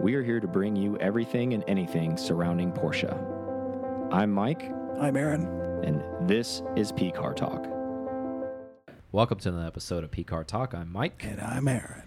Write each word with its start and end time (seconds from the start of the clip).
we 0.00 0.14
are 0.14 0.22
here 0.22 0.40
to 0.40 0.48
bring 0.48 0.74
you 0.76 0.96
everything 0.98 1.54
and 1.54 1.64
anything 1.66 2.16
surrounding 2.16 2.72
Porsche. 2.72 3.12
I'm 4.12 4.30
Mike, 4.32 4.70
I'm 4.98 5.16
Aaron. 5.16 5.46
and 5.84 6.02
this 6.28 6.62
is 6.76 6.92
P 6.92 7.10
Car 7.10 7.34
Talk. 7.34 7.66
Welcome 9.12 9.38
to 9.40 9.48
another 9.50 9.66
episode 9.66 10.04
of 10.04 10.10
P 10.10 10.24
Car 10.24 10.44
Talk. 10.44 10.74
I'm 10.74 10.90
Mike, 10.92 11.24
And 11.24 11.40
I'm 11.40 11.68
Aaron. 11.68 12.02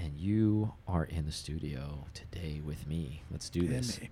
and 0.00 0.16
you 0.18 0.74
are 0.86 1.04
in 1.04 1.26
the 1.26 1.32
studio 1.32 2.06
today 2.14 2.60
with 2.64 2.86
me. 2.86 3.22
Let's 3.30 3.50
do 3.50 3.66
this. 3.66 4.00
me. 4.00 4.10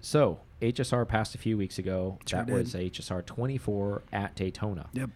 So, 0.00 0.40
HSR 0.60 1.06
passed 1.08 1.34
a 1.34 1.38
few 1.38 1.56
weeks 1.56 1.78
ago. 1.78 2.18
Sure 2.26 2.40
that 2.40 2.46
did. 2.46 2.54
was 2.54 2.74
HSR 2.74 3.24
24 3.24 4.02
at 4.12 4.36
Daytona. 4.36 4.88
Yep. 4.92 5.10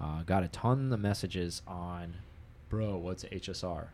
Uh, 0.00 0.22
got 0.22 0.42
a 0.42 0.48
ton 0.48 0.90
of 0.92 0.98
messages 1.00 1.60
on, 1.66 2.16
bro, 2.70 2.96
what's 2.96 3.24
HSR? 3.24 3.88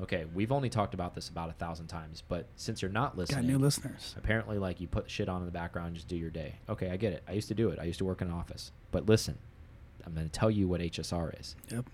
Okay, 0.00 0.24
we've 0.34 0.50
only 0.50 0.68
talked 0.68 0.94
about 0.94 1.14
this 1.14 1.28
about 1.28 1.48
a 1.50 1.52
thousand 1.52 1.86
times, 1.86 2.22
but 2.28 2.46
since 2.56 2.82
you're 2.82 2.90
not 2.90 3.16
listening, 3.16 3.42
Got 3.42 3.46
new 3.52 3.58
listeners. 3.58 4.14
apparently 4.18 4.58
like 4.58 4.80
you 4.80 4.88
put 4.88 5.08
shit 5.08 5.28
on 5.28 5.40
in 5.42 5.46
the 5.46 5.52
background 5.52 5.88
and 5.88 5.96
just 5.96 6.08
do 6.08 6.16
your 6.16 6.30
day. 6.30 6.54
Okay, 6.68 6.90
I 6.90 6.96
get 6.96 7.12
it. 7.12 7.22
I 7.28 7.32
used 7.32 7.48
to 7.48 7.54
do 7.54 7.68
it. 7.68 7.78
I 7.78 7.84
used 7.84 7.98
to 7.98 8.04
work 8.04 8.20
in 8.20 8.28
an 8.28 8.34
office. 8.34 8.72
But 8.90 9.06
listen, 9.06 9.38
I'm 10.04 10.14
going 10.14 10.26
to 10.26 10.32
tell 10.32 10.50
you 10.50 10.66
what 10.66 10.80
HSR 10.80 11.38
is. 11.38 11.54
Yep. 11.70 11.84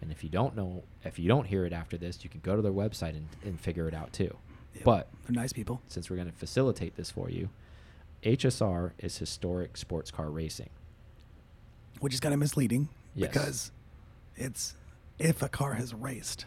And 0.00 0.10
if 0.10 0.22
you 0.24 0.30
don't 0.30 0.56
know, 0.56 0.84
if 1.04 1.18
you 1.18 1.28
don't 1.28 1.46
hear 1.46 1.66
it 1.66 1.72
after 1.72 1.96
this, 1.98 2.24
you 2.24 2.30
can 2.30 2.40
go 2.40 2.56
to 2.56 2.62
their 2.62 2.72
website 2.72 3.10
and, 3.10 3.28
and 3.44 3.60
figure 3.60 3.88
it 3.88 3.94
out 3.94 4.12
too. 4.12 4.34
Yep. 4.76 4.84
But 4.84 5.08
They're 5.26 5.34
nice 5.34 5.52
people. 5.52 5.82
since 5.88 6.08
we're 6.08 6.16
going 6.16 6.30
to 6.30 6.36
facilitate 6.36 6.96
this 6.96 7.10
for 7.10 7.28
you, 7.30 7.50
HSR 8.22 8.92
is 8.98 9.18
historic 9.18 9.76
sports 9.76 10.10
car 10.10 10.30
racing. 10.30 10.70
Which 12.00 12.14
is 12.14 12.20
kind 12.20 12.32
of 12.32 12.40
misleading 12.40 12.88
Yes. 13.14 13.28
because 13.32 13.72
it's 14.36 14.74
if 15.18 15.42
a 15.42 15.48
car 15.48 15.74
has 15.74 15.92
raced. 15.94 16.46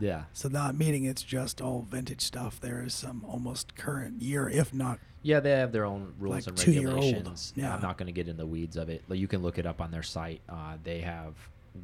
Yeah. 0.00 0.24
So 0.32 0.48
not 0.48 0.76
meaning 0.76 1.04
it's 1.04 1.22
just 1.22 1.60
all 1.60 1.82
vintage 1.82 2.20
stuff. 2.20 2.60
There 2.60 2.82
is 2.82 2.94
some 2.94 3.24
almost 3.26 3.74
current 3.76 4.22
year, 4.22 4.48
if 4.48 4.72
not 4.74 4.98
Yeah, 5.22 5.40
they 5.40 5.50
have 5.52 5.72
their 5.72 5.84
own 5.84 6.14
rules 6.18 6.46
Like 6.46 6.58
and 6.58 6.66
regulations. 6.66 7.52
yeah. 7.56 7.74
I'm 7.74 7.82
not 7.82 7.98
going 7.98 8.06
to 8.06 8.12
get 8.12 8.28
in 8.28 8.36
the 8.36 8.46
weeds 8.46 8.76
of 8.76 8.88
it. 8.88 9.02
Like, 9.08 9.18
You 9.18 9.28
can 9.28 9.42
look 9.42 9.58
it 9.58 9.66
up 9.66 9.80
on 9.80 9.90
their 9.90 10.02
site. 10.02 10.40
Uh, 10.48 10.76
they 10.82 11.00
have 11.00 11.34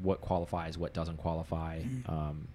what 0.02 0.20
qualifies, 0.20 0.76
what 0.78 0.92
doesn't 0.94 1.18
qualify, 1.18 1.80
Mhm. 1.82 2.08
um, 2.08 2.48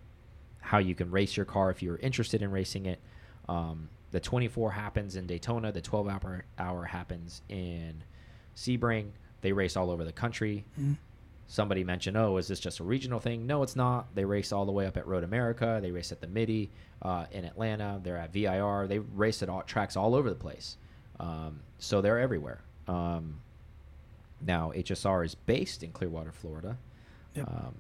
how 0.60 0.78
you 0.78 0.94
can 0.96 1.10
race 1.12 1.36
your 1.38 1.46
car 1.46 1.70
if 1.72 1.82
you're 1.82 1.98
interested 1.98 2.42
in 2.42 2.52
racing 2.52 2.86
it. 2.86 3.00
Um, 3.48 3.90
the 4.12 4.20
24 4.20 4.72
happens 4.72 5.16
in 5.16 5.26
Daytona. 5.28 5.72
The 5.72 5.82
12 5.82 6.08
hour 6.08 6.46
hour 6.58 6.86
happens 6.86 7.42
in 7.50 8.04
Sebring. 8.56 9.12
They 9.42 9.52
race 9.54 9.78
all 9.78 9.90
over 9.90 10.04
the 10.04 10.12
country. 10.12 10.66
mm, 10.80 10.98
Somebody 11.52 11.84
mentioned, 11.84 12.16
oh, 12.16 12.38
is 12.38 12.48
this 12.48 12.60
just 12.60 12.80
a 12.80 12.84
regional 12.84 13.20
thing? 13.20 13.48
No, 13.48 13.64
it's 13.64 13.76
not. 13.76 14.14
They 14.14 14.24
race 14.24 14.52
all 14.52 14.68
the 14.68 14.72
way 14.72 14.86
up 14.86 14.98
at 14.98 15.08
Road 15.08 15.24
America. 15.24 15.80
They 15.82 15.90
race 15.90 16.12
at 16.12 16.22
the 16.22 16.28
Mitty 16.28 16.70
uh, 17.02 17.26
in 17.32 17.44
Atlanta. 17.44 18.00
They're 18.04 18.18
at 18.18 18.32
VIR. 18.32 18.86
They 18.88 19.00
race 19.00 19.42
at 19.42 19.50
all 19.50 19.64
tracks 19.64 19.98
all 19.98 20.14
over 20.14 20.30
the 20.30 20.36
place. 20.36 20.78
Um, 21.20 21.62
so 21.80 22.02
they're 22.02 22.20
everywhere. 22.20 22.62
Um, 22.88 23.42
now, 24.46 24.72
HSR 24.76 25.26
is 25.26 25.34
based 25.34 25.82
in 25.82 25.92
Clearwater, 25.92 26.32
Florida. 26.32 26.78
Yep. 27.34 27.48
Um, 27.50 27.76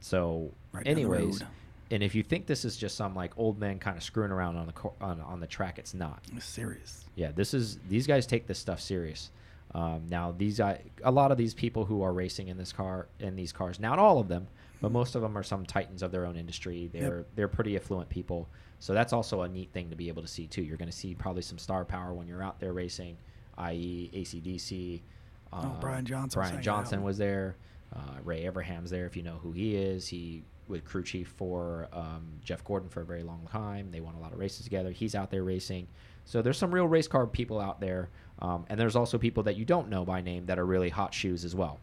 so, 0.00 0.52
Right 0.72 0.86
anyways, 0.86 1.42
and 1.90 2.02
if 2.02 2.14
you 2.14 2.22
think 2.22 2.46
this 2.46 2.66
is 2.66 2.76
just 2.76 2.94
some 2.94 3.14
like 3.14 3.32
old 3.38 3.58
man 3.58 3.78
kind 3.78 3.96
of 3.96 4.02
screwing 4.02 4.30
around 4.30 4.56
on 4.56 4.66
the 4.66 4.90
on, 5.00 5.20
on 5.22 5.40
the 5.40 5.46
track, 5.46 5.78
it's 5.78 5.94
not. 5.94 6.22
it's 6.36 6.44
serious. 6.44 7.06
Yeah, 7.16 7.32
this 7.32 7.54
is 7.54 7.78
these 7.88 8.06
guys 8.06 8.26
take 8.26 8.46
this 8.46 8.58
stuff 8.58 8.80
serious. 8.80 9.30
Um, 9.74 10.06
now 10.08 10.32
these 10.36 10.60
a 10.60 10.80
lot 11.10 11.30
of 11.30 11.38
these 11.38 11.54
people 11.54 11.84
who 11.84 12.02
are 12.02 12.12
racing 12.12 12.48
in 12.48 12.56
this 12.56 12.72
car 12.72 13.08
in 13.20 13.36
these 13.36 13.52
cars, 13.52 13.78
not 13.78 13.98
all 13.98 14.18
of 14.18 14.28
them, 14.28 14.48
but 14.80 14.92
most 14.92 15.14
of 15.14 15.22
them 15.22 15.36
are 15.36 15.42
some 15.42 15.66
titans 15.66 16.02
of 16.02 16.10
their 16.10 16.24
own 16.24 16.36
industry. 16.36 16.88
They're 16.92 17.26
they're 17.34 17.48
pretty 17.48 17.76
affluent 17.76 18.08
people, 18.08 18.48
so 18.78 18.94
that's 18.94 19.12
also 19.12 19.42
a 19.42 19.48
neat 19.48 19.72
thing 19.72 19.90
to 19.90 19.96
be 19.96 20.08
able 20.08 20.22
to 20.22 20.28
see 20.28 20.46
too. 20.46 20.62
You're 20.62 20.78
going 20.78 20.90
to 20.90 20.96
see 20.96 21.14
probably 21.14 21.42
some 21.42 21.58
star 21.58 21.84
power 21.84 22.14
when 22.14 22.26
you're 22.26 22.42
out 22.42 22.60
there 22.60 22.72
racing, 22.72 23.18
i.e. 23.58 24.10
ACDC. 24.14 25.02
Oh, 25.52 25.76
Brian 25.80 26.04
Johnson 26.04 26.40
was 26.40 26.48
Brian 26.50 26.62
Johnson 26.62 27.02
was 27.02 27.18
there. 27.18 27.56
Uh, 27.94 28.18
Ray 28.24 28.44
Evernham's 28.44 28.90
there. 28.90 29.06
If 29.06 29.16
you 29.16 29.22
know 29.22 29.38
who 29.42 29.52
he 29.52 29.74
is, 29.74 30.06
he 30.06 30.44
was 30.68 30.80
crew 30.82 31.02
chief 31.02 31.28
for 31.36 31.88
um, 31.92 32.26
Jeff 32.44 32.64
Gordon 32.64 32.88
for 32.88 33.00
a 33.00 33.04
very 33.04 33.22
long 33.22 33.46
time. 33.50 33.90
They 33.90 34.00
won 34.00 34.14
a 34.14 34.20
lot 34.20 34.32
of 34.32 34.38
races 34.38 34.64
together. 34.64 34.90
He's 34.90 35.14
out 35.14 35.30
there 35.30 35.44
racing. 35.44 35.88
So 36.24 36.42
there's 36.42 36.58
some 36.58 36.72
real 36.74 36.86
race 36.86 37.08
car 37.08 37.26
people 37.26 37.58
out 37.58 37.80
there, 37.80 38.10
um, 38.40 38.64
and 38.68 38.78
there's 38.78 38.96
also 38.96 39.18
people 39.18 39.42
that 39.44 39.56
you 39.56 39.64
don't 39.64 39.88
know 39.88 40.04
by 40.04 40.20
name 40.20 40.46
that 40.46 40.58
are 40.58 40.66
really 40.66 40.88
hot 40.90 41.12
shoes 41.14 41.44
as 41.44 41.54
well. 41.54 41.78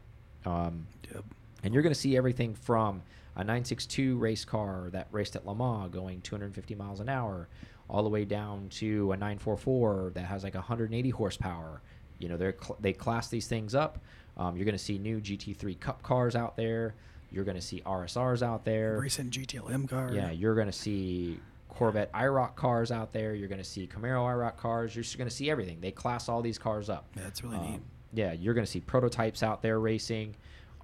Um, 0.46 0.88
Yep. 1.14 1.24
and 1.64 1.74
you're 1.74 1.84
going 1.84 1.94
to 1.94 2.00
see 2.00 2.16
everything 2.18 2.54
from 2.56 3.02
a 3.36 3.40
962 3.40 4.18
race 4.18 4.46
car 4.46 4.90
that 4.92 5.08
raced 5.12 5.36
at 5.36 5.46
Le 5.46 5.54
Mans 5.56 5.92
going 5.92 6.22
250 6.22 6.76
miles 6.76 7.00
an 7.00 7.10
hour, 7.10 7.48
all 7.90 8.02
the 8.04 8.10
way 8.10 8.26
down 8.26 8.68
to 8.70 9.12
a 9.12 9.18
944 9.18 10.12
that 10.16 10.26
has 10.26 10.44
like 10.44 10.54
180 10.56 11.10
horsepower. 11.10 11.82
You 12.20 12.30
know, 12.30 12.38
they're 12.38 12.56
cl- 12.60 12.78
they 12.80 12.94
class 12.94 13.28
these 13.28 13.48
things 13.48 13.76
up. 13.76 14.00
Um, 14.38 14.56
you're 14.56 14.66
going 14.66 14.78
to 14.78 14.84
see 14.84 14.98
new 14.98 15.20
GT3 15.20 15.80
Cup 15.80 16.02
cars 16.02 16.36
out 16.36 16.56
there. 16.58 16.96
You're 17.32 17.44
going 17.44 17.56
to 17.58 17.62
see 17.62 17.82
RSRs 17.86 18.42
out 18.42 18.64
there. 18.66 18.98
Recent 19.00 19.32
GTLM 19.32 19.90
cars. 19.90 20.16
Yeah, 20.16 20.32
you're 20.32 20.56
going 20.56 20.68
to 20.68 20.72
see 20.74 21.40
Corvette 21.76 22.12
IROC 22.14 22.56
cars 22.56 22.92
out 22.92 23.12
there. 23.12 23.36
You're 23.36 23.48
going 23.50 23.62
to 23.62 23.64
see 23.64 23.86
Camaro 23.88 24.24
IROC 24.26 24.58
cars. 24.58 24.96
You're 24.96 25.04
just 25.04 25.18
going 25.18 25.30
to 25.30 25.36
see 25.36 25.50
everything. 25.50 25.80
They 25.82 25.92
class 25.92 26.30
all 26.30 26.42
these 26.42 26.58
cars 26.58 26.90
up. 26.90 27.06
Yeah, 27.16 27.28
it's 27.28 27.44
really 27.44 27.58
Um, 27.58 27.72
neat. 27.72 27.82
Yeah, 28.14 28.32
you're 28.32 28.54
going 28.54 28.66
to 28.66 28.72
see 28.72 28.80
prototypes 28.80 29.44
out 29.44 29.62
there 29.62 29.80
racing, 29.80 30.36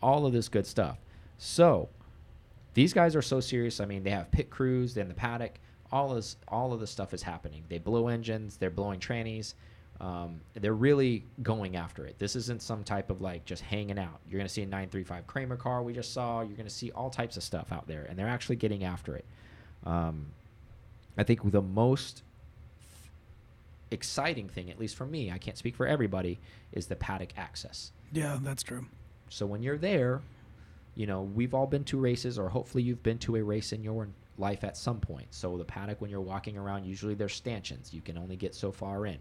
all 0.01 0.25
of 0.25 0.33
this 0.33 0.49
good 0.49 0.67
stuff. 0.67 0.97
So, 1.37 1.87
these 2.73 2.93
guys 2.93 3.15
are 3.15 3.21
so 3.21 3.39
serious. 3.39 3.79
I 3.79 3.85
mean, 3.85 4.03
they 4.03 4.09
have 4.09 4.29
pit 4.31 4.49
crews 4.49 4.97
in 4.97 5.07
the 5.07 5.13
paddock. 5.13 5.59
All 5.93 6.09
of 6.09 6.15
this, 6.17 6.35
all 6.49 6.73
of 6.73 6.79
this 6.81 6.91
stuff 6.91 7.13
is 7.13 7.21
happening. 7.23 7.63
They 7.69 7.77
blow 7.77 8.07
engines. 8.09 8.57
They're 8.57 8.69
blowing 8.69 8.99
trannies. 8.99 9.53
Um, 10.01 10.41
they're 10.55 10.73
really 10.73 11.25
going 11.43 11.75
after 11.75 12.05
it. 12.05 12.17
This 12.17 12.35
isn't 12.35 12.61
some 12.61 12.83
type 12.83 13.09
of 13.09 13.21
like 13.21 13.45
just 13.45 13.61
hanging 13.61 13.99
out. 13.99 14.19
You're 14.27 14.39
going 14.39 14.47
to 14.47 14.53
see 14.53 14.63
a 14.63 14.65
935 14.65 15.27
Kremer 15.27 15.55
car 15.57 15.83
we 15.83 15.93
just 15.93 16.11
saw. 16.13 16.41
You're 16.41 16.55
going 16.57 16.67
to 16.67 16.73
see 16.73 16.91
all 16.91 17.09
types 17.09 17.37
of 17.37 17.43
stuff 17.43 17.71
out 17.71 17.87
there, 17.87 18.05
and 18.09 18.17
they're 18.17 18.27
actually 18.27 18.55
getting 18.55 18.83
after 18.83 19.15
it. 19.15 19.25
Um, 19.85 20.27
I 21.17 21.23
think 21.23 21.51
the 21.51 21.61
most 21.61 22.23
exciting 23.91 24.47
thing, 24.47 24.69
at 24.69 24.79
least 24.79 24.95
for 24.95 25.05
me, 25.05 25.31
I 25.31 25.37
can't 25.37 25.57
speak 25.57 25.75
for 25.75 25.85
everybody, 25.85 26.39
is 26.71 26.87
the 26.87 26.95
paddock 26.95 27.33
access. 27.37 27.91
Yeah, 28.11 28.39
that's 28.41 28.63
true. 28.63 28.85
So 29.29 29.45
when 29.45 29.61
you're 29.61 29.77
there, 29.77 30.21
you 30.95 31.05
know, 31.05 31.21
we've 31.21 31.53
all 31.53 31.67
been 31.67 31.83
to 31.85 31.99
races, 31.99 32.39
or 32.39 32.49
hopefully 32.49 32.83
you've 32.83 33.03
been 33.03 33.19
to 33.19 33.35
a 33.35 33.43
race 33.43 33.73
in 33.73 33.83
your 33.83 34.07
life 34.37 34.63
at 34.63 34.77
some 34.77 34.99
point. 34.99 35.27
So 35.31 35.57
the 35.57 35.63
paddock, 35.63 36.01
when 36.01 36.09
you're 36.09 36.21
walking 36.21 36.57
around, 36.57 36.85
usually 36.85 37.13
there's 37.13 37.33
stanchions. 37.33 37.93
You 37.93 38.01
can 38.01 38.17
only 38.17 38.35
get 38.35 38.55
so 38.55 38.71
far 38.71 39.05
in. 39.05 39.17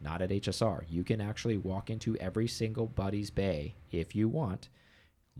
Not 0.00 0.20
at 0.20 0.30
HSR. 0.30 0.82
You 0.88 1.04
can 1.04 1.20
actually 1.20 1.58
walk 1.58 1.90
into 1.90 2.16
every 2.16 2.48
single 2.48 2.86
buddy's 2.86 3.30
bay 3.30 3.74
if 3.92 4.16
you 4.16 4.28
want. 4.28 4.68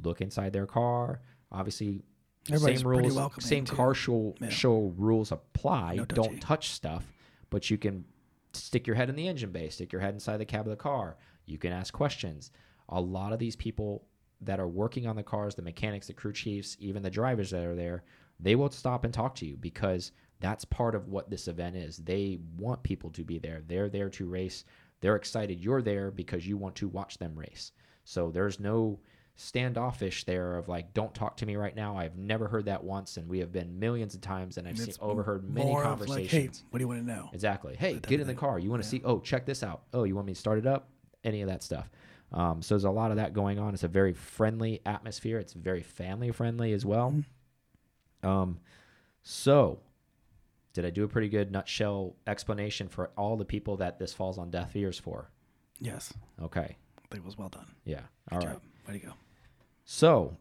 Look 0.03 0.21
inside 0.21 0.53
their 0.53 0.67
car. 0.67 1.21
Obviously, 1.51 2.03
Everybody's 2.49 2.81
same 2.81 2.89
rules, 2.89 3.45
same 3.45 3.65
too. 3.65 3.75
car 3.77 3.95
show, 3.95 4.35
Yeah. 4.41 4.49
show 4.49 4.93
rules 4.97 5.31
apply. 5.33 5.97
No. 5.97 6.05
Don't 6.05 6.41
touch 6.41 6.71
stuff, 6.71 7.13
but 7.51 7.71
you 7.71 7.79
can 7.79 8.05
stick 8.53 8.87
your 8.87 8.97
head 8.97 9.09
in 9.09 9.17
the 9.17 9.29
engine 9.29 9.51
bay, 9.53 9.69
stick 9.69 9.93
your 9.93 10.01
head 10.01 10.15
inside 10.15 10.39
the 10.39 10.45
cab 10.45 10.67
of 10.67 10.71
the 10.71 10.77
car. 10.77 11.17
You 11.47 11.59
can 11.59 11.73
ask 11.73 11.93
questions. 11.95 12.51
A 12.89 13.01
lot 13.01 13.33
of 13.33 13.39
these 13.39 13.57
people 13.57 14.05
that 14.41 14.59
are 14.59 14.69
working 14.69 15.07
on 15.07 15.17
the 15.17 15.23
cars, 15.23 15.55
the 15.55 15.63
mechanics, 15.63 16.09
the 16.09 16.13
crew 16.13 16.33
chiefs, 16.33 16.77
even 16.81 17.03
the 17.03 17.11
drivers 17.11 17.51
that 17.51 17.65
are 17.65 17.77
there, 17.77 18.03
they 18.41 18.57
will 18.57 18.71
stop 18.71 19.05
and 19.05 19.15
talk 19.15 19.35
to 19.37 19.47
you 19.47 19.57
because 19.57 20.11
that's 20.41 20.65
part 20.65 20.97
of 20.97 21.09
what 21.09 21.31
this 21.31 21.47
event 21.47 21.77
is. 21.77 21.99
They 21.99 22.41
want 22.57 22.83
people 22.83 23.11
to 23.11 23.23
be 23.23 23.39
there. 23.39 23.63
They're 23.69 23.89
there 23.89 24.11
to 24.11 24.27
race. 24.27 24.65
They're 25.01 25.15
excited 25.17 25.61
you're 25.61 25.83
there 25.83 26.11
because 26.11 26.47
you 26.47 26.57
want 26.57 26.75
to 26.77 26.89
watch 26.89 27.19
them 27.19 27.37
race. 27.37 27.71
So 28.05 28.31
there's 28.33 28.59
no 28.59 28.99
standoffish 29.37 30.25
there 30.25 30.57
of 30.57 30.69
like, 30.69 30.93
don't 30.95 31.15
talk 31.15 31.37
to 31.39 31.47
me 31.47 31.57
right 31.57 31.75
now. 31.75 31.97
I've 31.97 32.17
never 32.17 32.49
heard 32.49 32.67
that 32.67 32.85
once, 32.85 33.17
and 33.17 33.29
we 33.29 33.39
have 33.41 33.51
been 33.53 33.79
millions 33.79 34.15
of 34.15 34.21
times, 34.21 34.59
and 34.59 34.69
I've 34.69 34.79
seen, 34.79 34.95
overheard 35.01 35.49
many 35.49 35.73
conversations. 35.73 36.11
like, 36.11 36.31
hey, 36.31 36.49
what 36.71 36.79
do 36.79 36.83
you 36.85 36.89
want 36.89 37.01
to 37.01 37.07
know? 37.07 37.31
Exactly. 37.33 37.75
Hey, 37.77 37.99
get 37.99 38.21
in 38.21 38.27
the 38.27 38.35
car. 38.35 38.59
You 38.59 38.71
want 38.71 38.83
to 38.83 38.87
Yeah. 38.87 39.01
see? 39.01 39.03
Oh, 39.05 39.21
check 39.21 39.47
this 39.47 39.63
out. 39.63 39.83
Oh, 39.93 40.05
you 40.05 40.15
want 40.15 40.27
me 40.27 40.35
to 40.35 40.39
start 40.41 40.59
it 40.59 40.67
up? 40.67 40.89
Any 41.25 41.43
of 41.43 41.49
that 41.49 41.63
stuff. 41.63 41.91
Um, 42.33 42.63
so 42.63 42.75
there's 42.75 42.85
a 42.85 42.91
lot 42.91 43.11
of 43.11 43.17
that 43.19 43.33
going 43.33 43.59
on. 43.59 43.75
It's 43.75 43.83
a 43.85 43.89
very 43.89 44.13
friendly 44.15 44.81
atmosphere. 44.87 45.39
It's 45.39 45.53
very 45.53 45.83
family 45.83 46.31
friendly 46.31 46.73
as 46.73 46.85
well. 46.87 47.11
Mm-hmm. 47.13 48.29
Um, 48.29 48.59
so 49.23 49.81
did 50.73 50.85
I 50.87 50.91
do 50.91 51.05
a 51.05 51.09
pretty 51.09 51.29
good 51.29 51.51
nutshell 51.53 52.17
explanation 52.27 52.89
for 52.89 53.11
all 53.17 53.37
the 53.37 53.45
people 53.45 53.77
that 53.79 53.99
this 53.99 54.13
falls 54.15 54.39
on 54.39 54.51
deaf 54.51 54.75
ears 54.77 54.99
for? 54.99 55.31
Yes, 55.79 56.13
Okay. 56.41 56.61
I 56.97 57.09
think 57.15 57.25
it 57.25 57.27
was 57.27 57.37
well 57.37 57.51
done. 57.51 57.67
Yeah. 57.85 58.01
Good 58.31 58.35
All 58.37 58.41
job. 58.41 58.51
right. 58.51 58.59
Way 58.87 58.95
to 58.99 59.07
go. 59.07 59.13
So, 59.85 60.37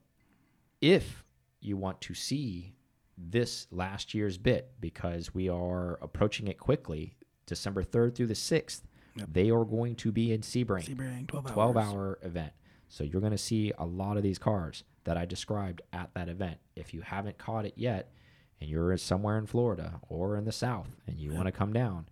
if 0.81 1.23
you 1.59 1.77
want 1.77 2.01
to 2.01 2.13
see 2.13 2.73
this 3.17 3.67
last 3.71 4.13
year's 4.13 4.37
bit, 4.37 4.71
because 4.79 5.33
we 5.33 5.49
are 5.49 5.99
approaching 6.01 6.47
it 6.47 6.57
quickly, 6.57 7.15
December 7.45 7.83
3rd 7.83 8.15
through 8.15 8.27
the 8.27 8.33
6th, 8.35 8.81
Yep. 9.15 9.27
they 9.33 9.49
are 9.49 9.65
going 9.65 9.95
to 9.97 10.11
be 10.11 10.31
in 10.31 10.39
Sebring, 10.41 10.85
Sebring, 10.87 11.27
12 11.27 11.45
hours. 11.47 11.53
12 11.53 11.77
hour 11.77 12.19
event. 12.23 12.53
So, 12.87 13.03
you're 13.03 13.21
going 13.21 13.31
to 13.31 13.37
see 13.37 13.71
a 13.77 13.85
lot 13.85 14.17
of 14.17 14.23
these 14.23 14.39
cars 14.39 14.83
that 15.03 15.17
I 15.17 15.25
described 15.25 15.81
at 15.93 16.13
that 16.13 16.29
event. 16.29 16.57
If 16.75 16.93
you 16.93 17.01
haven't 17.01 17.37
caught 17.37 17.65
it 17.65 17.73
yet 17.75 18.11
and 18.59 18.69
you're 18.69 18.95
somewhere 18.97 19.37
in 19.37 19.47
Florida 19.47 19.99
or 20.09 20.37
in 20.37 20.45
the 20.45 20.51
South 20.51 20.89
and 21.07 21.19
you 21.19 21.31
want 21.33 21.47
to 21.47 21.51
come 21.51 21.73
down, 21.73 22.07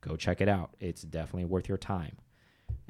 go 0.00 0.16
check 0.16 0.40
it 0.40 0.48
out. 0.48 0.74
It's 0.80 1.02
definitely 1.02 1.44
worth 1.44 1.68
your 1.68 1.78
time. 1.78 2.16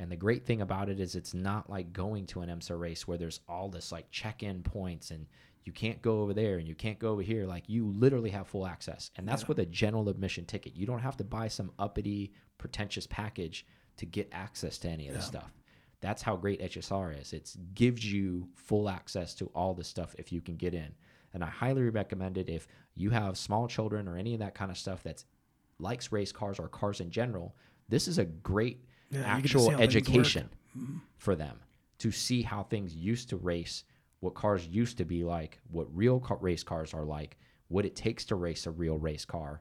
And 0.00 0.10
the 0.10 0.16
great 0.16 0.46
thing 0.46 0.62
about 0.62 0.88
it 0.88 0.98
is 0.98 1.14
it's 1.14 1.34
not 1.34 1.68
like 1.68 1.92
going 1.92 2.24
to 2.28 2.40
an 2.40 2.48
IMSA 2.48 2.78
race 2.80 3.06
where 3.06 3.18
there's 3.18 3.40
all 3.46 3.68
this 3.68 3.92
like 3.92 4.10
check-in 4.10 4.62
points 4.62 5.10
and 5.10 5.26
you 5.64 5.72
can't 5.72 6.00
go 6.00 6.22
over 6.22 6.32
there 6.32 6.56
and 6.56 6.66
you 6.66 6.74
can't 6.74 6.98
go 6.98 7.10
over 7.10 7.20
here. 7.20 7.44
Like 7.46 7.68
you 7.68 7.86
literally 7.86 8.30
have 8.30 8.48
full 8.48 8.66
access. 8.66 9.10
And 9.16 9.28
that's 9.28 9.42
Yeah. 9.42 9.48
with 9.48 9.58
a 9.58 9.66
general 9.66 10.08
admission 10.08 10.46
ticket. 10.46 10.74
You 10.74 10.86
don't 10.86 11.00
have 11.00 11.18
to 11.18 11.24
buy 11.24 11.48
some 11.48 11.70
uppity, 11.78 12.32
pretentious 12.56 13.06
package 13.06 13.66
to 13.98 14.06
get 14.06 14.30
access 14.32 14.78
to 14.78 14.88
any 14.88 15.06
of 15.06 15.14
this 15.14 15.26
stuff. 15.26 15.52
That's 16.00 16.22
how 16.22 16.34
great 16.34 16.62
HSR 16.62 17.12
is. 17.12 17.34
It 17.34 17.54
gives 17.74 18.10
you 18.10 18.48
full 18.54 18.88
access 18.88 19.34
to 19.34 19.50
all 19.54 19.74
this 19.74 19.88
stuff 19.88 20.16
if 20.18 20.32
you 20.32 20.40
can 20.40 20.56
get 20.56 20.72
in. 20.72 20.94
And 21.34 21.44
I 21.44 21.48
highly 21.48 21.82
recommend 21.90 22.38
it 22.38 22.48
if 22.48 22.66
you 22.94 23.10
have 23.10 23.36
small 23.36 23.68
children 23.68 24.08
or 24.08 24.16
any 24.16 24.32
of 24.32 24.40
that 24.40 24.54
kind 24.54 24.70
of 24.70 24.78
stuff 24.78 25.02
that 25.02 25.22
likes 25.78 26.10
race 26.10 26.32
cars 26.32 26.58
or 26.58 26.68
cars 26.68 27.00
in 27.02 27.10
general. 27.10 27.54
This 27.90 28.08
is 28.08 28.16
a 28.16 28.24
great 28.24 28.86
Yeah, 29.10 29.18
you 29.36 29.42
get 29.42 29.50
to 29.50 29.58
actual 29.58 29.60
see 29.60 29.70
how 29.70 29.78
things 29.78 29.94
work. 29.94 30.02
education 30.02 30.48
for 31.18 31.34
them 31.34 31.58
to 31.98 32.10
see 32.10 32.42
how 32.42 32.62
things 32.62 32.94
used 32.94 33.28
to 33.28 33.36
race, 33.36 33.84
what 34.20 34.34
cars 34.34 34.66
used 34.66 34.96
to 34.98 35.04
be 35.04 35.22
like, 35.22 35.60
what 35.70 35.86
real 35.94 36.18
car- 36.18 36.38
race 36.40 36.62
cars 36.62 36.94
are 36.94 37.04
like, 37.04 37.36
what 37.68 37.84
it 37.84 37.94
takes 37.94 38.24
to 38.26 38.34
race 38.34 38.66
a 38.66 38.70
real 38.70 38.98
race 38.98 39.24
car. 39.24 39.60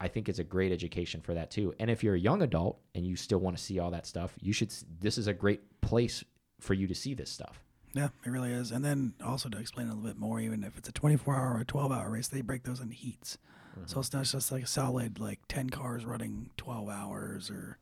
I 0.00 0.08
think 0.08 0.30
it's 0.30 0.38
a 0.38 0.44
great 0.44 0.72
education 0.72 1.20
for 1.20 1.34
that 1.34 1.50
too. 1.50 1.74
And 1.78 1.90
if 1.90 2.02
you're 2.02 2.14
a 2.14 2.20
young 2.20 2.40
adult 2.42 2.80
and 2.94 3.06
you 3.06 3.16
still 3.16 3.38
want 3.38 3.56
to 3.56 3.62
see 3.62 3.78
all 3.78 3.90
that 3.90 4.06
stuff, 4.06 4.34
you 4.40 4.54
should. 4.54 4.72
This 5.00 5.18
is 5.18 5.26
a 5.26 5.34
great 5.34 5.80
place 5.82 6.24
for 6.58 6.72
you 6.72 6.86
to 6.86 6.94
see 6.94 7.12
this 7.12 7.30
stuff. 7.30 7.60
Yeah, 7.92 8.08
it 8.24 8.30
really 8.30 8.52
is. 8.52 8.70
And 8.70 8.82
then 8.82 9.12
also 9.22 9.50
to 9.50 9.58
explain 9.58 9.88
a 9.88 9.94
little 9.94 10.08
bit 10.08 10.18
more, 10.18 10.40
even 10.40 10.64
if 10.64 10.78
it's 10.78 10.88
a 10.88 10.92
24 10.92 11.36
hour 11.36 11.58
or 11.58 11.64
12 11.64 11.92
hour 11.92 12.10
race, 12.10 12.28
they 12.28 12.40
break 12.40 12.62
those 12.62 12.80
into 12.80 12.94
heats. 12.94 13.36
So 13.74 13.80
mm-hmm. 13.80 14.00
it's 14.00 14.12
not 14.12 14.24
just 14.24 14.52
like 14.52 14.62
a 14.62 14.66
solid 14.66 15.20
like 15.20 15.40
10 15.48 15.70
cars 15.70 16.06
running 16.06 16.50
12 16.56 16.88
hours 16.88 17.50
or 17.50 17.78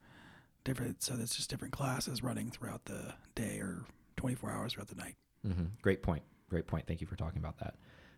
different. 0.69 1.03
So 1.03 1.15
it's 1.21 1.37
just 1.37 1.51
different 1.51 1.73
classes 1.73 2.23
running 2.23 2.51
throughout 2.51 2.85
the 2.85 3.15
day 3.35 3.59
or 3.59 3.85
24 4.17 4.51
hours 4.51 4.73
throughout 4.75 4.89
the 4.89 4.95
night. 4.97 5.17
hmm 5.43 5.67
Great 5.83 6.03
point. 6.03 6.23
Great 6.49 6.67
point. 6.67 6.87
Thank 6.87 7.01
you 7.01 7.07
for 7.07 7.17
talking 7.17 7.39
about 7.39 7.59
that. 7.59 7.75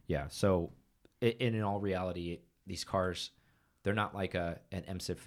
Yeah. 0.07 0.27
So, 0.29 0.71
in, 1.21 1.55
in 1.55 1.63
all 1.63 1.81
reality, 1.81 2.39
these 2.67 2.85
cars, 2.85 3.31
they're 3.83 3.95
not 3.95 4.15
like 4.15 4.35
a 4.35 4.59
an 4.73 4.83
MSIF 4.83 5.19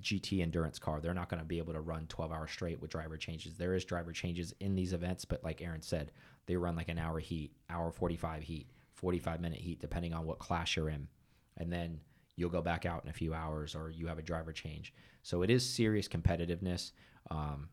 GT 0.00 0.40
endurance 0.42 0.78
car. 0.78 1.00
They're 1.00 1.14
not 1.14 1.28
going 1.28 1.40
to 1.40 1.46
be 1.46 1.58
able 1.58 1.72
to 1.72 1.80
run 1.80 2.06
12 2.08 2.32
hours 2.32 2.50
straight 2.50 2.80
with 2.80 2.90
driver 2.90 3.16
changes. 3.16 3.56
There 3.56 3.74
is 3.74 3.84
driver 3.84 4.12
changes 4.12 4.52
in 4.60 4.74
these 4.74 4.92
events, 4.92 5.24
but 5.24 5.44
like 5.44 5.62
Aaron 5.62 5.82
said, 5.82 6.10
they 6.46 6.56
run 6.56 6.74
like 6.76 6.88
an 6.88 6.98
hour 6.98 7.18
heat, 7.18 7.52
hour 7.70 7.90
45 7.92 8.42
heat, 8.42 8.66
45 8.94 9.40
minute 9.40 9.60
heat, 9.60 9.80
depending 9.80 10.12
on 10.12 10.26
what 10.26 10.38
class 10.38 10.74
you're 10.76 10.88
in. 10.88 11.08
And 11.56 11.72
then 11.72 12.00
you'll 12.36 12.50
go 12.50 12.62
back 12.62 12.84
out 12.86 13.04
in 13.04 13.10
a 13.10 13.12
few 13.12 13.32
hours 13.34 13.74
or 13.74 13.90
you 13.90 14.06
have 14.06 14.18
a 14.18 14.22
driver 14.22 14.52
change. 14.52 14.92
So 15.22 15.42
it 15.42 15.50
is 15.50 15.68
serious 15.68 16.08
competitiveness. 16.08 16.92
Um, 17.30 17.68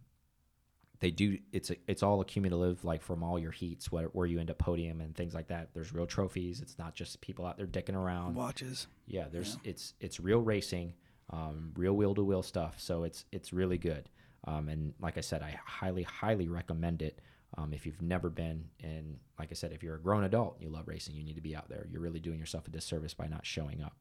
they 1.00 1.10
do 1.10 1.40
it's 1.52 1.72
a, 1.72 1.76
it's 1.88 2.04
all 2.04 2.22
accumulative 2.22 2.86
like 2.86 3.02
from 3.02 3.24
all 3.24 3.40
your 3.40 3.52
heats 3.52 3.92
where, 3.92 4.06
where 4.08 4.28
you 4.28 4.40
end 4.40 4.52
up 4.52 4.60
podium 4.60 5.02
and 5.02 5.16
things 5.16 5.34
like 5.34 5.48
that. 5.48 5.70
There's 5.74 5.94
real 5.94 6.06
trophies. 6.06 6.62
It's 6.62 6.78
not 6.78 6.94
just 6.94 7.20
people 7.22 7.46
out 7.46 7.58
there 7.58 7.66
dicking 7.66 7.96
around. 7.96 8.36
Watches. 8.36 8.88
yeah 9.08 9.26
there's 9.32 9.58
it's 9.64 9.94
it's 10.00 10.20
real 10.20 10.40
racing 10.40 10.94
um, 11.32 11.72
real 11.76 11.94
wheel 11.94 12.14
to 12.16 12.24
wheel 12.24 12.44
stuff. 12.44 12.76
So 12.78 13.04
it's 13.04 13.26
it's 13.32 13.52
really 13.52 13.78
good. 13.78 14.10
Um, 14.46 14.70
and 14.70 14.94
like 15.00 15.20
i 15.20 15.22
said 15.22 15.44
i 15.44 15.60
highly 15.64 16.02
highly 16.02 16.48
recommend 16.48 17.04
it 17.04 17.20
um, 17.60 17.74
if 17.74 17.86
you've 17.86 18.02
never 18.02 18.28
been 18.28 18.66
and 18.82 19.18
like 19.38 19.50
i 19.52 19.54
said 19.54 19.72
if 19.72 19.84
you're 19.84 19.94
a 19.98 20.02
grown 20.02 20.24
adult 20.24 20.56
and 20.56 20.64
you 20.64 20.70
love 20.72 20.88
racing 20.88 21.14
you 21.16 21.24
need 21.24 21.36
to 21.36 21.42
be 21.42 21.56
out 21.56 21.70
there. 21.70 21.86
You're 21.92 22.02
really 22.02 22.20
doing 22.20 22.40
yourself 22.40 22.68
a 22.68 22.72
disservice 22.72 23.14
by 23.14 23.28
not 23.28 23.46
showing 23.46 23.84
up 23.84 23.96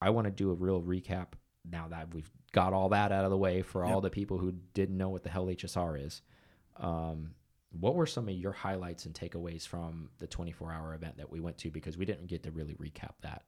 i 0.00 0.10
want 0.10 0.24
to 0.26 0.30
do 0.30 0.50
a 0.50 0.54
real 0.54 0.80
recap 0.82 1.28
now 1.70 1.86
that 1.88 2.12
we've 2.14 2.30
got 2.52 2.72
all 2.72 2.88
that 2.88 3.12
out 3.12 3.24
of 3.24 3.30
the 3.30 3.36
way 3.36 3.62
for 3.62 3.84
all 3.84 4.00
the 4.00 4.10
people 4.10 4.38
who 4.38 4.52
didn't 4.74 4.96
know 4.96 5.08
what 5.08 5.22
the 5.22 5.30
hell 5.30 5.46
hsr 5.46 6.04
is 6.04 6.22
um, 6.76 7.34
what 7.78 7.94
were 7.94 8.06
some 8.06 8.28
of 8.28 8.34
your 8.34 8.52
highlights 8.52 9.04
and 9.06 9.14
takeaways 9.14 9.66
from 9.66 10.08
the 10.18 10.26
24 10.26 10.72
hour 10.72 10.94
event 10.94 11.16
that 11.18 11.30
we 11.30 11.38
went 11.40 11.58
to 11.58 11.70
because 11.70 11.96
we 11.98 12.04
didn't 12.04 12.26
get 12.26 12.42
to 12.42 12.50
really 12.50 12.74
recap 12.74 13.12
that 13.22 13.42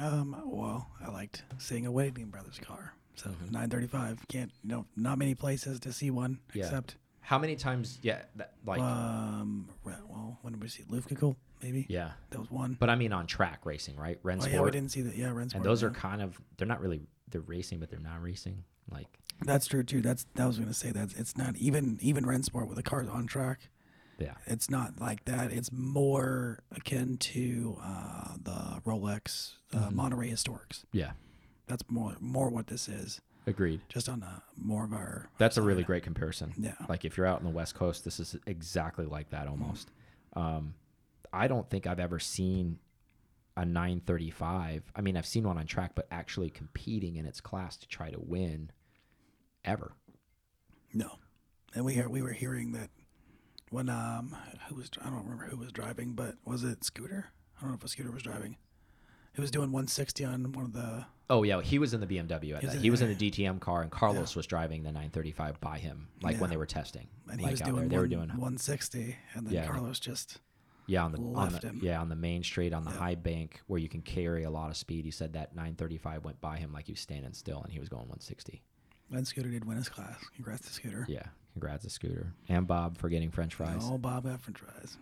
Um, 0.00 0.36
well, 0.46 0.88
I 1.04 1.10
liked 1.10 1.42
seeing 1.58 1.84
a 1.86 1.90
Whittington 1.92 2.30
Brothers 2.30 2.58
car. 2.60 2.94
So 3.16 3.30
Mhm. 3.30 3.50
935 3.50 4.26
can't 4.28 4.52
you 4.62 4.70
know 4.70 4.86
not 4.96 5.18
many 5.18 5.34
places 5.34 5.78
to 5.80 5.92
see 5.92 6.10
one 6.10 6.38
Yeah. 6.54 6.64
except 6.64 6.96
How 7.30 7.38
many 7.38 7.54
times? 7.54 8.00
Yeah, 8.02 8.22
that, 8.34 8.54
like 8.66 8.80
um 8.80 9.68
re- 9.84 9.94
well 10.08 10.36
when 10.42 10.52
did 10.52 10.60
we 10.60 10.66
see 10.68 10.82
Luftgekühlt 10.90 11.36
maybe 11.62 11.86
yeah. 11.88 12.10
that 12.30 12.40
was 12.40 12.50
one. 12.50 12.76
But 12.80 12.90
I 12.90 12.96
mean 12.96 13.12
on 13.12 13.28
track 13.28 13.60
racing, 13.64 13.94
right? 13.94 14.18
oh 14.20 14.26
Rennsport. 14.26 14.52
yeah, 14.52 14.60
we 14.62 14.72
didn't 14.72 14.90
see 14.90 15.02
that. 15.02 15.16
Yeah, 15.16 15.28
Rennsport. 15.28 15.54
and 15.54 15.64
those 15.64 15.84
are 15.84 15.92
yeah. 15.94 16.00
kind 16.00 16.22
of 16.22 16.40
they're 16.56 16.66
not 16.66 16.80
really 16.80 17.02
they're 17.30 17.40
racing, 17.42 17.78
but 17.78 17.88
they're 17.88 18.00
not 18.00 18.20
racing. 18.20 18.64
Like 18.90 19.06
That's 19.44 19.68
true 19.68 19.84
too. 19.84 20.00
That's 20.00 20.26
that 20.34 20.44
was 20.44 20.58
gonna 20.58 20.74
say 20.74 20.90
that 20.90 21.10
it's 21.16 21.36
not 21.36 21.54
even 21.56 21.98
even 22.02 22.24
Rennsport 22.24 22.66
with 22.66 22.74
the 22.76 22.82
cars 22.82 23.06
on 23.08 23.28
track. 23.28 23.68
yeah, 24.18 24.34
It's 24.46 24.68
not 24.68 25.00
like 25.00 25.24
that. 25.26 25.52
It's 25.52 25.70
more 25.70 26.58
akin 26.74 27.16
to 27.18 27.78
uh, 27.80 28.34
the 28.42 28.82
Rolex 28.84 29.52
uh, 29.72 29.78
Mhm. 29.88 29.92
Monterey 29.92 30.30
Historics. 30.32 30.82
yeah, 30.92 31.12
That's 31.68 31.84
more 31.88 32.16
more 32.18 32.50
what 32.50 32.66
this 32.66 32.88
is. 32.88 33.20
Agreed. 33.46 33.80
Just 33.88 34.08
on 34.08 34.22
a 34.22 34.42
more 34.56 34.84
of 34.84 34.92
our. 34.92 35.30
That's 35.38 35.56
a 35.56 35.62
really 35.62 35.82
great 35.82 36.02
comparison. 36.02 36.52
Yeah. 36.56 36.74
Like 36.88 37.04
if 37.04 37.16
you're 37.16 37.26
out 37.26 37.38
on 37.38 37.44
the 37.44 37.50
West 37.50 37.74
Coast, 37.74 38.04
this 38.04 38.20
is 38.20 38.36
exactly 38.46 39.06
like 39.06 39.30
that 39.30 39.48
almost. 39.48 39.90
Um, 40.34 40.74
I 41.32 41.48
don't 41.48 41.68
think 41.68 41.86
I've 41.86 42.00
ever 42.00 42.18
seen 42.18 42.78
a 43.56 43.64
935. 43.64 44.84
I 44.94 45.00
mean, 45.00 45.16
I've 45.16 45.26
seen 45.26 45.44
one 45.44 45.58
on 45.58 45.66
track, 45.66 45.92
but 45.94 46.06
actually 46.10 46.50
competing 46.50 47.16
in 47.16 47.26
its 47.26 47.40
class 47.40 47.76
to 47.78 47.88
try 47.88 48.10
to 48.10 48.20
win 48.20 48.70
ever. 49.64 49.92
No, 50.92 51.18
and 51.74 51.84
we 51.84 51.94
hear, 51.94 52.08
we 52.08 52.22
were 52.22 52.32
hearing 52.32 52.72
that 52.72 52.90
when 53.70 53.88
um 53.88 54.36
who 54.68 54.74
was 54.74 54.90
I 55.00 55.04
don't 55.04 55.22
remember 55.24 55.46
who 55.46 55.56
was 55.56 55.72
driving, 55.72 56.12
but 56.12 56.34
was 56.44 56.64
it 56.64 56.84
Scooter? 56.84 57.26
I 57.56 57.60
don't 57.62 57.70
know 57.70 57.76
if 57.76 57.84
a 57.84 57.88
Scooter 57.88 58.10
was 58.10 58.22
driving. 58.22 58.56
He 59.34 59.40
was 59.40 59.50
doing 59.50 59.70
160 59.70 60.24
on 60.24 60.52
one 60.52 60.64
of 60.64 60.72
the. 60.72 61.06
Oh 61.30 61.42
yeah, 61.44 61.62
he 61.62 61.78
was 61.78 61.94
in 61.94 62.00
the 62.00 62.06
BMW 62.06 62.32
at 62.32 62.40
He 62.42 62.52
was 62.52 62.60
that. 62.62 62.76
in 62.76 62.82
He 62.82 62.90
was 62.90 63.00
in 63.02 63.16
the 63.16 63.30
DTM 63.30 63.60
car, 63.60 63.82
and 63.82 63.90
Carlos 63.90 64.34
was 64.36 64.46
driving 64.46 64.82
the 64.82 64.90
935 64.90 65.60
by 65.60 65.78
him, 65.78 66.08
like 66.22 66.38
when 66.40 66.50
they 66.50 66.56
were 66.56 66.66
testing. 66.66 67.06
And 67.30 67.38
he 67.40 67.44
like 67.46 67.52
was 67.52 67.62
out 67.62 67.68
doing, 67.68 67.88
there, 67.88 67.88
they 67.88 67.96
one, 67.96 68.02
were 68.02 68.08
doing 68.26 68.28
160, 68.30 69.16
and 69.34 69.46
then 69.46 69.54
Yeah. 69.54 69.66
Carlos 69.66 69.98
just 70.00 70.38
yeah 70.86 71.04
on 71.04 71.12
the 71.12 71.18
on 71.18 71.52
the 71.52 71.58
him. 71.60 71.78
yeah 71.82 72.00
on 72.00 72.08
the 72.08 72.16
main 72.16 72.42
straight 72.42 72.72
on 72.72 72.82
the 72.84 72.90
Yeah. 72.90 72.96
high 72.98 73.14
bank 73.14 73.60
where 73.68 73.78
you 73.78 73.88
can 73.88 74.02
carry 74.02 74.42
a 74.42 74.50
lot 74.50 74.70
of 74.70 74.76
speed. 74.76 75.04
He 75.04 75.12
said 75.12 75.32
that 75.34 75.54
935 75.54 76.24
went 76.24 76.40
by 76.40 76.58
him 76.58 76.72
like 76.72 76.86
he 76.86 76.92
was 76.92 77.00
standing 77.00 77.32
still, 77.32 77.62
and 77.62 77.72
he 77.72 77.78
was 77.78 77.88
going 77.88 78.08
160. 78.08 78.60
then 79.08 79.24
Scooter 79.24 79.50
did 79.50 79.64
win 79.64 79.76
his 79.76 79.88
class. 79.88 80.16
Congrats 80.34 80.66
to 80.66 80.72
Scooter. 80.72 81.04
Yeah, 81.08 81.26
congrats 81.52 81.84
to 81.84 81.90
Scooter 81.90 82.32
and 82.48 82.66
Bob 82.66 82.98
for 82.98 83.08
getting 83.08 83.30
French 83.30 83.54
fries. 83.54 83.82
Oh, 83.84 83.98
Bob 83.98 84.24
got 84.24 84.40
French 84.40 84.58
fries. 84.58 84.96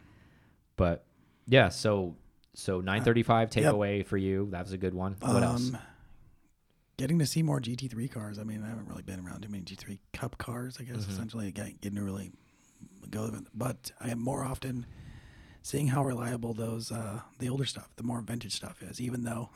But 0.76 1.04
yeah, 1.46 1.70
so 1.70 2.16
so 2.54 2.80
935 2.80 3.48
Uh, 3.56 3.60
yep. 3.60 3.74
takeaway 3.74 4.04
for 4.04 4.16
you. 4.18 4.48
That 4.50 4.62
was 4.64 4.72
a 4.72 4.78
good 4.78 4.92
one. 4.94 5.16
What 5.20 5.42
else? 5.42 5.70
Getting 6.98 7.20
to 7.20 7.26
see 7.26 7.44
more 7.44 7.60
GT3 7.60 8.10
cars. 8.10 8.40
I 8.40 8.42
mean, 8.42 8.62
I 8.64 8.68
haven't 8.68 8.88
really 8.88 9.02
been 9.04 9.20
around 9.24 9.42
too 9.42 9.48
many 9.48 9.62
GT3 9.62 10.00
Cup 10.12 10.36
cars. 10.36 10.78
I 10.80 10.82
guess 10.82 10.96
Mhm. 11.04 11.10
essentially 11.10 11.52
getting, 11.52 11.78
getting 11.80 11.96
to 11.96 12.02
really 12.02 12.32
go. 13.08 13.32
But 13.54 13.92
I 14.00 14.10
am 14.10 14.18
more 14.18 14.44
often 14.44 14.84
seeing 15.62 15.86
how 15.88 16.04
reliable 16.04 16.54
those 16.54 16.90
uh, 16.90 17.20
the 17.38 17.48
older 17.48 17.64
stuff, 17.64 17.88
the 17.96 18.02
more 18.02 18.20
vintage 18.20 18.52
stuff 18.56 18.82
is. 18.82 19.00
Even 19.00 19.22
though 19.22 19.48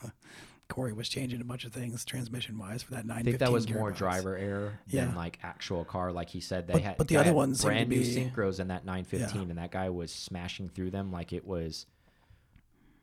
Corey 0.69 0.93
was 0.93 1.09
changing 1.09 1.41
a 1.41 1.45
bunch 1.45 1.65
of 1.65 1.73
things 1.73 2.05
transmission 2.05 2.59
wise 2.59 2.85
for 2.85 2.93
that 2.93 3.05
915. 3.07 3.19
I 3.19 3.23
think 3.33 3.39
that 3.41 3.53
was 3.53 3.69
more 3.69 3.91
driver 3.91 4.37
error 4.37 4.79
Yeah. 4.87 5.07
than 5.07 5.17
like 5.17 5.41
actual 5.43 5.85
car. 5.85 6.13
Like 6.13 6.29
he 6.31 6.39
said, 6.41 6.69
they 6.69 6.75
But- 6.75 6.83
had 6.83 6.97
but 6.97 7.09
the 7.09 7.17
other 7.17 7.33
ones 7.35 7.61
brand 7.65 7.89
new 7.91 7.99
be- 8.03 8.15
synchros 8.15 8.61
in 8.61 8.69
that 8.69 8.85
915, 8.85 9.43
Yeah. 9.43 9.49
and 9.49 9.59
that 9.59 9.73
guy 9.73 9.91
was 9.91 10.13
smashing 10.13 10.69
through 10.69 10.93
them 10.93 11.11
like 11.11 11.33
it 11.33 11.45
was, 11.45 11.87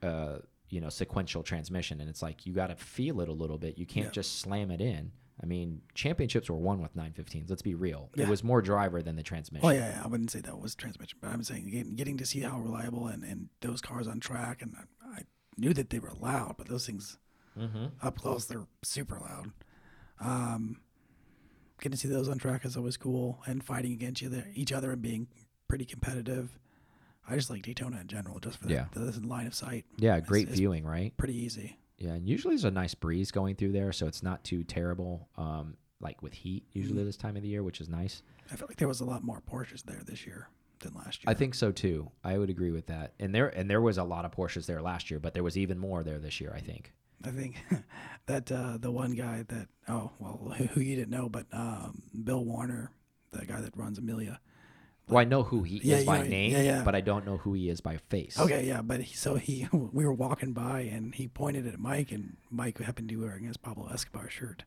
uh, 0.02 0.38
you 0.70 0.80
know, 0.82 0.90
sequential 0.90 1.44
transmission. 1.44 2.00
And 2.02 2.10
it's 2.10 2.22
like 2.22 2.46
you 2.46 2.54
got 2.54 2.68
to 2.68 2.76
feel 2.76 3.22
it 3.22 3.30
a 3.30 3.34
little 3.34 3.58
bit. 3.58 3.78
You 3.78 3.86
can't 3.86 4.08
Yeah. 4.08 4.12
just 4.12 4.40
slam 4.40 4.72
it 4.72 4.82
in. 4.82 5.12
I 5.42 5.46
mean, 5.46 5.82
championships 5.96 6.50
were 6.50 6.58
won 6.58 6.82
with 6.82 6.96
915s. 6.96 7.50
Let's 7.50 7.62
be 7.62 7.74
real. 7.74 8.10
It 8.18 8.28
was 8.28 8.44
more 8.44 8.62
driver 8.62 9.02
than 9.02 9.16
the 9.16 9.24
transmission. 9.24 9.66
Oh 9.66 9.72
yeah, 9.72 9.90
yeah, 9.96 10.02
I 10.04 10.08
wouldn't 10.08 10.32
say 10.32 10.42
that 10.42 10.60
was 10.60 10.76
transmission, 10.76 11.18
but 11.22 11.30
I'm 11.32 11.44
saying 11.44 11.70
getting, 11.70 11.96
getting 11.96 12.18
to 12.18 12.26
see 12.26 12.42
how 12.42 12.60
reliable 12.60 13.08
and, 13.08 13.24
and 13.24 13.48
those 13.62 13.80
cars 13.82 14.06
on 14.08 14.20
track, 14.20 14.62
and 14.62 14.76
I, 14.78 15.20
I 15.20 15.22
knew 15.58 15.74
that 15.74 15.90
they 15.92 16.00
were 16.00 16.12
loud, 16.20 16.56
but 16.58 16.68
those 16.68 16.86
things 16.86 17.18
Mm-hmm. 17.58 17.86
up 18.02 18.18
close 18.18 18.46
they're 18.46 18.68
super 18.84 19.20
loud. 19.20 19.52
Um, 20.22 20.82
getting 21.82 21.92
to 21.94 21.98
see 21.98 22.08
those 22.08 22.30
on 22.30 22.38
track 22.38 22.64
is 22.66 22.76
always 22.78 22.96
cool, 22.98 23.40
and 23.46 23.64
fighting 23.64 23.92
against 23.94 24.22
each 24.22 24.28
other, 24.28 24.48
each 24.54 24.72
other 24.74 24.92
and 24.92 25.02
being 25.02 25.28
pretty 25.68 25.86
competitive. 25.86 26.60
I 27.30 27.36
just 27.36 27.50
like 27.50 27.62
Daytona 27.62 28.00
in 28.02 28.08
general, 28.08 28.40
just 28.40 28.58
for 28.58 28.68
the, 28.68 28.74
Yeah. 28.74 28.86
the 28.94 29.20
line 29.26 29.48
of 29.48 29.54
sight. 29.54 29.86
Yeah, 29.98 30.20
great 30.20 30.44
it's- 30.44 30.58
viewing, 30.58 30.86
right? 30.86 31.16
Pretty 31.18 31.36
easy. 31.38 31.78
Yeah, 31.98 32.14
and 32.14 32.28
usually 32.28 32.54
there's 32.56 32.64
a 32.66 32.72
nice 32.72 32.96
breeze 32.96 33.30
going 33.32 33.56
through 33.56 33.74
there, 33.74 33.92
so 33.92 34.08
it's 34.08 34.24
not 34.24 34.44
too 34.44 34.64
terrible. 34.64 35.28
Um, 35.38 35.76
like 36.02 36.22
with 36.24 36.32
heat, 36.34 36.64
usually 36.72 37.02
Mhm. 37.04 37.06
this 37.08 37.18
time 37.18 37.36
of 37.36 37.42
the 37.44 37.50
year, 37.50 37.62
which 37.62 37.82
is 37.82 37.90
nice. 37.90 38.24
I 38.52 38.56
feel 38.56 38.68
like 38.70 38.78
there 38.78 38.88
was 38.88 39.02
a 39.02 39.06
lot 39.06 39.22
more 39.22 39.42
Porsches 39.42 39.84
there 39.84 40.02
this 40.06 40.26
year 40.26 40.48
than 40.80 40.94
last 40.94 41.20
year. 41.24 41.30
I 41.30 41.34
think 41.34 41.54
so 41.56 41.74
too. 41.74 42.10
I 42.24 42.38
would 42.38 42.50
agree 42.50 42.72
with 42.72 42.86
that. 42.88 43.14
And 43.20 43.36
there 43.36 43.50
and 43.50 43.70
there 43.70 43.82
was 43.82 43.98
a 43.98 44.04
lot 44.06 44.24
of 44.24 44.32
Porsches 44.32 44.66
there 44.66 44.82
last 44.82 45.12
year, 45.12 45.20
but 45.20 45.34
there 45.34 45.44
was 45.44 45.58
even 45.58 45.78
more 45.78 46.04
there 46.04 46.18
this 46.20 46.40
year. 46.40 46.54
I 46.56 46.62
think. 46.62 46.94
I 47.22 47.32
think 47.32 47.56
that 48.28 48.50
uh, 48.50 48.78
the 48.78 48.92
one 48.92 49.12
guy 49.14 49.44
that 49.50 49.68
oh 49.90 50.12
well 50.20 50.38
who 50.74 50.80
you 50.80 50.96
didn't 50.96 51.12
know, 51.12 51.28
but 51.28 51.48
um, 51.52 52.02
Bill 52.24 52.46
Warner, 52.46 52.92
the 53.32 53.46
guy 53.46 53.60
that 53.60 53.76
runs 53.76 53.98
Amelia. 54.00 54.40
Well, 55.10 55.20
I 55.20 55.26
know 55.26 55.44
who 55.44 55.64
he 55.64 55.82
Yeah, 55.84 55.98
is 55.98 56.06
by 56.06 56.24
yeah, 56.24 56.30
name, 56.30 56.52
yeah, 56.52 56.62
yeah. 56.62 56.84
but 56.84 56.96
I 56.96 57.02
don't 57.02 57.26
know 57.26 57.38
who 57.38 57.54
he 57.54 57.70
is 57.70 57.82
by 57.82 57.98
face. 58.10 58.40
Okay, 58.40 58.66
yeah, 58.68 58.82
but 58.82 59.02
he, 59.02 59.14
so 59.16 59.36
he 59.36 59.68
we 59.74 60.06
were 60.06 60.14
walking 60.14 60.54
by 60.54 60.82
and 60.82 61.14
he 61.16 61.28
pointed 61.28 61.66
at 61.68 61.80
Mike 61.80 62.12
and 62.12 62.38
Mike 62.52 62.78
happened 62.80 63.10
to 63.10 63.16
be 63.16 63.22
wearing 63.22 63.44
his 63.46 63.58
Pablo 63.58 63.90
Escobar 63.92 64.30
shirt, 64.30 64.64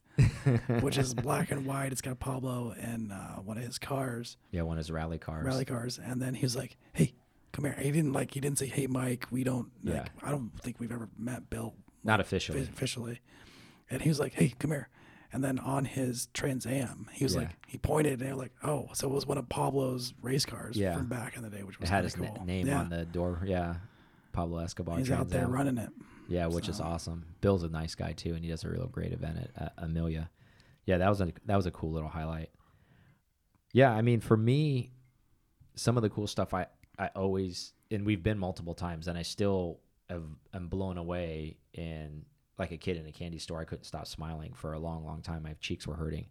which 0.80 0.99
is 0.99 1.14
black 1.28 1.50
and 1.50 1.64
white. 1.66 1.92
It's 1.92 2.00
got 2.02 2.18
Pablo 2.18 2.75
and 2.78 3.12
uh, 3.12 3.37
one 3.37 3.56
of 3.56 3.64
his 3.64 3.78
cars, 3.78 4.37
Yeah, 4.50 4.62
one 4.62 4.76
of 4.78 4.84
his 4.84 4.90
rally 4.90 5.18
cars. 5.18 5.44
rally 5.46 5.64
cars, 5.64 5.99
and 6.02 6.20
then 6.20 6.34
he 6.34 6.42
was 6.44 6.56
like, 6.56 6.76
"Hey, 6.92 7.14
come 7.52 7.64
here." 7.64 7.76
He 7.78 7.90
didn't 7.92 8.12
like 8.12 8.34
he 8.34 8.40
didn't 8.40 8.58
say, 8.58 8.66
"Hey, 8.66 8.87
Mike, 8.87 9.26
we 9.30 9.44
don't." 9.44 9.70
Like, 9.84 9.94
Yeah. 9.94 10.04
I 10.22 10.30
don't 10.30 10.50
think 10.61 10.80
we've 10.80 10.92
ever 10.92 11.08
met 11.18 11.49
Bill 11.50 11.75
Not 12.04 12.20
officially. 12.20 12.61
officially. 12.62 13.20
And 13.90 14.02
he 14.02 14.08
was 14.08 14.18
like, 14.18 14.34
"Hey, 14.34 14.54
come 14.58 14.70
here." 14.72 14.88
And 15.32 15.42
then 15.42 15.58
on 15.58 15.86
his 15.86 16.26
Trans 16.34 16.66
Am, 16.66 17.08
he 17.12 17.24
was 17.24 17.34
Yeah. 17.34 17.40
like, 17.42 17.56
he 17.66 17.78
pointed, 17.78 18.20
and 18.20 18.28
they 18.28 18.32
were 18.32 18.38
like, 18.38 18.52
"Oh, 18.62 18.90
so 18.92 19.08
it 19.08 19.12
was 19.14 19.26
one 19.26 19.38
of 19.38 19.48
Pablo's 19.48 20.12
race 20.20 20.44
cars 20.44 20.76
Yeah. 20.76 20.94
from 20.96 21.08
back 21.08 21.36
in 21.36 21.42
the 21.42 21.48
day, 21.50 21.62
which 21.62 21.76
It 21.76 21.80
was 21.80 21.88
had 21.90 22.04
his 22.04 22.14
of 22.14 22.20
na- 22.20 22.44
name 22.44 22.66
yeah. 22.66 22.80
on 22.80 22.90
the 22.90 23.06
door. 23.06 23.42
Yeah, 23.46 23.76
Pablo 24.32 24.58
Escobar. 24.58 24.98
He's 24.98 25.06
Trans 25.06 25.20
out 25.22 25.28
there 25.30 25.44
Am. 25.44 25.52
running 25.52 25.78
it. 25.78 25.90
Yeah, 26.28 26.46
which 26.46 26.68
is 26.68 26.80
awesome. 26.80 27.24
Bill's 27.40 27.62
a 27.62 27.68
nice 27.68 27.94
guy 27.94 28.12
too, 28.12 28.34
and 28.34 28.44
he 28.44 28.50
does 28.50 28.62
a 28.64 28.68
real 28.70 28.86
great 28.88 29.12
event 29.12 29.38
at 29.56 29.62
uh, 29.62 29.68
Amelia. 29.78 30.30
Yeah, 30.84 30.98
that 30.98 31.08
was 31.08 31.20
a 31.20 31.32
that 31.46 31.56
was 31.56 31.66
a 31.66 31.70
cool 31.70 31.92
little 31.92 32.08
highlight. 32.10 32.50
Yeah, 33.72 33.90
I 33.92 34.02
mean, 34.02 34.20
for 34.20 34.36
me, 34.36 34.92
some 35.74 35.96
of 35.96 36.02
the 36.02 36.10
cool 36.10 36.26
stuff 36.26 36.52
I 36.52 36.66
I 36.98 37.08
always 37.08 37.72
and 37.90 38.04
we've 38.06 38.22
been 38.22 38.38
multiple 38.38 38.74
times, 38.74 39.08
and 39.08 39.16
I 39.18 39.22
still 39.22 39.80
have, 40.08 40.24
am 40.54 40.68
blown 40.68 40.98
away 40.98 41.56
and 41.74 42.24
like 42.59 42.71
a 42.71 42.76
kid 42.76 42.97
in 42.97 43.06
a 43.06 43.12
candy 43.12 43.38
store. 43.38 43.61
I 43.61 43.64
couldn't 43.64 43.85
stop 43.85 44.06
smiling 44.06 44.52
for 44.54 44.73
a 44.75 44.78
long, 44.78 45.04
long 45.04 45.23
time. 45.23 45.42
My 45.42 45.54
cheeks 45.61 45.87
were 45.87 45.94
hurting. 45.94 46.26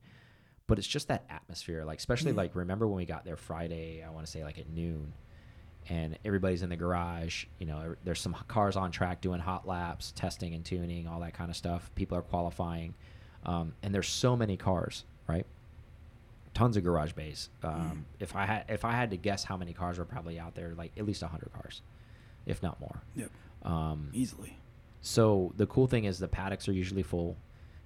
But 0.68 0.78
it's 0.78 0.88
just 0.88 1.08
that 1.10 1.26
atmosphere, 1.30 1.84
like 1.84 2.00
especially 2.00 2.32
Mm. 2.32 2.38
like 2.38 2.56
remember 2.56 2.88
when 2.88 2.98
we 2.98 3.06
got 3.06 3.26
there 3.26 3.36
Friday? 3.36 4.04
I 4.04 4.10
want 4.10 4.26
to 4.26 4.32
say 4.32 4.44
like 4.44 4.58
at 4.58 4.70
noon, 4.70 5.14
and 5.90 6.18
everybody's 6.24 6.62
in 6.62 6.70
the 6.70 6.78
garage. 6.78 7.46
You 7.60 7.66
know, 7.66 7.80
er- 7.80 7.98
there's 8.06 8.22
some 8.22 8.34
cars 8.48 8.78
on 8.78 8.92
track 8.92 9.20
doing 9.20 9.40
hot 9.42 9.68
laps, 9.68 10.12
testing 10.14 10.54
and 10.54 10.64
tuning, 10.64 11.08
all 11.08 11.20
that 11.22 11.34
kind 11.34 11.50
of 11.50 11.58
stuff. 11.58 11.92
People 11.96 12.18
are 12.18 12.22
qualifying, 12.22 12.94
um, 13.46 13.74
and 13.84 13.94
there's 13.94 14.08
so 14.08 14.38
many 14.38 14.56
cars, 14.56 15.04
right? 15.28 15.46
Tons 16.54 16.78
of 16.78 16.84
garage 16.84 17.14
bays. 17.14 17.50
Um, 17.64 18.06
If 18.20 18.36
I 18.36 18.46
had 18.46 18.66
if 18.70 18.86
I 18.86 18.92
had 18.92 19.10
to 19.12 19.18
guess 19.18 19.44
how 19.44 19.58
many 19.58 19.74
cars 19.74 19.98
were 19.98 20.06
probably 20.06 20.40
out 20.40 20.56
there, 20.56 20.74
like 20.76 20.92
at 20.98 21.06
least 21.06 21.22
hundred 21.24 21.52
cars, 21.52 21.82
if 22.46 22.62
not 22.64 22.80
more. 22.80 23.02
Yep, 23.16 23.32
Um, 23.64 24.10
easily. 24.14 24.58
So 25.02 25.52
the 25.58 25.66
cool 25.68 25.88
thing 25.88 26.06
is 26.06 26.20
the 26.20 26.28
paddocks 26.28 26.68
are 26.68 26.74
usually 26.74 27.04
full. 27.04 27.38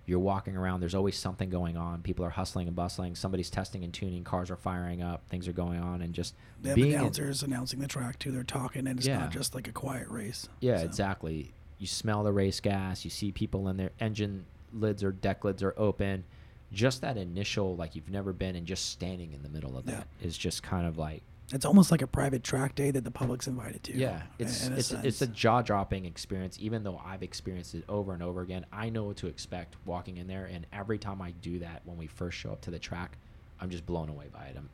You're 0.07 0.19
walking 0.19 0.55
around. 0.55 0.81
There's 0.81 0.93
always 0.93 1.17
something 1.17 1.49
going 1.49 1.77
on. 1.77 2.03
People 2.03 2.23
are 2.25 2.29
hustling 2.29 2.67
and 2.67 2.75
bustling. 2.75 3.15
Somebody's 3.15 3.49
testing 3.49 3.83
and 3.83 3.91
tuning. 3.91 4.23
Cars 4.23 4.51
are 4.51 4.55
firing 4.55 5.01
up. 5.01 5.27
Things 5.29 5.47
are 5.47 5.51
going 5.53 5.79
on, 5.79 6.03
and 6.03 6.13
just 6.13 6.35
They 6.61 6.69
have 6.69 6.75
being 6.75 6.91
in- 6.91 6.99
announcers 6.99 7.41
announcing 7.41 7.79
the 7.79 7.87
track 7.87 8.19
too. 8.19 8.31
They're 8.31 8.43
talking, 8.43 8.85
and 8.87 8.99
it's 8.99 9.07
Yeah. 9.07 9.17
not 9.17 9.31
just 9.31 9.55
like 9.55 9.67
a 9.67 9.71
quiet 9.71 10.07
race. 10.09 10.47
Yeah, 10.59 10.77
So, 10.77 10.85
exactly. 10.85 11.53
You 11.79 11.87
smell 11.87 12.23
the 12.23 12.31
race 12.31 12.59
gas. 12.59 13.03
You 13.03 13.09
see 13.09 13.31
people 13.31 13.67
in 13.67 13.77
their 13.77 13.91
engine 13.99 14.45
lids 14.71 15.03
or 15.03 15.11
deck 15.11 15.43
lids 15.43 15.63
are 15.63 15.73
open. 15.75 16.23
Just 16.71 17.01
that 17.01 17.17
initial, 17.17 17.75
like 17.75 17.95
you've 17.95 18.09
never 18.11 18.31
been, 18.31 18.55
and 18.55 18.67
just 18.67 18.91
standing 18.91 19.33
in 19.33 19.41
the 19.41 19.49
middle 19.49 19.75
of 19.75 19.87
Yeah. 19.87 19.95
that 20.01 20.07
is 20.21 20.37
just 20.37 20.61
kind 20.61 20.85
of 20.85 20.97
like, 20.99 21.23
It's 21.53 21.65
almost 21.65 21.91
like 21.91 22.01
a 22.01 22.07
private 22.07 22.43
track 22.43 22.73
day 22.73 22.89
that 22.91 23.03
the 23.03 23.11
public's 23.11 23.45
invited 23.47 23.83
to. 23.83 23.95
yeah, 23.95 24.23
it's 24.39 24.65
in 24.65 24.73
a 24.73 24.77
it's 24.77 24.91
it's 24.91 25.21
a 25.21 25.27
jaw 25.27 25.61
dropping 25.61 26.05
experience. 26.05 26.57
Even 26.59 26.83
though 26.83 26.99
I've 27.05 27.21
experienced 27.21 27.75
it 27.75 27.83
over 27.87 28.13
and 28.13 28.23
over 28.23 28.41
again, 28.41 28.65
I 28.73 28.89
know 28.89 29.03
what 29.05 29.17
to 29.17 29.27
expect 29.27 29.75
walking 29.85 30.17
in 30.17 30.25
there. 30.27 30.45
And 30.45 30.65
every 30.73 30.97
time 30.97 31.21
I 31.21 31.31
do 31.31 31.59
that, 31.59 31.81
when 31.85 31.97
we 31.97 32.07
first 32.07 32.37
show 32.37 32.51
up 32.51 32.61
to 32.61 32.71
the 32.71 32.79
track, 32.79 33.17
I'm 33.61 33.69
just 33.69 33.85
blown 33.85 34.09
away 34.09 34.25
by 34.33 34.45
it. 34.45 34.55
I'm, 34.57 34.69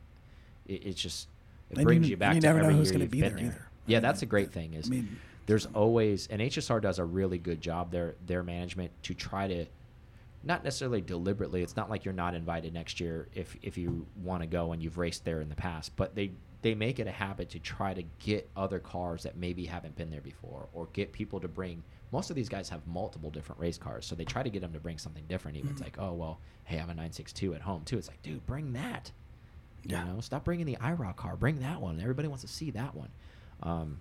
it 0.66 0.86
it's 0.86 1.00
just 1.00 1.28
it 1.70 1.76
And 1.76 1.84
brings 1.84 2.06
you- 2.06 2.12
you, 2.12 2.16
back 2.16 2.34
you 2.36 2.40
to 2.40 2.46
never 2.46 2.60
know 2.60 2.64
every 2.66 2.78
who's 2.78 2.90
year 2.90 3.00
you've 3.00 3.10
be 3.10 3.20
been 3.20 3.36
there. 3.36 3.68
Yeah, 3.86 3.98
I 3.98 4.00
that's 4.00 4.22
mean, 4.22 4.28
a 4.28 4.30
great 4.30 4.52
thing. 4.52 4.72
Is 4.72 4.86
I 4.86 4.90
mean, 4.90 5.18
there's 5.44 5.66
always 5.74 6.26
and 6.28 6.40
HSR 6.40 6.80
does 6.80 6.98
a 6.98 7.04
really 7.04 7.36
good 7.38 7.60
job 7.60 7.90
their 7.90 8.14
their 8.26 8.42
management 8.42 8.92
to 9.02 9.12
try 9.14 9.46
to 9.46 9.66
not 10.44 10.64
necessarily 10.64 11.00
deliberately 11.02 11.62
it's 11.62 11.76
not 11.76 11.90
like 11.90 12.04
you're 12.06 12.14
not 12.14 12.34
invited 12.34 12.72
next 12.72 12.98
year 12.98 13.28
if 13.34 13.56
if 13.62 13.76
you 13.76 14.06
want 14.24 14.40
to 14.42 14.46
go 14.46 14.72
and 14.72 14.82
you've 14.82 14.98
raced 14.98 15.24
there 15.24 15.40
in 15.40 15.48
the 15.48 15.54
past 15.54 15.94
but 15.94 16.14
they 16.16 16.32
they 16.62 16.74
make 16.74 16.98
it 16.98 17.06
a 17.06 17.10
habit 17.10 17.50
to 17.50 17.58
try 17.58 17.92
to 17.92 18.02
get 18.20 18.48
other 18.56 18.78
cars 18.78 19.24
that 19.24 19.36
maybe 19.36 19.64
haven't 19.66 19.96
been 19.96 20.10
there 20.10 20.20
before 20.20 20.68
or 20.72 20.86
get 20.92 21.12
people 21.12 21.40
to 21.40 21.48
bring 21.48 21.82
most 22.12 22.28
of 22.30 22.36
these 22.36 22.48
guys 22.48 22.68
have 22.68 22.86
multiple 22.86 23.30
different 23.30 23.60
race 23.60 23.78
cars 23.78 24.06
so 24.06 24.14
they 24.14 24.24
try 24.24 24.42
to 24.42 24.50
get 24.50 24.60
them 24.60 24.72
to 24.72 24.78
bring 24.80 24.98
something 24.98 25.24
different 25.28 25.56
even 25.56 25.70
it's 25.70 25.80
Mhm. 25.80 25.84
like 25.84 25.98
oh 25.98 26.12
well 26.12 26.38
hey 26.64 26.76
i 26.76 26.80
have 26.80 26.88
a 26.88 26.94
962 26.94 27.54
at 27.54 27.60
home 27.62 27.82
too 27.84 27.98
it's 27.98 28.08
like 28.08 28.22
dude 28.22 28.44
bring 28.46 28.72
that 28.74 29.10
Yeah. 29.84 30.06
you 30.06 30.12
know 30.14 30.20
stop 30.20 30.44
bringing 30.44 30.66
the 30.66 30.76
iroc 30.76 31.16
car 31.16 31.36
bring 31.36 31.60
that 31.60 31.80
one 31.80 32.00
everybody 32.00 32.28
wants 32.28 32.42
to 32.42 32.48
see 32.48 32.70
that 32.72 32.94
one 32.94 33.08
um, 33.62 33.98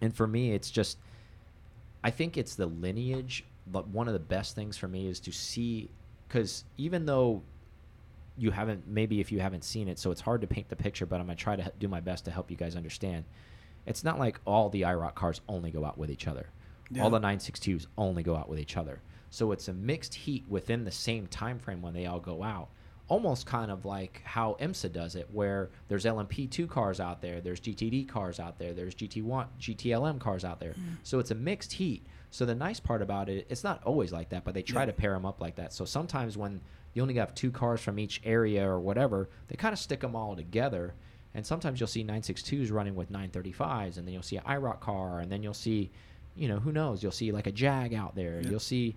and 0.00 0.14
for 0.14 0.26
me 0.26 0.52
it's 0.52 0.70
just 0.70 0.98
i 2.02 2.10
think 2.10 2.36
it's 2.36 2.54
the 2.56 2.66
lineage 2.66 3.44
but 3.66 3.86
one 3.88 4.08
of 4.08 4.14
the 4.14 4.18
best 4.20 4.54
things 4.56 4.76
for 4.76 4.88
me 4.88 5.06
is 5.06 5.20
to 5.20 5.30
see 5.32 5.88
because 6.26 6.64
even 6.78 7.06
though 7.06 7.42
you 8.40 8.50
haven't 8.50 8.86
maybe 8.88 9.20
if 9.20 9.30
you 9.30 9.38
haven't 9.40 9.62
seen 9.64 9.86
it 9.88 9.98
so 9.98 10.10
it's 10.10 10.20
hard 10.20 10.40
to 10.40 10.46
paint 10.46 10.68
the 10.68 10.76
picture 10.76 11.04
but 11.06 11.20
i'm 11.20 11.26
to 11.28 11.34
try 11.34 11.54
to 11.56 11.70
do 11.78 11.86
my 11.88 12.00
best 12.00 12.24
to 12.24 12.30
help 12.30 12.50
you 12.50 12.56
guys 12.56 12.74
understand 12.74 13.24
it's 13.86 14.02
not 14.02 14.18
like 14.18 14.40
all 14.46 14.68
the 14.70 14.82
iroc 14.82 15.14
cars 15.14 15.40
only 15.48 15.70
go 15.70 15.84
out 15.84 15.98
with 15.98 16.10
each 16.10 16.26
other 16.26 16.46
Yeah. 16.90 17.02
all 17.04 17.10
the 17.10 17.20
962s 17.20 17.86
only 17.98 18.22
go 18.22 18.34
out 18.36 18.48
with 18.48 18.58
each 18.58 18.76
other 18.76 19.00
so 19.30 19.52
it's 19.52 19.68
a 19.68 19.72
mixed 19.72 20.14
heat 20.14 20.44
within 20.48 20.84
the 20.84 20.90
same 20.90 21.26
time 21.26 21.58
frame 21.58 21.82
when 21.82 21.92
they 21.94 22.06
all 22.06 22.20
go 22.20 22.42
out 22.42 22.68
almost 23.08 23.44
kind 23.44 23.70
of 23.72 23.84
like 23.84 24.22
how 24.22 24.56
IMSA 24.60 24.92
does 24.92 25.16
it, 25.16 25.26
where 25.32 25.70
there's 25.88 26.04
LMP2 26.04 26.68
cars 26.68 27.00
out 27.00 27.20
there, 27.20 27.40
there's 27.40 27.58
GTD 27.58 28.06
cars 28.08 28.38
out 28.38 28.56
there, 28.56 28.72
there's 28.72 28.94
GT1, 28.94 29.48
GTLM 29.58 30.20
cars 30.20 30.44
out 30.44 30.60
there. 30.60 30.74
Mm. 30.74 30.96
So 31.02 31.18
it's 31.18 31.32
a 31.32 31.34
mixed 31.34 31.72
heat. 31.72 32.06
So 32.30 32.46
the 32.46 32.54
nice 32.54 32.78
part 32.78 33.02
about 33.02 33.28
it, 33.28 33.48
it's 33.50 33.64
not 33.64 33.82
always 33.82 34.12
like 34.12 34.28
that, 34.28 34.44
but 34.44 34.54
they 34.54 34.62
try 34.62 34.82
Yeah. 34.82 34.86
to 34.86 34.92
pair 34.92 35.12
them 35.12 35.26
up 35.26 35.40
like 35.40 35.56
that. 35.56 35.72
So 35.72 35.84
sometimes 35.84 36.36
when 36.38 36.60
you 36.94 37.02
only 37.02 37.14
have 37.14 37.34
two 37.34 37.50
cars 37.50 37.80
from 37.80 37.98
each 37.98 38.20
area 38.24 38.68
or 38.68 38.80
whatever, 38.80 39.28
they 39.48 39.56
kind 39.56 39.72
of 39.72 39.78
stick 39.78 40.00
them 40.00 40.16
all 40.16 40.34
together. 40.34 40.94
And 41.34 41.46
sometimes 41.46 41.78
you'll 41.78 41.86
see 41.86 42.04
962s 42.04 42.72
running 42.72 42.96
with 42.96 43.12
935s, 43.12 43.96
and 43.96 44.06
then 44.06 44.12
you'll 44.12 44.22
see 44.22 44.36
an 44.36 44.42
IROC 44.44 44.80
car, 44.80 45.20
and 45.20 45.30
then 45.30 45.42
you'll 45.42 45.54
see, 45.54 45.90
you 46.34 46.48
know, 46.48 46.58
who 46.58 46.72
knows? 46.72 47.02
You'll 47.02 47.12
see 47.12 47.30
like 47.30 47.46
a 47.46 47.52
Jag 47.52 47.94
out 47.94 48.16
there. 48.16 48.40
Yeah. 48.40 48.50
You'll 48.50 48.60
see 48.60 48.96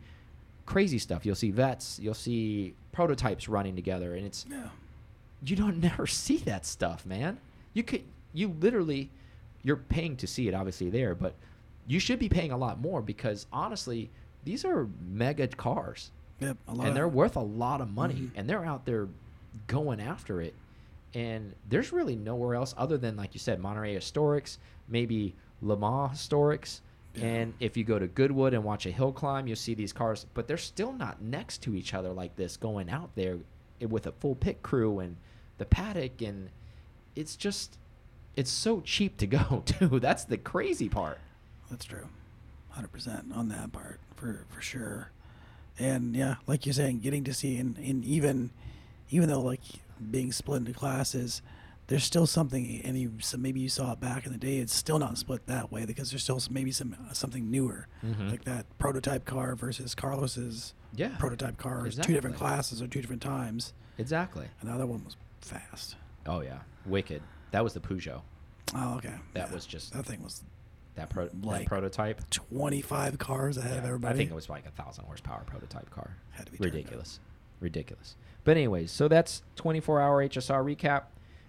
crazy 0.65 0.97
stuff. 0.97 1.25
You'll 1.25 1.35
see 1.35 1.51
vets. 1.51 1.99
You'll 2.01 2.15
see 2.15 2.73
prototypes 2.91 3.47
running 3.47 3.75
together, 3.75 4.15
and 4.15 4.25
it's 4.25 4.45
yeah. 4.49 4.69
you 5.45 5.55
don't 5.55 5.79
never 5.81 6.07
see 6.07 6.37
that 6.37 6.65
stuff, 6.65 7.05
man. 7.05 7.37
You 7.73 7.83
could 7.83 8.03
you 8.33 8.55
literally 8.59 9.11
you're 9.61 9.77
paying 9.77 10.17
to 10.17 10.27
see 10.27 10.47
it 10.47 10.55
obviously 10.55 10.89
there, 10.89 11.13
but 11.13 11.35
you 11.87 11.99
should 11.99 12.19
be 12.19 12.29
paying 12.29 12.51
a 12.51 12.57
lot 12.57 12.79
more 12.79 13.01
because 13.01 13.45
honestly, 13.53 14.09
these 14.43 14.65
are 14.65 14.87
mega 15.07 15.47
cars 15.47 16.11
Yep. 16.43 16.57
And 16.67 16.95
they're 16.95 17.07
worth 17.07 17.35
a 17.35 17.41
lot 17.41 17.81
of 17.81 17.91
money 17.91 18.15
Mhm. 18.15 18.31
and 18.35 18.49
they're 18.49 18.65
out 18.65 18.85
there 18.85 19.07
going 19.67 19.99
after 19.99 20.41
it. 20.41 20.53
And 21.13 21.53
there's 21.69 21.91
really 21.91 22.15
nowhere 22.15 22.55
else 22.55 22.73
other 22.77 22.97
than 22.97 23.15
like 23.15 23.33
you 23.33 23.39
said 23.39 23.59
Monterey 23.59 23.95
Historics, 23.95 24.57
maybe 24.87 25.35
Le 25.61 25.77
Mans 25.77 26.11
Historics. 26.17 26.81
Yeah. 27.15 27.25
And 27.25 27.53
if 27.59 27.77
you 27.77 27.83
go 27.83 27.99
to 27.99 28.07
Goodwood 28.07 28.53
and 28.55 28.63
watch 28.63 28.85
a 28.87 28.91
hill 28.91 29.11
climb, 29.11 29.45
you'll 29.45 29.55
see 29.55 29.75
these 29.75 29.93
cars, 29.93 30.25
but 30.33 30.47
they're 30.47 30.57
still 30.57 30.91
not 30.91 31.21
next 31.21 31.61
to 31.63 31.75
each 31.75 31.93
other 31.93 32.11
like 32.11 32.35
this 32.35 32.57
going 32.57 32.89
out 32.89 33.13
there 33.15 33.37
with 33.87 34.07
a 34.07 34.11
full 34.13 34.33
pit 34.35 34.63
crew 34.63 34.99
and 34.99 35.17
the 35.59 35.65
paddock 35.65 36.21
and 36.21 36.49
it's 37.15 37.35
just 37.35 37.77
it's 38.35 38.49
so 38.49 38.81
cheap 38.81 39.17
to 39.17 39.27
go 39.27 39.61
too. 39.67 39.99
That's 39.99 40.23
the 40.25 40.37
crazy 40.37 40.89
part. 40.89 41.19
That's 41.69 41.85
true. 41.85 42.07
Hundred 42.69 42.91
percent 42.91 43.31
on 43.35 43.49
that 43.49 43.71
part 43.71 43.99
for 44.15 44.45
for 44.49 44.61
sure. 44.61 45.11
And 45.79 46.15
yeah, 46.15 46.35
like 46.47 46.65
you're 46.65 46.73
saying, 46.73 46.99
getting 46.99 47.23
to 47.25 47.33
see 47.33 47.57
and, 47.57 47.77
and 47.77 48.05
even 48.05 48.51
even 49.09 49.29
though 49.29 49.41
like 49.41 49.61
being 50.11 50.31
split 50.31 50.59
into 50.59 50.73
classes, 50.73 51.41
there's 51.87 52.03
still 52.03 52.25
something 52.27 52.81
and 52.83 52.97
you 52.97 53.13
so 53.19 53.37
maybe 53.37 53.59
you 53.59 53.69
saw 53.69 53.93
it 53.93 53.99
back 53.99 54.25
in 54.25 54.31
the 54.31 54.37
day, 54.37 54.57
it's 54.57 54.73
still 54.73 54.99
not 54.99 55.17
split 55.17 55.45
that 55.47 55.71
way 55.71 55.85
because 55.85 56.11
there's 56.11 56.23
still 56.23 56.39
maybe 56.49 56.71
some 56.71 56.95
something 57.13 57.49
newer. 57.49 57.87
Mhm. 58.03 58.29
Like 58.31 58.43
that 58.45 58.65
prototype 58.77 59.25
car 59.25 59.55
versus 59.55 59.95
Carlos's 59.95 60.73
Yeah. 60.95 61.15
prototype 61.17 61.57
car 61.57 61.87
is 61.87 61.95
two 61.95 62.13
different 62.13 62.35
classes 62.35 62.81
or 62.81 62.87
two 62.87 63.01
different 63.01 63.21
times. 63.21 63.73
Exactly. 63.97 64.47
And 64.61 64.69
the 64.69 64.73
other 64.73 64.85
one 64.85 65.03
was 65.03 65.15
fast. 65.41 65.95
Oh 66.25 66.41
yeah. 66.41 66.59
Wicked. 66.85 67.21
That 67.51 67.63
was 67.63 67.73
the 67.73 67.79
Peugeot. 67.79 68.21
Oh, 68.75 68.95
okay. 68.97 69.15
That 69.33 69.47
Yeah. 69.49 69.53
was 69.53 69.65
just 69.65 69.93
that 69.93 70.05
thing 70.05 70.21
was 70.23 70.43
that 70.95 71.09
pro 71.09 71.27
that 71.27 71.65
prototype. 71.65 72.29
25 72.29 73.17
cars 73.17 73.57
ahead 73.57 73.77
of 73.77 73.85
everybody. 73.85 74.13
I 74.13 74.17
think 74.17 74.31
it 74.31 74.35
was 74.35 74.49
like 74.49 74.65
a 74.65 74.71
thousand 74.71 75.05
horsepower 75.05 75.43
prototype 75.45 75.89
car. 75.89 76.17
Had 76.31 76.47
to 76.47 76.51
be. 76.51 76.57
Ridiculous. 76.59 77.19
Ridiculous. 77.59 78.15
But 78.43 78.57
anyways, 78.57 78.91
so 78.91 79.07
that's 79.07 79.43
24 79.55 80.01
hour 80.01 80.27
HSR 80.27 80.63
recap. 80.63 81.03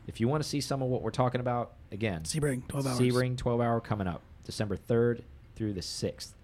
If 0.07 0.21
you 0.21 0.29
want 0.29 0.43
to 0.43 0.49
see 0.49 0.61
some 0.61 0.83
of 0.83 0.89
what 0.89 1.03
we're 1.03 1.11
talking 1.11 1.41
about, 1.41 1.73
again, 1.91 2.23
Sebring, 2.23 2.67
12 2.69 2.87
hours. 2.87 2.99
Sebring 2.99 3.37
12 3.37 3.61
hour 3.61 3.81
coming 3.81 4.07
up 4.07 4.23
December 4.45 4.77
3rd 4.77 5.23
through 5.57 5.73
the 5.73 5.81
6th. 5.81 6.35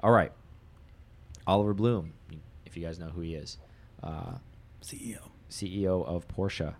All 0.00 0.12
right. 0.12 0.32
Oliver 1.46 1.74
Blume, 1.74 2.12
if 2.64 2.76
you 2.76 2.84
guys 2.84 2.98
know 2.98 3.08
who 3.08 3.20
he 3.20 3.34
is, 3.34 3.58
uh, 4.02 4.34
CEO. 4.82 5.18
CEO 5.50 6.06
of 6.06 6.28
Porsche, 6.28 6.74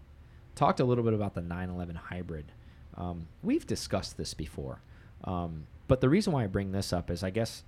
talked 0.54 0.78
a 0.78 0.84
little 0.84 1.02
bit 1.02 1.12
about 1.12 1.34
the 1.34 1.40
911 1.40 1.96
hybrid. 1.96 2.52
Um, 2.96 3.26
we've 3.42 3.66
discussed 3.66 4.16
this 4.16 4.32
before. 4.34 4.80
Um, 5.24 5.66
but 5.88 6.00
the 6.00 6.08
reason 6.08 6.32
why 6.32 6.44
I 6.44 6.46
bring 6.46 6.72
this 6.72 6.92
up 6.92 7.10
is 7.10 7.22
I 7.22 7.30
guess, 7.30 7.64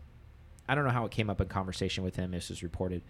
I 0.69 0.75
don't 0.75 0.85
know 0.85 0.91
how 0.91 1.05
it 1.05 1.11
came 1.11 1.29
up 1.29 1.41
in 1.41 1.49
conversation 1.49 2.05
with 2.05 2.17
him. 2.17 2.31
This 2.31 2.51
was 2.51 2.63
reported. 2.63 3.03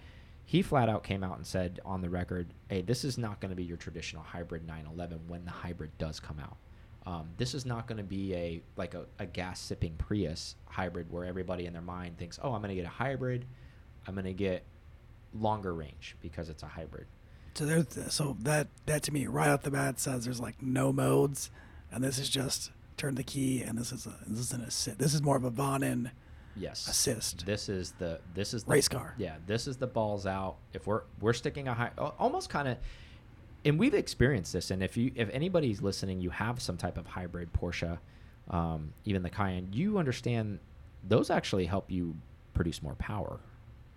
He 0.44 0.62
flat 0.62 0.88
out 0.88 1.04
came 1.04 1.22
out 1.22 1.36
and 1.36 1.46
said 1.46 1.80
on 1.84 2.00
the 2.00 2.10
record, 2.10 2.52
hey, 2.68 2.82
this 2.82 3.04
is 3.04 3.18
not 3.18 3.40
going 3.40 3.50
to 3.50 3.56
be 3.56 3.64
your 3.64 3.76
traditional 3.76 4.22
hybrid 4.22 4.66
911 4.66 5.20
when 5.28 5.44
the 5.44 5.50
hybrid 5.50 5.90
does 5.98 6.18
come 6.18 6.38
out. 6.40 6.56
Um, 7.04 7.30
this 7.36 7.54
is 7.54 7.66
not 7.66 7.86
going 7.86 7.98
to 7.98 8.04
be 8.04 8.34
a 8.34 8.62
like 8.76 8.94
a, 8.94 9.06
a 9.18 9.26
gas 9.26 9.60
sipping 9.60 9.94
Prius 9.96 10.54
hybrid 10.66 11.10
where 11.10 11.24
everybody 11.24 11.66
in 11.66 11.72
their 11.72 11.82
mind 11.82 12.16
thinks, 12.16 12.38
oh, 12.42 12.52
I'm 12.52 12.60
going 12.60 12.70
to 12.70 12.76
get 12.76 12.84
a 12.84 12.88
hybrid. 12.88 13.44
I'm 14.06 14.14
going 14.14 14.24
to 14.24 14.32
get 14.32 14.64
longer 15.34 15.74
range 15.74 16.16
because 16.20 16.48
it's 16.48 16.62
a 16.62 16.66
hybrid. 16.66 17.06
So 17.54 17.66
there, 17.66 17.84
so 18.08 18.36
that 18.40 18.68
that 18.86 19.02
to 19.04 19.12
me 19.12 19.26
right 19.26 19.48
off 19.48 19.62
the 19.62 19.70
bat 19.70 20.00
says 20.00 20.24
there's 20.24 20.40
like 20.40 20.62
no 20.62 20.92
modes, 20.92 21.50
and 21.90 22.02
this 22.02 22.18
is 22.18 22.28
just 22.28 22.70
turn 22.96 23.14
the 23.14 23.22
key, 23.22 23.62
and 23.62 23.78
this 23.78 23.92
is 23.92 24.06
a 24.06 24.14
this 24.26 24.38
is 24.40 24.52
an 24.52 24.62
assist. 24.62 24.98
This 24.98 25.14
is 25.14 25.22
more 25.22 25.36
of 25.36 25.44
a 25.44 25.50
Vonnen 25.50 26.10
Yes. 26.54 26.86
assist. 26.86 27.46
This 27.46 27.68
is 27.68 27.92
the 27.92 28.20
this 28.34 28.52
is 28.54 28.64
the, 28.64 28.70
Race 28.72 28.88
car. 28.88 29.14
Yeah, 29.18 29.36
this 29.46 29.66
is 29.66 29.76
the 29.76 29.86
balls 29.86 30.26
out. 30.26 30.56
If 30.72 30.86
we're 30.86 31.02
we're 31.20 31.32
sticking 31.32 31.68
a 31.68 31.74
high, 31.74 31.90
almost 32.18 32.50
kind 32.50 32.68
of, 32.68 32.78
and 33.64 33.78
we've 33.78 33.94
experienced 33.94 34.52
this. 34.52 34.70
And 34.70 34.82
if 34.82 34.96
you 34.96 35.12
if 35.14 35.30
anybody's 35.30 35.80
listening, 35.80 36.20
you 36.20 36.30
have 36.30 36.60
some 36.60 36.76
type 36.76 36.98
of 36.98 37.06
hybrid 37.06 37.52
Porsche, 37.52 37.98
um, 38.50 38.92
even 39.04 39.22
the 39.22 39.30
Cayenne, 39.30 39.68
you 39.72 39.98
understand 39.98 40.58
those 41.08 41.30
actually 41.30 41.66
help 41.66 41.90
you 41.90 42.16
produce 42.54 42.82
more 42.82 42.94
power. 42.96 43.40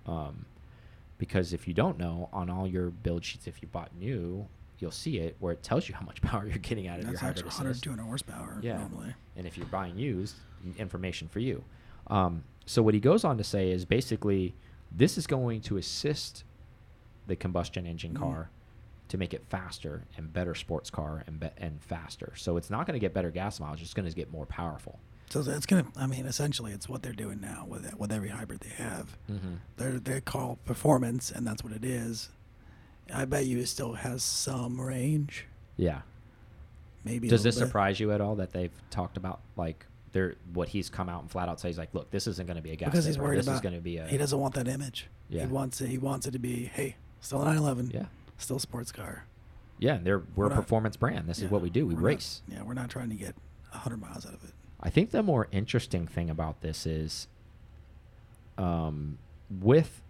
Um, 0.05 0.45
because 1.17 1.53
if 1.53 1.67
you 1.67 1.73
don't 1.73 1.97
know, 1.97 2.29
on 2.33 2.49
all 2.49 2.67
your 2.67 2.89
build 2.89 3.23
sheets, 3.23 3.47
if 3.47 3.61
you 3.61 3.67
bought 3.69 3.95
new, 3.97 4.47
you'll 4.79 4.91
see 4.91 5.17
it 5.19 5.35
where 5.39 5.53
it 5.53 5.63
tells 5.63 5.87
you 5.87 5.95
how 5.95 6.05
much 6.05 6.21
power 6.21 6.45
you're 6.45 6.57
getting 6.57 6.87
out 6.87 6.99
of 6.99 7.03
your 7.05 7.13
That's 7.13 7.21
hybrid 7.21 7.45
actually 7.45 7.65
100 7.67 7.83
200 7.83 8.03
horsepower 8.03 8.59
Yeah. 8.61 8.77
normally. 8.77 9.13
And 9.35 9.45
if 9.47 9.57
you're 9.57 9.67
buying 9.67 9.97
used, 9.97 10.35
information 10.77 11.27
for 11.27 11.39
you. 11.39 11.63
Um, 12.07 12.43
so 12.65 12.81
what 12.81 12.93
he 12.93 12.99
goes 12.99 13.23
on 13.23 13.37
to 13.37 13.43
say 13.43 13.69
is 13.71 13.85
basically 13.85 14.55
this 14.91 15.17
is 15.17 15.27
going 15.27 15.61
to 15.61 15.77
assist 15.77 16.43
the 17.27 17.35
combustion 17.35 17.85
engine 17.85 18.13
Mhm. 18.13 18.19
car 18.19 18.49
to 19.07 19.17
make 19.17 19.33
it 19.33 19.43
faster 19.49 20.03
and 20.17 20.33
better 20.33 20.55
sports 20.55 20.89
car 20.89 21.23
and 21.27 21.39
be- 21.39 21.49
and 21.57 21.81
faster. 21.83 22.33
So 22.35 22.57
it's 22.57 22.69
not 22.71 22.87
going 22.87 22.93
to 22.95 22.99
get 22.99 23.13
better 23.13 23.29
gas 23.29 23.59
mileage; 23.59 23.81
it's 23.83 23.93
going 23.93 24.07
to 24.09 24.15
get 24.15 24.31
more 24.31 24.45
powerful. 24.47 24.99
So 25.29 25.41
it's 25.41 25.65
gonna. 25.65 25.85
I 25.95 26.07
mean, 26.07 26.25
essentially, 26.25 26.71
it's 26.71 26.87
what 26.89 27.01
they're 27.03 27.11
doing 27.13 27.39
now 27.41 27.65
with 27.67 27.85
it, 27.85 27.99
with 27.99 28.11
every 28.11 28.29
hybrid 28.29 28.61
they 28.61 28.69
have. 28.83 29.17
Mm-hmm. 29.29 29.55
They're 29.77 29.99
they 29.99 30.21
call 30.21 30.57
performance, 30.65 31.31
and 31.31 31.45
that's 31.45 31.63
what 31.63 31.73
it 31.73 31.83
is. 31.85 32.29
I 33.13 33.25
bet 33.25 33.45
you 33.45 33.59
it 33.59 33.67
still 33.67 33.93
has 33.93 34.23
some 34.23 34.79
range. 34.81 35.45
Yeah. 35.77 36.01
Maybe. 37.03 37.27
Does 37.27 37.43
this 37.43 37.55
bit. 37.59 37.65
surprise 37.67 37.99
you 37.99 38.11
at 38.11 38.21
all 38.21 38.35
that 38.37 38.51
they've 38.51 38.71
talked 38.89 39.17
about 39.17 39.41
like 39.55 39.85
they're 40.11 40.35
what 40.53 40.69
he's 40.69 40.89
come 40.89 41.07
out 41.09 41.21
and 41.21 41.29
flat 41.29 41.49
out 41.49 41.59
say 41.59 41.67
he's 41.67 41.77
like, 41.77 41.93
look, 41.93 42.09
this 42.09 42.25
isn't 42.25 42.47
going 42.47 42.55
to 42.57 42.63
be 42.63 42.71
a 42.71 42.75
gas 42.75 42.89
Because 42.89 43.05
he's 43.05 43.17
worried 43.19 43.37
This 43.39 43.45
about. 43.47 43.55
is 43.55 43.61
going 43.61 43.75
to 43.75 43.81
be 43.81 43.97
a 43.97 44.07
he 44.07 44.17
doesn't 44.17 44.39
want 44.39 44.55
that 44.55 44.67
image. 44.67 45.07
Yeah. 45.29 45.41
He 45.41 45.47
wants 45.47 45.81
it. 45.81 45.87
He 45.89 45.97
wants 45.97 46.25
it 46.25 46.31
to 46.31 46.39
be. 46.39 46.65
Hey, 46.65 46.95
still 47.19 47.41
a 47.41 47.45
911. 47.45 47.91
yeah 47.93 48.05
Still 48.37 48.57
a 48.57 48.59
sports 48.59 48.91
car. 48.91 49.25
yeah. 49.77 49.95
And 49.95 50.05
they're 50.05 50.19
we're, 50.19 50.25
We're 50.35 50.45
a 50.47 50.49
not- 50.49 50.55
performance 50.55 50.97
brand. 50.97 51.27
This 51.29 51.39
Yeah, 51.39 51.45
is 51.45 51.51
what 51.51 51.61
we 51.61 51.69
do. 51.69 51.85
We 51.85 51.93
we're 51.93 52.01
not- 52.01 52.07
race. 52.07 52.41
yeah, 52.47 52.63
we're 52.63 52.73
not 52.73 52.89
trying 52.89 53.09
to 53.09 53.15
get 53.15 53.35
100 53.71 53.97
miles 54.01 54.25
out 54.25 54.33
of 54.33 54.43
it. 54.43 54.51
I 54.81 54.89
think 54.89 55.11
the 55.11 55.21
more 55.23 55.47
interesting 55.51 56.07
thing 56.07 56.29
about 56.29 56.61
this 56.61 56.85
is 56.85 57.27
um, 58.57 59.17
with 59.49 60.01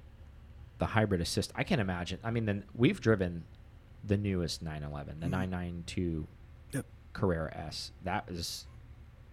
the 0.78 0.88
hybrid 0.88 1.22
assist, 1.22 1.52
I 1.56 1.64
can't 1.64 1.82
imagine. 1.82 2.20
I 2.24 2.32
mean, 2.32 2.46
then 2.46 2.64
we've 2.76 3.00
driven 3.00 3.44
the 4.04 4.18
newest 4.18 4.62
911, 4.62 5.20
the 5.20 5.28
Mhm. 5.28 5.32
992 5.32 6.28
Yep. 6.74 6.86
Carrera 7.14 7.56
S. 7.56 7.92
That 8.04 8.26
is 8.30 8.68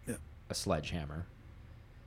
Yep. 0.06 0.20
a 0.48 0.54
sledgehammer. 0.54 1.26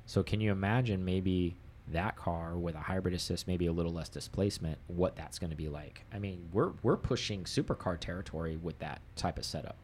So 0.05 0.23
can 0.23 0.39
you 0.41 0.51
imagine 0.51 1.03
maybe 1.03 1.57
that 1.87 2.15
car 2.15 2.57
with 2.57 2.73
a 2.75 2.79
hybrid 2.79 3.13
assist, 3.13 3.47
maybe 3.47 3.65
a 3.67 3.71
little 3.71 3.91
less 3.93 4.09
displacement, 4.09 4.79
what 4.87 5.15
that's 5.15 5.37
going 5.37 5.49
to 5.51 5.55
be 5.55 5.69
like? 5.69 6.05
I 6.11 6.17
mean, 6.19 6.49
we're 6.51 6.71
we're 6.81 6.97
pushing 6.97 7.43
supercar 7.43 7.99
territory 7.99 8.55
with 8.57 8.79
that 8.79 9.01
type 9.15 9.37
of 9.37 9.45
setup 9.45 9.75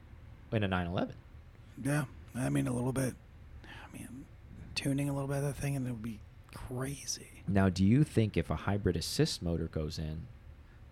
in 0.52 0.63
a 0.63 0.67
911. 0.67 1.15
Yeah, 1.84 2.06
I 2.34 2.49
mean 2.49 2.67
a 2.67 2.73
little 2.73 2.93
bit. 2.93 3.15
I 3.65 3.95
mean, 3.97 4.25
tuning 4.75 5.10
a 5.10 5.13
little 5.13 5.28
bit 5.28 5.38
of 5.38 5.43
that 5.43 5.56
thing, 5.56 5.75
and 5.75 5.88
it 5.88 5.91
would 5.91 6.02
be 6.02 6.19
crazy. 6.53 7.27
Now, 7.47 7.69
do 7.69 7.83
you 7.85 8.03
think 8.03 8.37
if 8.37 8.49
a 8.49 8.55
hybrid 8.55 8.95
assist 8.95 9.41
motor 9.41 9.67
goes 9.67 9.97
in, 9.99 10.27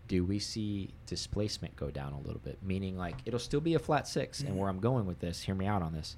do 0.07 0.23
we 0.23 0.39
see 0.39 0.89
displacement 1.05 1.75
go 1.75 1.91
down 1.91 2.13
a 2.13 2.19
little 2.19 2.41
bit? 2.43 2.57
Meaning, 2.63 2.97
like, 2.97 3.15
it'll 3.25 3.39
still 3.39 3.61
be 3.61 3.75
a 3.75 3.79
flat 3.79 4.07
6 4.07 4.41
and 4.41 4.57
where 4.57 4.67
I'm 4.69 4.79
going 4.79 5.05
with 5.05 5.19
this, 5.19 5.43
hear 5.43 5.55
me 5.55 5.67
out 5.67 5.81
on 5.81 5.93
this. 5.93 6.17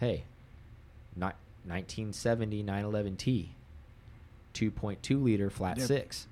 Hey, 0.00 0.24
ni- 1.14 1.26
1970 1.64 2.62
911T, 2.64 3.48
2.2 4.54 5.22
liter 5.22 5.48
flat 5.50 5.78
Yep. 5.78 5.86
six. 5.86 6.26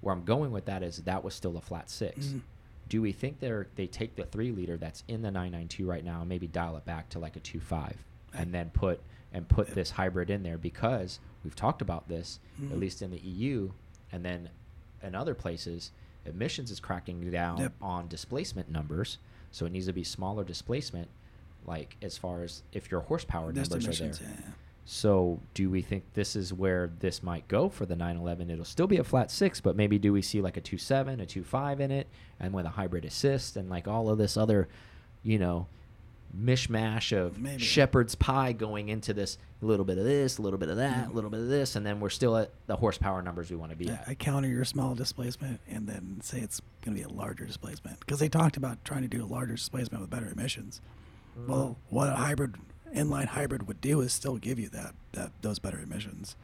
Where 0.00 0.14
I'm 0.14 0.24
going 0.24 0.52
with 0.52 0.66
that 0.66 0.82
is 0.82 0.98
that 0.98 1.24
was 1.24 1.34
still 1.34 1.56
a 1.56 1.60
flat 1.60 1.90
6 1.90 2.26
Mhm. 2.28 2.40
Do 2.88 3.02
we 3.02 3.10
think 3.10 3.40
they're 3.40 3.66
they 3.74 3.88
take 3.88 4.14
the 4.14 4.24
three 4.24 4.52
liter 4.52 4.76
that's 4.76 5.02
in 5.08 5.22
the 5.22 5.30
992 5.32 5.84
right 5.86 6.04
now 6.04 6.20
and 6.20 6.28
maybe 6.28 6.46
dial 6.46 6.76
it 6.76 6.84
back 6.84 7.08
to 7.10 7.18
like 7.18 7.34
a 7.34 7.40
2.5 7.40 7.96
and 8.32 8.54
then 8.54 8.70
put 8.70 9.00
and 9.32 9.48
put 9.48 9.68
this 9.74 9.90
hybrid 9.90 10.30
in 10.30 10.42
there 10.42 10.58
because 10.58 11.18
we've 11.44 11.56
talked 11.56 11.82
about 11.82 12.08
this 12.08 12.38
at 12.58 12.76
Mhm. 12.76 12.80
least 12.80 13.02
in 13.02 13.10
the 13.10 13.18
EU 13.18 13.70
and 14.12 14.24
then 14.24 14.48
in 15.02 15.14
other 15.14 15.34
places 15.34 15.90
emissions 16.24 16.70
is 16.70 16.80
cracking 16.80 17.30
down 17.30 17.58
Yep. 17.58 17.72
on 17.80 18.08
displacement 18.08 18.70
numbers 18.70 19.18
so 19.50 19.66
it 19.66 19.72
needs 19.72 19.86
to 19.86 19.92
be 19.92 20.04
smaller 20.04 20.42
displacement 20.44 21.08
like 21.66 21.96
as 22.02 22.16
far 22.16 22.42
as 22.42 22.62
if 22.72 22.90
your 22.90 23.00
horsepower 23.02 23.52
There's 23.52 23.70
numbers 23.70 24.00
are 24.00 24.08
there 24.08 24.28
yeah. 24.28 24.52
so 24.84 25.40
do 25.54 25.68
we 25.68 25.82
think 25.82 26.04
this 26.14 26.36
is 26.36 26.52
where 26.52 26.90
this 27.00 27.22
might 27.22 27.46
go 27.48 27.68
for 27.68 27.84
the 27.86 27.96
911? 27.96 28.50
It'll 28.50 28.64
still 28.64 28.86
be 28.86 28.98
a 28.98 29.04
flat 29.04 29.30
six, 29.32 29.60
but 29.60 29.74
maybe 29.74 29.98
do 29.98 30.12
we 30.12 30.22
see 30.22 30.40
like 30.40 30.56
a 30.56 30.60
2.7, 30.60 31.20
a 31.20 31.26
2.5 31.26 31.80
in 31.80 31.90
it, 31.90 32.06
and 32.38 32.54
with 32.54 32.66
a 32.66 32.70
hybrid 32.70 33.04
assist 33.04 33.56
and 33.56 33.68
like 33.68 33.88
all 33.88 34.08
of 34.08 34.16
this 34.18 34.36
other, 34.36 34.68
you 35.24 35.38
know, 35.40 35.66
mishmash 36.34 37.16
of 37.16 37.38
Maybe. 37.38 37.62
shepherd's 37.62 38.14
pie 38.14 38.52
going 38.52 38.88
into 38.88 39.12
this 39.14 39.38
a 39.62 39.66
little 39.66 39.84
bit 39.84 39.98
of 39.98 40.04
this, 40.04 40.38
a 40.38 40.42
little 40.42 40.58
bit 40.58 40.68
of 40.68 40.76
that, 40.76 41.08
a 41.08 41.12
little 41.12 41.30
bit 41.30 41.40
of 41.40 41.48
this, 41.48 41.76
and 41.76 41.84
then 41.86 41.98
we're 42.00 42.10
still 42.10 42.36
at 42.36 42.50
the 42.66 42.76
horsepower 42.76 43.22
numbers 43.22 43.50
we 43.50 43.56
want 43.56 43.70
to 43.72 43.76
be 43.76 43.90
I, 43.90 43.94
at. 43.94 44.04
I 44.08 44.14
counter 44.14 44.48
your 44.48 44.64
small 44.64 44.94
displacement 44.94 45.60
and 45.68 45.86
then 45.88 46.18
say 46.22 46.40
it's 46.40 46.60
going 46.82 46.96
to 46.96 47.02
be 47.02 47.10
a 47.10 47.12
larger 47.12 47.44
displacement 47.46 48.00
because 48.00 48.18
they 48.18 48.28
talked 48.28 48.56
about 48.56 48.84
trying 48.84 49.02
to 49.02 49.08
do 49.08 49.24
a 49.24 49.26
larger 49.26 49.54
displacement 49.54 50.00
with 50.02 50.10
better 50.10 50.28
emissions. 50.30 50.80
Mm-hmm. 51.38 51.50
Well, 51.50 51.76
what 51.88 52.08
a 52.08 52.16
hybrid 52.16 52.56
inline 52.94 53.26
hybrid 53.26 53.66
would 53.66 53.80
do 53.80 54.00
is 54.00 54.12
still 54.12 54.36
give 54.36 54.58
you 54.58 54.68
that 54.70 54.94
that 55.12 55.32
those 55.42 55.58
better 55.58 55.78
emissions 55.80 56.36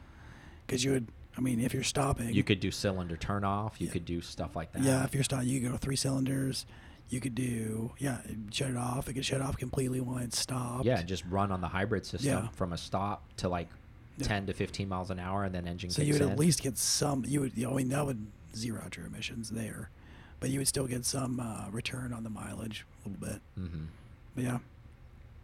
because 0.65 0.83
you 0.83 0.91
would. 0.91 1.07
I 1.35 1.41
mean, 1.41 1.59
if 1.59 1.73
you're 1.73 1.81
stopping, 1.83 2.31
you 2.31 2.43
could 2.43 2.59
do 2.59 2.69
cylinder 2.69 3.17
turn 3.17 3.43
off. 3.43 3.81
You 3.81 3.87
Yeah. 3.87 3.93
could 3.93 4.05
do 4.05 4.21
stuff 4.21 4.55
like 4.55 4.71
that. 4.73 4.83
Yeah, 4.83 5.03
if 5.03 5.15
you're 5.15 5.23
stopping, 5.23 5.47
you 5.47 5.61
could 5.61 5.71
go 5.71 5.77
three 5.77 5.95
cylinders. 5.95 6.67
You 7.09 7.19
could 7.19 7.35
do 7.35 7.91
yeah, 7.99 8.19
shut 8.51 8.71
it 8.71 8.77
off. 8.77 9.07
It 9.07 9.13
could 9.13 9.25
shut 9.25 9.41
off 9.41 9.57
completely 9.57 10.01
when 10.01 10.23
it's 10.23 10.39
stopped. 10.39 10.85
Yeah, 10.85 11.01
just 11.03 11.23
run 11.29 11.51
on 11.51 11.61
the 11.61 11.67
hybrid 11.67 12.05
system 12.05 12.31
Yeah. 12.45 12.47
from 12.49 12.73
a 12.73 12.77
stop 12.77 13.23
to 13.37 13.49
like 13.49 13.69
Yeah. 14.17 14.27
10 14.27 14.45
to 14.47 14.53
15 14.53 14.87
miles 14.89 15.09
an 15.11 15.19
hour, 15.19 15.43
and 15.43 15.53
then 15.55 15.67
engine 15.67 15.89
So 15.89 16.01
you 16.03 16.13
would 16.13 16.21
in. 16.21 16.29
at 16.31 16.39
least 16.39 16.61
get 16.61 16.77
some. 16.77 17.23
You 17.27 17.41
would. 17.41 17.53
I 17.63 17.71
mean, 17.73 17.89
that 17.89 18.05
would 18.05 18.27
zero 18.55 18.81
out 18.83 18.95
your 18.97 19.05
emissions 19.07 19.49
there, 19.49 19.89
but 20.39 20.49
you 20.51 20.59
would 20.59 20.67
still 20.67 20.85
get 20.87 21.03
some 21.05 21.39
uh, 21.39 21.69
return 21.71 22.13
on 22.13 22.23
the 22.23 22.29
mileage 22.29 22.85
a 23.05 23.09
little 23.09 23.25
bit. 23.27 23.41
hmm 23.55 23.85
But 24.35 24.43
yeah, 24.43 24.57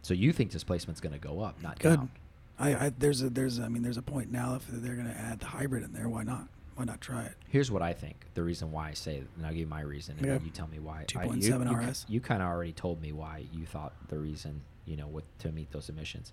So 0.02 0.14
you 0.14 0.32
think 0.32 0.50
displacement's 0.50 1.00
going 1.00 1.12
to 1.12 1.18
go 1.18 1.40
up, 1.40 1.60
not 1.62 1.78
good. 1.80 1.96
down? 1.96 2.10
I, 2.58 2.86
I 2.86 2.92
there's 2.98 3.22
a 3.22 3.30
there's 3.30 3.58
I 3.58 3.68
mean 3.68 3.82
there's 3.82 3.96
a 3.96 4.02
point 4.02 4.30
now 4.30 4.54
if 4.56 4.66
they're 4.68 4.94
going 4.96 5.08
to 5.08 5.16
add 5.18 5.40
the 5.40 5.46
hybrid 5.46 5.82
in 5.82 5.92
there, 5.92 6.08
why 6.08 6.22
not? 6.24 6.46
Why 6.80 6.86
not 6.86 7.02
try 7.02 7.24
it? 7.24 7.34
Here's 7.50 7.70
what 7.70 7.82
I 7.82 7.92
think. 7.92 8.24
The 8.32 8.42
reason 8.42 8.72
why 8.72 8.88
I 8.88 8.94
say, 8.94 9.16
it, 9.16 9.26
and 9.36 9.44
I'll 9.44 9.52
give 9.52 9.60
you 9.60 9.66
my 9.66 9.82
reason, 9.82 10.16
and 10.16 10.24
then 10.26 10.40
Yeah. 10.40 10.44
you 10.46 10.50
tell 10.50 10.66
me 10.66 10.78
why. 10.78 11.02
I- 11.02 11.04
2.7 11.04 11.68
you, 11.68 11.76
RS. 11.76 12.06
You, 12.08 12.20
kind 12.22 12.40
of 12.40 12.48
already 12.48 12.72
told 12.72 13.02
me 13.02 13.12
why 13.12 13.44
you 13.52 13.66
thought 13.66 13.92
the 14.08 14.18
reason, 14.18 14.62
you 14.86 14.96
know, 14.96 15.06
with 15.06 15.24
to 15.40 15.52
meet 15.52 15.70
those 15.72 15.90
emissions. 15.90 16.32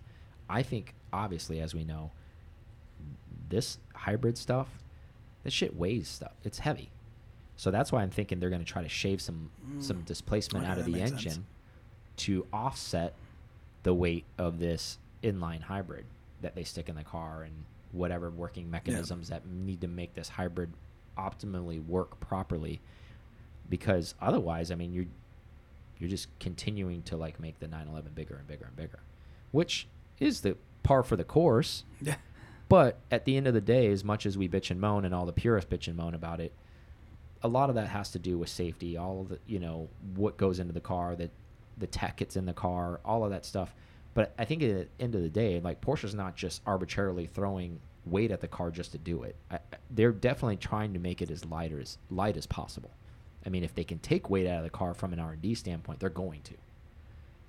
I 0.50 0.64
think, 0.64 0.94
obviously, 1.12 1.60
as 1.60 1.76
we 1.76 1.84
know, 1.84 2.12
this 3.50 3.78
hybrid 3.94 4.38
stuff, 4.38 4.70
this 5.44 5.52
shit 5.54 5.76
weighs 5.76 6.08
stuff. 6.08 6.32
It's 6.46 6.60
heavy, 6.60 6.92
so 7.58 7.70
that's 7.70 7.92
why 7.92 8.02
I'm 8.02 8.10
thinking 8.10 8.40
they're 8.40 8.50
going 8.50 8.64
to 8.64 8.72
try 8.72 8.84
to 8.84 8.88
shave 8.90 9.22
some 9.22 9.52
some 9.80 10.04
Mm. 10.04 10.06
displacement 10.06 10.64
Okay, 10.64 10.72
out 10.72 10.78
of 10.78 10.86
the 10.86 11.02
engine 11.02 11.20
sense. 11.34 11.46
to 12.18 12.48
offset 12.54 13.16
the 13.84 13.94
weight 13.94 14.24
of 14.38 14.60
this 14.60 14.98
inline 15.22 15.64
hybrid 15.64 16.06
that 16.40 16.56
they 16.56 16.64
stick 16.64 16.88
in 16.88 16.96
the 16.96 17.04
car 17.04 17.44
and 17.44 17.66
whatever 17.98 18.30
working 18.30 18.70
mechanisms 18.70 19.30
that 19.30 19.46
need 19.48 19.82
to 19.82 19.88
make 19.88 20.14
this 20.14 20.30
hybrid 20.30 20.72
optimally 21.18 21.84
work 21.86 22.20
properly 22.20 22.80
because 23.70 24.14
otherwise 24.22 24.72
i 24.72 24.76
mean 24.76 24.94
you 24.94 25.08
You're 26.00 26.10
just 26.12 26.28
continuing 26.40 27.02
to 27.04 27.18
like 27.18 27.40
make 27.40 27.60
the 27.60 27.68
911 27.68 28.12
bigger 28.14 28.36
and 28.36 28.48
bigger 28.48 28.66
and 28.66 28.76
bigger, 28.76 29.00
which 29.52 29.88
is 30.20 30.42
the 30.42 30.56
par 30.84 31.02
for 31.04 31.16
the 31.16 31.24
course. 31.24 31.84
Yeah. 32.00 32.18
But 32.70 33.00
at 33.10 33.26
the 33.26 33.36
end 33.36 33.48
of 33.48 33.54
the 33.56 33.62
day, 33.62 33.92
as 33.92 34.04
much 34.04 34.26
as 34.28 34.38
we 34.38 34.48
bitch 34.48 34.70
and 34.70 34.80
moan 34.80 35.06
and 35.06 35.16
all 35.16 35.26
the 35.26 35.34
purists 35.34 35.68
bitch 35.72 35.88
and 35.88 35.98
moan 35.98 36.14
about 36.14 36.40
it, 36.40 36.52
a 37.42 37.48
lot 37.48 37.70
of 37.70 37.76
that 37.76 37.88
has 37.88 38.12
to 38.12 38.20
do 38.20 38.38
with 38.38 38.50
safety. 38.50 38.96
All 38.96 39.22
of 39.22 39.30
the, 39.30 39.40
you 39.48 39.58
know, 39.58 39.88
what 40.16 40.38
goes 40.38 40.60
into 40.60 40.74
the 40.74 40.82
car, 40.82 41.16
that 41.16 41.32
the 41.78 41.88
tech 41.88 42.18
gets 42.18 42.36
in 42.36 42.46
the 42.46 42.54
car, 42.54 43.00
all 43.04 43.24
of 43.24 43.32
that 43.32 43.44
stuff. 43.46 43.74
But 44.18 44.34
I 44.40 44.46
think 44.46 44.64
at 44.64 44.70
the 44.98 45.04
end 45.04 45.14
of 45.14 45.22
the 45.22 45.30
day, 45.30 45.60
like 45.60 45.80
Porsche's 45.80 46.16
not 46.16 46.36
just 46.36 46.64
arbitrarily 46.66 47.28
throwing 47.28 47.80
weight 48.04 48.32
at 48.32 48.42
the 48.42 48.48
car 48.48 48.72
just 48.72 48.94
to 48.94 48.98
do 48.98 49.22
it. 49.22 49.36
I, 49.52 49.60
they're 49.92 50.12
definitely 50.12 50.58
trying 50.58 50.94
to 50.94 51.00
make 51.00 51.22
it 51.22 51.30
as 51.30 51.46
light 51.46 51.72
as 51.72 52.00
light 52.10 52.36
as 52.36 52.48
possible. 52.48 52.90
I 53.46 53.50
mean, 53.50 53.64
if 53.64 53.76
they 53.76 53.84
can 53.84 54.00
take 54.00 54.28
weight 54.28 54.48
out 54.48 54.58
of 54.58 54.64
the 54.64 54.72
car 54.72 54.96
from 54.96 55.14
an 55.14 55.20
R 55.20 55.34
and 55.34 55.42
D 55.44 55.54
standpoint, 55.54 56.00
they're 56.00 56.10
going 56.10 56.42
to. 56.46 56.56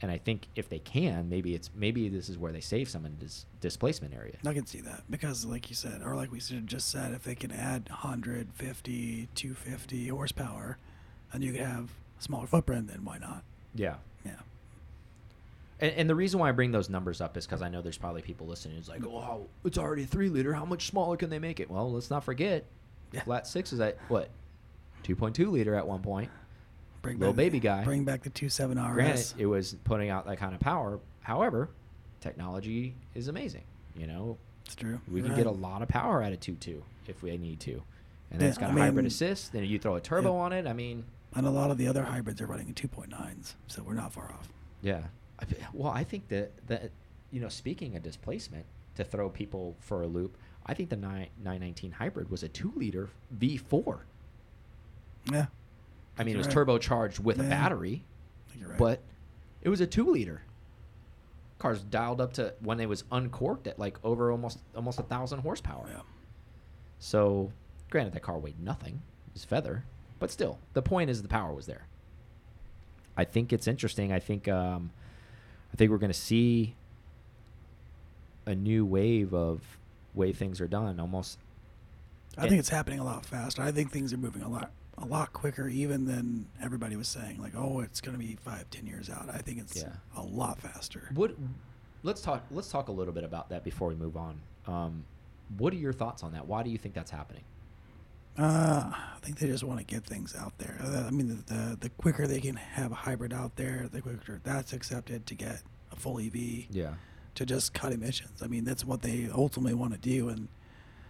And 0.03 0.11
I 0.11 0.19
think 0.19 0.47
if 0.57 0.69
they 0.69 0.79
can, 0.79 1.31
maybe 1.31 1.55
it's 1.55 1.71
maybe 1.75 2.07
this 2.11 2.29
is 2.29 2.37
where 2.37 2.53
they 2.53 2.61
save 2.61 2.91
some 2.91 3.07
in 3.07 3.17
dis- 3.17 3.47
displacement 3.63 4.13
area. 4.13 4.37
I 4.45 4.53
can 4.53 4.67
see 4.67 4.83
that 4.83 5.05
because, 5.09 5.47
like 5.47 5.71
you 5.71 5.75
said, 5.75 6.03
or 6.05 6.17
like 6.17 6.31
we 6.31 6.39
just 6.39 6.91
said, 6.91 7.15
if 7.15 7.25
they 7.25 7.35
can 7.35 7.51
add 7.51 7.89
150, 7.89 9.29
250 9.35 10.09
horsepower, 10.09 10.77
and 11.33 11.43
you 11.43 11.53
could 11.53 11.63
have 11.63 11.89
a 12.21 12.23
smaller 12.23 12.47
footprint, 12.47 12.89
then 12.89 13.07
why 13.07 13.17
not? 13.17 13.43
Yeah. 13.75 13.95
And, 15.81 15.93
and 15.95 16.11
the 16.11 16.15
reason 16.15 16.41
why 16.41 16.49
I 16.49 16.53
bring 16.53 16.73
those 16.73 16.89
numbers 16.91 17.21
up 17.21 17.37
is 17.37 17.47
because 17.47 17.63
I 17.63 17.69
know 17.69 17.83
there's 17.83 17.99
probably 17.99 18.23
people 18.23 18.47
listening 18.47 18.77
who's 18.77 18.89
like, 18.89 19.05
"Oh, 19.07 19.47
it's 19.65 19.79
already 19.79 20.05
a 20.05 20.07
three 20.07 20.29
liter. 20.29 20.53
How 20.55 20.65
much 20.65 20.87
smaller 20.89 21.17
can 21.17 21.31
they 21.31 21.39
make 21.39 21.61
it?" 21.61 21.71
Well, 21.71 21.93
let's 21.93 22.11
not 22.11 22.25
forget, 22.25 22.65
Yeah. 23.13 23.23
flat 23.23 23.47
six 23.47 23.73
is 23.73 23.81
at 23.81 23.97
what, 24.09 24.31
two 25.03 25.15
point 25.15 25.37
two 25.37 25.51
liter 25.51 25.75
at 25.75 25.87
one 25.87 26.01
point. 26.03 26.31
Bring 27.03 27.19
Little 27.21 27.33
baby 27.35 27.59
the, 27.61 27.65
guy. 27.65 27.85
Bring 27.85 28.05
back 28.05 28.23
the 28.23 28.31
27 28.31 28.77
RS. 28.77 28.93
Granted, 28.95 29.35
it 29.39 29.47
was 29.47 29.77
putting 29.85 30.11
out 30.11 30.27
that 30.27 30.39
kind 30.39 30.53
of 30.53 30.59
power. 30.61 30.99
However, 31.21 31.71
technology 32.21 32.97
is 33.15 33.29
amazing. 33.29 33.63
You 33.97 34.09
know, 34.09 34.37
it's 34.65 34.75
true. 34.75 35.01
we 35.09 35.21
You're 35.21 35.29
can 35.29 35.37
get 35.37 35.47
a 35.47 35.51
lot 35.51 35.81
of 35.83 35.89
power 35.89 36.23
out 36.23 36.33
of 36.33 36.41
two 36.41 36.55
two 36.57 36.83
if 37.07 37.23
we 37.23 37.37
need 37.39 37.61
to, 37.61 37.83
and 38.33 38.41
then 38.41 38.43
Yeah, 38.43 38.49
it's 38.49 38.59
got 38.59 38.71
I 38.71 38.75
a 38.75 38.79
hybrid 38.79 39.07
assist. 39.07 39.53
Then 39.53 39.65
you 39.65 39.79
throw 39.79 39.95
a 39.95 40.01
turbo 40.01 40.33
Yeah. 40.35 40.41
on 40.41 40.53
it. 40.53 40.67
I 40.67 40.73
mean, 40.73 41.05
And 41.35 41.47
a 41.47 41.51
lot 41.51 41.71
of 41.71 41.79
the 41.79 41.87
other 41.87 42.03
hybrids 42.03 42.41
are 42.41 42.47
running 42.47 42.69
in 42.69 42.75
2.9s, 42.75 43.55
so 43.69 43.83
we're 43.85 43.95
not 43.95 44.13
far 44.13 44.25
off. 44.33 44.49
Yeah. 44.83 45.03
Well, 45.73 45.93
I 45.93 46.05
think 46.05 46.29
that 46.29 46.51
that 46.67 46.91
you 47.31 47.41
know, 47.41 47.49
speaking 47.49 47.97
of 47.97 48.03
displacement, 48.03 48.65
to 48.99 49.05
throw 49.05 49.31
people 49.31 49.77
for 49.81 50.03
a 50.03 50.07
loop, 50.07 50.37
I 50.67 50.75
think 50.75 50.91
the 50.91 50.97
9, 50.97 51.29
919 51.39 51.93
hybrid 51.93 52.31
was 52.31 52.43
a 52.43 52.49
two 52.49 52.73
liter 52.77 53.09
V4. 53.39 54.01
Yeah. 55.33 55.47
I 56.19 56.25
mean, 56.25 56.35
it 56.35 56.39
was 56.39 56.49
right. 56.49 56.57
turbocharged 56.57 57.21
with 57.21 57.41
a 57.41 57.45
battery, 57.45 58.05
I 58.47 58.51
think 58.51 58.61
you're 58.61 58.71
right. 58.71 58.79
but 58.79 59.01
it 59.63 59.69
was 59.69 59.81
a 59.81 59.87
two 59.87 60.11
liter. 60.11 60.43
Cars 61.59 61.83
dialed 61.83 62.21
up 62.21 62.33
to 62.35 62.55
when 62.61 62.81
it 62.81 62.89
was 62.89 63.05
uncorked 63.11 63.67
at 63.67 63.79
like 63.79 63.99
over 64.05 64.31
almost 64.31 64.59
almost 64.77 64.99
a 64.99 65.03
thousand 65.03 65.41
horsepower. 65.41 65.87
yeah. 65.89 66.01
So, 67.01 67.53
granted, 67.91 68.13
that 68.15 68.23
car 68.23 68.39
weighed 68.39 68.61
nothing; 68.61 69.03
it 69.29 69.35
was 69.35 69.45
feather, 69.45 69.85
but 70.19 70.31
still, 70.31 70.59
the 70.73 70.83
point 70.83 71.11
is 71.11 71.23
the 71.23 71.29
power 71.29 71.53
was 71.53 71.67
there. 71.67 71.87
I 73.17 73.25
think 73.25 73.53
it's 73.53 73.67
interesting. 73.67 74.13
I 74.13 74.21
think 74.21 74.47
um, 74.47 74.91
think 75.79 75.91
we're 75.91 75.99
going 75.99 76.13
to 76.13 76.19
see 76.19 76.75
a 78.47 78.55
new 78.55 78.85
wave 78.85 79.33
of 79.33 79.79
way 80.15 80.33
things 80.33 80.61
are 80.61 80.69
done. 80.69 81.01
Almost, 81.01 81.39
I 82.37 82.49
think 82.49 82.59
it's 82.61 82.69
happening 82.69 82.99
a 82.99 83.05
lot 83.05 83.25
faster. 83.25 83.63
I 83.63 83.73
think 83.73 83.91
things 83.93 84.13
are 84.13 84.17
moving 84.19 84.43
a 84.43 84.49
lot 84.49 84.71
a 85.01 85.07
lot 85.07 85.33
quicker 85.33 85.69
even 85.69 86.07
than 86.07 86.47
everybody 86.61 86.97
was 86.97 87.07
saying. 87.09 87.41
Like, 87.41 87.53
oh, 87.57 87.81
it's 87.81 88.01
going 88.01 88.19
to 88.19 88.25
be 88.25 88.37
five, 88.43 88.69
ten 88.71 88.85
years 88.87 89.09
out. 89.09 89.29
I 89.33 89.39
think 89.39 89.59
it's 89.61 89.77
Yeah. 89.77 89.93
a 90.17 90.23
lot 90.23 90.59
faster. 90.61 91.09
what? 91.15 91.35
Let's 92.03 92.21
talk. 92.21 92.43
Let's 92.51 92.69
talk 92.69 92.89
a 92.89 92.93
little 92.93 93.13
bit 93.15 93.25
about 93.25 93.49
that 93.51 93.65
before 93.65 93.89
we 93.89 93.95
move 93.95 94.17
on. 94.17 94.41
Um, 94.67 95.05
what 95.57 95.73
are 95.73 95.77
your 95.77 95.93
thoughts 95.93 96.23
on 96.23 96.33
that? 96.33 96.47
Why 96.47 96.63
do 96.63 96.71
you 96.71 96.79
think 96.79 96.95
that's 96.95 97.11
happening? 97.11 97.43
Uh, 98.39 98.91
I 98.93 99.19
think 99.21 99.39
they 99.39 99.47
just 99.49 99.65
want 99.65 99.79
to 99.81 99.85
get 99.85 100.05
things 100.05 100.35
out 100.39 100.57
there. 100.59 100.79
Uh, 100.83 101.05
I 101.07 101.11
mean, 101.11 101.29
the, 101.29 101.55
the 101.55 101.77
the 101.81 101.89
quicker 101.91 102.27
they 102.27 102.41
can 102.41 102.57
have 102.57 102.93
a 102.93 102.95
hybrid 102.97 103.33
out 103.33 103.57
there, 103.57 103.89
the 103.91 104.01
quicker 104.01 104.41
that's 104.45 104.73
accepted 104.73 105.27
to 105.27 105.35
get 105.35 105.63
a 105.93 105.97
full 105.97 106.19
EV 106.21 106.67
Yeah. 106.71 106.95
to 107.35 107.45
just 107.45 107.75
cut 107.75 107.93
emissions. 107.93 108.43
I 108.43 108.47
mean, 108.47 108.65
that's 108.65 108.85
what 108.85 109.03
they 109.03 109.29
ultimately 109.35 109.75
want 109.75 109.93
to 109.95 109.99
do. 109.99 110.29
And 110.29 110.49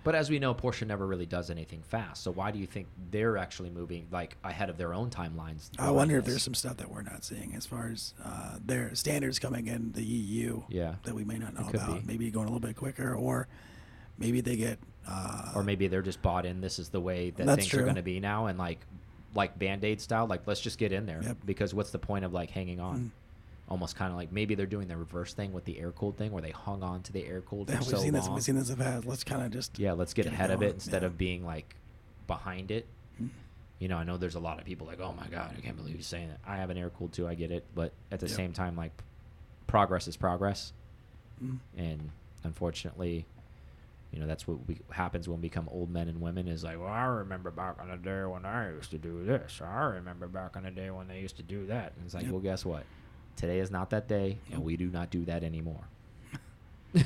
But 0.05 0.15
as 0.15 0.31
we 0.31 0.39
know, 0.39 0.55
Porsche 0.55 0.87
never 0.87 1.07
really 1.07 1.27
does 1.27 1.51
anything 1.51 1.83
fast. 1.83 2.23
So 2.23 2.31
why 2.31 2.51
do 2.51 2.59
you 2.59 2.67
think 2.67 2.87
they're 3.11 3.37
actually 3.37 3.69
moving 3.71 4.07
like 4.11 4.37
ahead 4.43 4.71
of 4.71 4.79
their 4.79 4.95
own 4.95 5.11
timelines? 5.11 5.69
I 5.79 5.91
wonder 5.91 6.17
if 6.19 6.25
there's 6.25 6.43
some 6.43 6.55
stuff 6.55 6.79
that 6.79 6.91
we're 6.91 7.03
not 7.03 7.25
seeing 7.25 7.55
as 7.55 7.67
far 7.67 7.89
as 7.93 8.15
uh, 8.25 8.57
their 8.65 8.95
standards 8.95 9.39
coming 9.39 9.67
in 9.67 9.93
the 9.93 10.03
EU 10.03 10.63
Yeah. 10.71 10.95
that 11.03 11.15
we 11.15 11.25
may 11.25 11.37
not 11.39 11.53
know 11.55 11.69
about. 11.69 12.01
be. 12.01 12.07
Maybe 12.07 12.31
going 12.31 12.47
a 12.49 12.51
little 12.51 12.67
bit 12.67 12.77
quicker, 12.77 13.15
or 13.15 13.49
maybe 14.19 14.41
they 14.41 14.57
get. 14.57 14.79
Uh, 15.09 15.53
or 15.55 15.63
maybe 15.63 15.89
they're 15.89 16.03
just 16.03 16.21
bought 16.21 16.45
in. 16.45 16.61
This 16.61 16.79
is 16.79 16.91
the 16.91 17.01
way 17.01 17.31
that 17.31 17.47
things 17.57 17.73
are 17.75 17.83
going 17.83 17.95
to 17.97 18.03
be 18.03 18.21
now, 18.21 18.47
and 18.47 18.59
like, 18.59 18.79
like 19.35 19.59
band 19.59 19.85
aid 19.85 20.01
style. 20.01 20.27
Like, 20.27 20.43
let's 20.47 20.61
just 20.61 20.79
get 20.79 20.93
in 20.93 21.07
there 21.07 21.23
Yep. 21.23 21.37
because 21.47 21.73
what's 21.75 21.91
the 21.91 21.99
point 21.99 22.25
of 22.25 22.33
like 22.33 22.51
hanging 22.51 22.79
on? 22.81 22.99
Mm. 22.99 23.11
Almost 23.71 23.97
kind 23.97 24.11
of 24.11 24.17
like 24.17 24.33
maybe 24.33 24.55
they're 24.55 24.67
doing 24.67 24.89
the 24.89 24.97
reverse 24.97 25.33
thing 25.35 25.53
with 25.53 25.65
the 25.65 25.79
air 25.79 25.93
cooled 25.93 26.17
thing, 26.17 26.33
where 26.33 26.43
they 26.43 26.51
hung 26.51 26.83
on 26.83 27.03
to 27.03 27.13
the 27.13 27.25
air 27.27 27.41
cooled 27.43 27.69
yeah, 27.71 27.77
we've 27.79 27.89
so 27.89 27.99
seen 27.99 28.13
this. 28.13 28.29
We've 28.29 28.43
seen 28.43 28.55
this 28.57 28.75
past. 28.75 29.07
Let's 29.07 29.25
kind 29.25 29.43
of 29.43 29.51
just. 29.51 29.79
yeah, 29.79 29.93
let's 29.93 30.13
get, 30.15 30.25
get 30.25 30.33
it 30.33 30.35
ahead 30.35 30.51
of 30.51 30.63
it 30.63 30.75
instead 30.75 31.03
yeah. 31.03 31.07
of 31.07 31.17
being 31.19 31.45
like 31.45 31.75
behind 32.27 32.71
it. 32.71 32.87
Mm. 33.23 33.29
You 33.79 33.89
know, 33.89 33.97
I 33.97 34.05
know 34.05 34.17
there's 34.17 34.35
a 34.35 34.41
lot 34.41 34.59
of 34.59 34.65
people 34.65 34.87
like, 34.87 35.01
oh 35.01 35.15
my 35.19 35.27
god, 35.29 35.55
I 35.57 35.61
can't 35.61 35.77
believe 35.77 35.95
you're 35.95 36.03
saying 36.03 36.29
that. 36.29 36.41
I 36.47 36.57
have 36.57 36.71
an 36.71 36.77
air 36.79 36.91
cooled 36.91 37.13
too, 37.13 37.29
I 37.29 37.35
get 37.35 37.51
it, 37.51 37.65
but 37.75 37.93
at 38.11 38.21
the 38.21 38.27
Yep. 38.27 38.37
same 38.37 38.53
time, 38.53 38.75
like, 38.77 38.93
progress 39.67 40.09
is 40.09 40.17
progress, 40.17 40.73
Mm. 41.45 41.59
and 41.77 42.11
unfortunately, 42.45 43.27
you 44.13 44.21
know 44.21 44.27
that's 44.27 44.47
what 44.49 44.67
we, 44.67 44.79
happens 44.91 45.29
when 45.29 45.39
we 45.39 45.49
become 45.49 45.69
old 45.71 45.91
men 45.91 46.09
and 46.09 46.21
women. 46.21 46.49
Is 46.49 46.65
like, 46.65 46.79
well, 46.79 46.89
I 46.89 47.05
remember 47.05 47.51
back 47.51 47.77
in 47.83 47.91
the 47.91 47.97
day 47.97 48.25
when 48.25 48.45
I 48.45 48.71
used 48.71 48.91
to 48.91 48.99
do 48.99 49.25
this. 49.25 49.61
I 49.63 49.85
remember 49.85 50.27
back 50.29 50.57
in 50.57 50.63
the 50.63 50.71
day 50.71 50.91
when 50.91 51.09
they 51.09 51.21
used 51.21 51.37
to 51.37 51.43
do 51.43 51.67
that. 51.67 51.93
And 51.97 52.05
it's 52.05 52.15
like, 52.15 52.25
Yep. 52.25 52.33
well, 52.33 52.41
guess 52.41 52.65
what? 52.65 52.85
Today 53.37 53.61
is 53.61 53.71
not 53.71 53.91
that 53.91 54.09
day, 54.09 54.39
and 54.51 54.65
we 54.65 54.77
do 54.77 54.89
not 54.89 55.11
do 55.11 55.25
that 55.27 55.45
anymore. 55.45 55.89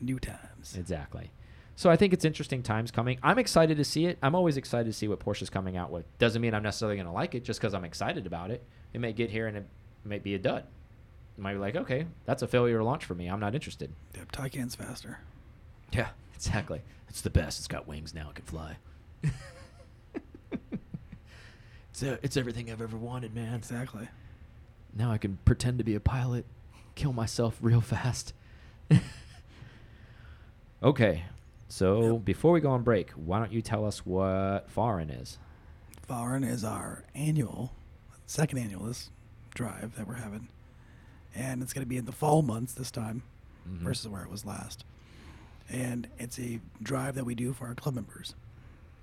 New 0.00 0.18
times. 0.18 0.76
Exactly. 0.76 1.30
So 1.76 1.88
I 1.90 1.96
think 1.96 2.12
it's 2.12 2.24
interesting 2.24 2.62
times 2.62 2.90
coming. 2.90 3.18
I'm 3.22 3.38
excited 3.38 3.76
to 3.78 3.84
see 3.84 4.06
it. 4.06 4.18
I'm 4.22 4.34
always 4.34 4.56
excited 4.56 4.86
to 4.86 4.92
see 4.92 5.08
what 5.08 5.20
Porsche's 5.20 5.48
coming 5.48 5.76
out 5.76 5.90
with. 5.90 6.04
Doesn't 6.18 6.42
mean 6.42 6.54
I'm 6.54 6.62
necessarily 6.62 6.96
going 6.96 7.06
to 7.06 7.12
like 7.12 7.34
it 7.34 7.44
just 7.44 7.60
because 7.60 7.72
I'm 7.72 7.84
excited 7.84 8.26
about 8.26 8.50
it. 8.50 8.62
It 8.92 9.00
may 9.00 9.12
get 9.12 9.30
here 9.30 9.46
and 9.46 9.56
it 9.56 9.66
may 10.04 10.18
be 10.18 10.34
a 10.34 10.38
dud. 10.38 10.64
Might 11.38 11.54
be 11.54 11.58
like, 11.58 11.76
okay, 11.76 12.06
that's 12.26 12.42
a 12.42 12.46
failure 12.46 12.82
launch 12.82 13.04
for 13.04 13.14
me. 13.14 13.26
I'm 13.28 13.40
not 13.40 13.54
interested. 13.54 13.90
Yep, 14.16 14.32
Taycan's 14.32 14.74
faster. 14.74 15.18
Yeah, 15.92 16.08
exactly. 16.34 16.82
It's 17.08 17.20
the 17.22 17.30
best. 17.30 17.58
It's 17.58 17.68
got 17.68 17.86
wings 17.88 18.14
now. 18.14 18.28
It 18.30 18.36
can 18.36 18.44
fly. 18.44 18.76
it's, 21.90 22.02
uh 22.02 22.16
it's 22.22 22.36
everything 22.36 22.70
I've 22.70 22.80
ever 22.82 22.96
wanted, 22.96 23.34
man. 23.34 23.54
Exactly. 23.54 24.08
Now 24.94 25.10
I 25.10 25.18
can 25.18 25.38
pretend 25.44 25.78
to 25.78 25.84
be 25.84 25.94
a 25.94 26.00
pilot, 26.00 26.44
kill 26.94 27.12
myself 27.12 27.58
real 27.62 27.80
fast. 27.80 28.34
okay, 30.82 31.24
so 31.68 32.14
Yep. 32.14 32.24
before 32.24 32.52
we 32.52 32.60
go 32.60 32.70
on 32.70 32.82
break, 32.82 33.10
why 33.12 33.38
don't 33.38 33.52
you 33.52 33.62
tell 33.62 33.84
us 33.86 34.04
what 34.04 34.68
Foreign 34.70 35.10
is? 35.10 35.38
Foreign 36.06 36.44
is 36.44 36.62
our 36.64 37.04
annual, 37.14 37.72
second 38.26 38.58
annual 38.58 38.84
this 38.84 39.10
drive 39.54 39.96
that 39.96 40.06
we're 40.06 40.14
having, 40.14 40.48
and 41.34 41.62
it's 41.62 41.72
going 41.72 41.84
to 41.84 41.88
be 41.88 41.96
in 41.96 42.04
the 42.04 42.12
fall 42.12 42.42
months 42.42 42.72
this 42.74 42.90
time 42.90 43.22
Mhm. 43.68 43.78
versus 43.78 44.08
where 44.08 44.22
it 44.22 44.30
was 44.30 44.44
last. 44.44 44.84
And 45.68 46.08
it's 46.18 46.38
a 46.38 46.60
drive 46.82 47.14
that 47.14 47.24
we 47.24 47.34
do 47.34 47.52
for 47.52 47.66
our 47.66 47.74
club 47.74 47.94
members, 47.94 48.34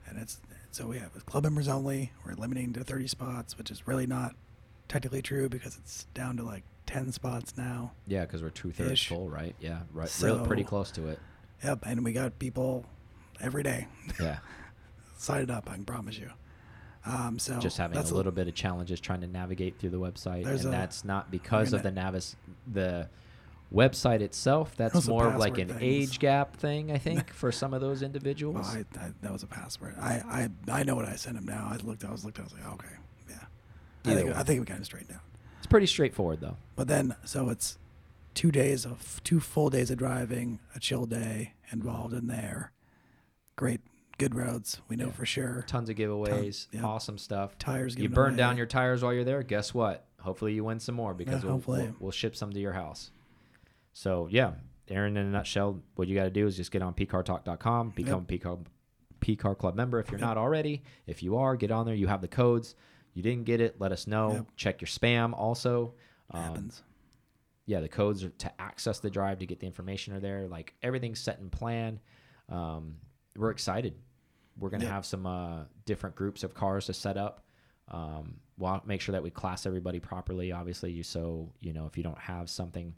and 0.08 0.18
it's 0.20 0.40
so 0.72 0.86
we 0.88 1.00
have 1.00 1.26
club 1.26 1.44
members 1.44 1.68
only. 1.68 2.12
We're 2.26 2.34
limiting 2.34 2.74
to 2.74 2.84
30 2.84 3.08
spots, 3.08 3.58
which 3.58 3.72
is 3.72 3.88
really 3.88 4.06
not 4.06 4.36
technically 4.88 5.22
true 5.22 5.50
because 5.50 5.78
it's 5.78 6.06
down 6.14 6.38
to 6.38 6.44
like 6.44 6.64
10 6.86 7.12
spots 7.12 7.58
now. 7.58 7.94
Yeah, 8.06 8.26
because 8.26 8.44
we're 8.44 8.50
two 8.52 8.72
thirds 8.72 9.02
full, 9.02 9.30
right? 9.30 9.56
Yeah, 9.60 9.82
right. 9.94 10.16
real, 10.22 10.46
pretty 10.46 10.64
close 10.64 10.92
to 10.92 11.08
it. 11.08 11.20
Yep, 11.64 11.80
and 11.86 12.04
we 12.04 12.14
got 12.14 12.38
people 12.40 12.86
every 13.40 13.64
day. 13.64 13.88
Yeah, 14.20 14.40
Sign 15.18 15.50
up, 15.50 15.70
I 15.70 15.76
can 15.76 15.86
promise 15.86 16.18
you. 16.18 16.30
Um, 17.10 17.40
so 17.40 17.58
just 17.60 17.78
having 17.78 17.98
a 17.98 18.04
little 18.14 18.32
bit 18.32 18.48
of 18.48 18.54
challenges 18.54 19.00
trying 19.00 19.22
to 19.22 19.28
navigate 19.28 19.80
through 19.80 19.90
the 19.90 20.00
website, 20.00 20.46
and 20.46 20.60
a- 20.60 20.70
that's 20.70 21.04
not 21.04 21.32
because 21.32 21.74
of 21.74 21.84
the 21.84 21.92
Navis 21.92 22.36
the 22.72 23.10
website 23.74 24.22
itself. 24.22 24.76
That's 24.76 25.08
more 25.08 25.28
of 25.28 25.38
like 25.38 25.58
an 25.58 25.70
things. 25.70 25.82
age 25.82 26.20
gap 26.20 26.58
thing, 26.58 26.92
I 26.92 26.98
think, 26.98 27.34
for 27.34 27.52
some 27.52 27.74
of 27.74 27.82
those 27.82 28.02
individuals. 28.02 28.56
Well, 28.56 28.86
I, 28.96 29.06
I, 29.06 29.12
that 29.22 29.32
was 29.32 29.44
a 29.44 29.48
password. 29.48 29.96
I, 30.00 30.50
I, 30.68 30.80
I 30.80 30.84
know 30.84 30.96
what 30.96 31.06
I 31.06 31.16
sent 31.16 31.38
him 31.38 31.46
now. 31.46 31.70
I 31.72 31.78
looked. 31.78 32.04
I 32.04 32.12
was 32.12 32.26
looked. 32.26 32.40
I 32.40 32.44
was 32.44 32.54
like, 32.54 32.66
okay, 32.74 32.88
yeah. 33.30 33.36
I 34.06 34.12
Either 34.12 34.22
think, 34.22 34.34
way. 34.34 34.40
I 34.40 34.44
think 34.44 34.60
we 34.60 34.66
kind 34.66 34.80
of 34.80 34.86
straightened 34.86 35.16
out. 35.16 35.22
It's 35.58 35.68
pretty 35.68 35.88
straightforward 35.88 36.42
though. 36.42 36.58
But 36.76 36.88
then, 36.88 37.16
so 37.26 37.50
it's 37.50 37.78
two 38.34 38.52
days 38.52 38.86
of 38.86 39.22
two 39.24 39.40
full 39.40 39.70
days 39.70 39.92
of 39.92 39.98
driving, 39.98 40.60
a 40.76 40.80
chill 40.80 41.06
day 41.06 41.54
involved 41.72 42.14
in 42.14 42.28
there. 42.28 42.72
Great, 43.56 43.82
good 44.20 44.36
roads. 44.36 44.80
We 44.88 44.96
know 44.96 45.08
Yeah. 45.08 45.12
for 45.14 45.26
sure. 45.26 45.64
Tons 45.68 45.90
of 45.90 45.96
giveaways, 45.96 46.68
yeah. 46.72 46.84
awesome 46.84 47.18
stuff. 47.18 47.58
Tires. 47.58 47.98
You 47.98 48.10
burn 48.10 48.30
away. 48.32 48.38
down 48.38 48.58
your 48.58 48.66
tires 48.68 49.02
while 49.02 49.14
you're 49.14 49.24
there. 49.24 49.42
Guess 49.42 49.74
what? 49.74 50.06
Hopefully 50.20 50.54
you 50.54 50.64
win 50.64 50.80
some 50.80 50.94
more 50.96 51.14
because 51.16 51.44
we'll, 51.44 51.64
we'll, 51.66 51.96
we'll 52.00 52.12
ship 52.12 52.36
some 52.36 52.52
to 52.52 52.60
your 52.60 52.74
house. 52.74 53.10
So 53.94 54.28
yeah, 54.30 54.52
Aaron, 54.90 55.18
in 55.18 55.26
a 55.26 55.30
nutshell, 55.30 55.82
what 55.96 56.08
you 56.08 56.16
got 56.16 56.26
to 56.26 56.30
do 56.30 56.46
is 56.46 56.56
just 56.58 56.72
get 56.72 56.82
on 56.82 56.94
pcartalk.com, 56.94 57.90
become 57.92 58.26
a 58.30 58.32
PCAR, 58.38 58.60
PCAR 59.22 59.58
Club 59.58 59.76
member 59.76 60.00
if 60.00 60.10
you're 60.12 60.20
Yep. 60.20 60.28
not 60.28 60.38
already. 60.38 60.84
If 61.08 61.24
you 61.24 61.38
are, 61.38 61.56
get 61.56 61.72
on 61.72 61.86
there. 61.86 61.96
You 61.96 62.08
have 62.08 62.22
the 62.22 62.28
codes. 62.28 62.76
You 63.14 63.24
didn't 63.24 63.46
get 63.46 63.60
it, 63.62 63.76
let 63.80 63.92
us 63.92 64.06
know. 64.08 64.34
Yep. 64.34 64.46
Check 64.56 64.82
your 64.82 64.88
spam 64.88 65.34
also. 65.34 65.94
Um, 66.32 66.42
Happens. 66.44 66.84
yeah, 67.66 67.80
the 67.80 67.90
codes 67.90 68.24
are 68.24 68.30
to 68.30 68.62
access 68.62 69.00
the 69.00 69.10
drive 69.10 69.40
to 69.40 69.46
get 69.46 69.60
the 69.60 69.66
information 69.66 70.14
are 70.14 70.20
there. 70.20 70.48
Like 70.48 70.74
everything's 70.84 71.20
set 71.20 71.40
in 71.40 71.50
plan. 71.50 72.00
Um, 72.50 72.98
we're 73.38 73.52
excited. 73.52 73.96
We're 74.60 74.70
gonna 74.70 74.84
Yep. 74.86 74.94
have 74.94 75.06
some 75.06 75.26
uh, 75.26 75.64
different 75.86 76.16
groups 76.16 76.44
of 76.44 76.54
cars 76.54 76.86
to 76.88 76.94
set 76.94 77.18
up. 77.18 77.46
Um, 77.88 78.40
we'll 78.58 78.82
make 78.86 79.02
sure 79.02 79.14
that 79.14 79.24
we 79.24 79.30
class 79.32 79.66
everybody 79.66 80.00
properly. 80.00 80.52
Obviously, 80.52 80.92
you 80.92 81.04
so 81.04 81.52
you 81.62 81.74
know 81.74 81.86
if 81.86 81.98
you 81.98 82.04
don't 82.04 82.20
have 82.20 82.50
something, 82.50 82.94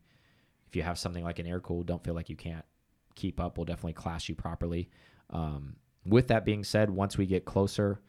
if 0.67 0.75
you 0.75 0.83
have 0.83 0.97
something 0.99 1.23
like 1.23 1.39
an 1.39 1.47
air 1.47 1.59
cool, 1.59 1.83
don't 1.83 2.03
feel 2.03 2.13
like 2.13 2.29
you 2.29 2.35
can't 2.35 2.65
keep 3.15 3.39
up. 3.39 3.57
We'll 3.57 3.65
definitely 3.65 3.93
class 3.93 4.27
you 4.27 4.35
properly. 4.35 4.89
Um, 5.29 5.75
with 6.05 6.27
that 6.29 6.45
being 6.45 6.63
said, 6.63 6.89
once 6.89 7.17
we 7.17 7.25
get 7.25 7.45
closer, 7.45 8.01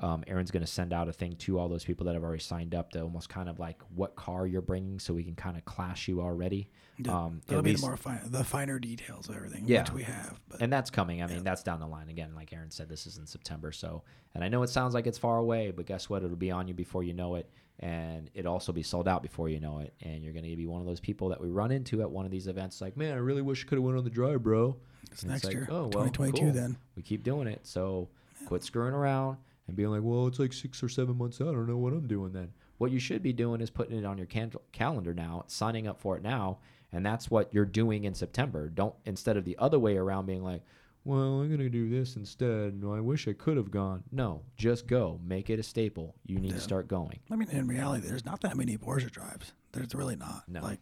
um, 0.00 0.24
Aaron's 0.26 0.50
going 0.50 0.64
to 0.64 0.70
send 0.70 0.92
out 0.92 1.08
a 1.08 1.12
thing 1.12 1.36
to 1.36 1.58
all 1.58 1.68
those 1.68 1.84
people 1.84 2.04
that 2.06 2.14
have 2.14 2.24
already 2.24 2.42
signed 2.42 2.74
up 2.74 2.90
to 2.90 3.00
almost 3.00 3.28
kind 3.28 3.48
of 3.48 3.58
like 3.60 3.80
what 3.94 4.16
car 4.16 4.46
you're 4.46 4.60
bringing, 4.60 4.98
so 4.98 5.14
we 5.14 5.22
can 5.22 5.36
kind 5.36 5.56
of 5.56 5.64
class 5.64 6.08
you 6.08 6.20
already. 6.20 6.68
Yeah. 6.98 7.12
Um, 7.16 7.40
That'll 7.46 7.62
be 7.62 7.70
least- 7.70 7.82
the 7.82 7.88
more 7.88 7.96
fine, 7.96 8.20
the 8.26 8.42
finer 8.44 8.78
details 8.80 9.28
of 9.28 9.36
everything, 9.36 9.64
Yeah. 9.66 9.82
which 9.82 9.92
we 9.92 10.02
have. 10.02 10.40
But 10.48 10.62
and 10.62 10.72
that's 10.72 10.90
coming. 10.90 11.22
I 11.22 11.26
mean, 11.26 11.36
Yeah. 11.38 11.42
that's 11.44 11.62
down 11.62 11.78
the 11.80 11.86
line 11.86 12.08
again. 12.08 12.34
Like 12.34 12.52
Aaron 12.52 12.70
said, 12.72 12.88
this 12.88 13.06
is 13.06 13.18
in 13.18 13.26
September. 13.26 13.70
So, 13.72 14.02
and 14.34 14.42
I 14.42 14.48
know 14.48 14.62
it 14.64 14.68
sounds 14.68 14.94
like 14.94 15.06
it's 15.06 15.18
far 15.18 15.38
away, 15.38 15.70
but 15.70 15.86
guess 15.86 16.10
what? 16.10 16.24
It'll 16.24 16.36
be 16.36 16.50
on 16.50 16.66
you 16.66 16.74
before 16.74 17.04
you 17.04 17.14
know 17.14 17.36
it, 17.36 17.48
and 17.78 18.28
it'll 18.34 18.52
also 18.52 18.72
be 18.72 18.82
sold 18.82 19.06
out 19.06 19.22
before 19.22 19.48
you 19.48 19.60
know 19.60 19.78
it. 19.78 19.94
And 20.02 20.24
you're 20.24 20.32
going 20.32 20.44
to 20.44 20.56
be 20.56 20.66
one 20.66 20.80
of 20.80 20.86
those 20.88 21.00
people 21.00 21.28
that 21.28 21.40
we 21.40 21.48
run 21.50 21.70
into 21.70 22.02
at 22.02 22.10
one 22.10 22.24
of 22.24 22.32
these 22.32 22.48
events. 22.48 22.80
Like, 22.80 22.96
man, 22.96 23.12
I 23.12 23.18
really 23.18 23.42
wish 23.42 23.64
I 23.64 23.68
could 23.68 23.78
have 23.78 23.84
went 23.84 23.96
on 23.96 24.02
the 24.04 24.10
drive, 24.10 24.42
bro. 24.42 24.76
it's 25.12 25.22
And 25.22 25.30
next 25.30 25.44
like, 25.44 25.54
year, 25.54 25.68
oh, 25.70 25.82
well, 25.92 26.08
2022. 26.10 26.42
cool. 26.42 26.52
Then 26.52 26.76
We 26.96 27.02
keep 27.04 27.22
doing 27.22 27.46
it. 27.46 27.60
So, 27.64 28.08
quit 28.46 28.64
screwing 28.64 28.92
around 28.94 29.38
and 29.66 29.76
being 29.76 29.88
like, 29.90 30.02
well, 30.02 30.26
it's 30.26 30.38
like 30.38 30.52
six 30.52 30.82
or 30.82 30.88
seven 30.88 31.16
months 31.16 31.40
out. 31.40 31.48
I 31.48 31.52
don't 31.52 31.68
know 31.68 31.78
what 31.78 31.92
I'm 31.92 32.06
doing 32.06 32.32
then. 32.32 32.52
What 32.78 32.90
you 32.90 32.98
should 32.98 33.22
be 33.22 33.32
doing 33.32 33.60
is 33.60 33.70
putting 33.70 33.96
it 33.98 34.04
on 34.04 34.18
your 34.18 34.26
can- 34.26 34.52
calendar 34.72 35.14
now, 35.14 35.44
signing 35.46 35.86
up 35.86 36.00
for 36.00 36.16
it 36.16 36.22
now, 36.22 36.58
and 36.92 37.04
that's 37.06 37.30
what 37.30 37.52
you're 37.54 37.64
doing 37.64 38.04
in 38.04 38.14
September. 38.14 38.68
Don't 38.68 38.94
instead 39.04 39.36
of 39.36 39.44
the 39.44 39.56
other 39.58 39.78
way 39.78 39.96
around 39.96 40.26
being 40.26 40.42
like, 40.42 40.62
well, 41.04 41.40
I'm 41.40 41.50
gonna 41.50 41.68
do 41.68 41.88
this 41.88 42.16
instead. 42.16 42.82
I 42.84 43.00
wish 43.00 43.28
I 43.28 43.32
could 43.34 43.56
have 43.56 43.70
gone. 43.70 44.02
No, 44.10 44.42
just 44.56 44.86
go. 44.86 45.20
Make 45.24 45.50
it 45.50 45.58
a 45.58 45.62
staple. 45.62 46.14
You 46.26 46.38
need 46.40 46.48
Yeah. 46.50 46.56
to 46.56 46.60
start 46.62 46.88
going. 46.88 47.20
I 47.30 47.36
mean, 47.36 47.48
in 47.50 47.68
reality, 47.68 48.06
there's 48.08 48.24
not 48.24 48.40
that 48.40 48.56
many 48.56 48.76
Porsche 48.78 49.10
drives. 49.10 49.52
There's 49.72 49.94
really 49.94 50.16
not. 50.16 50.44
No. 50.48 50.62
Like, 50.62 50.80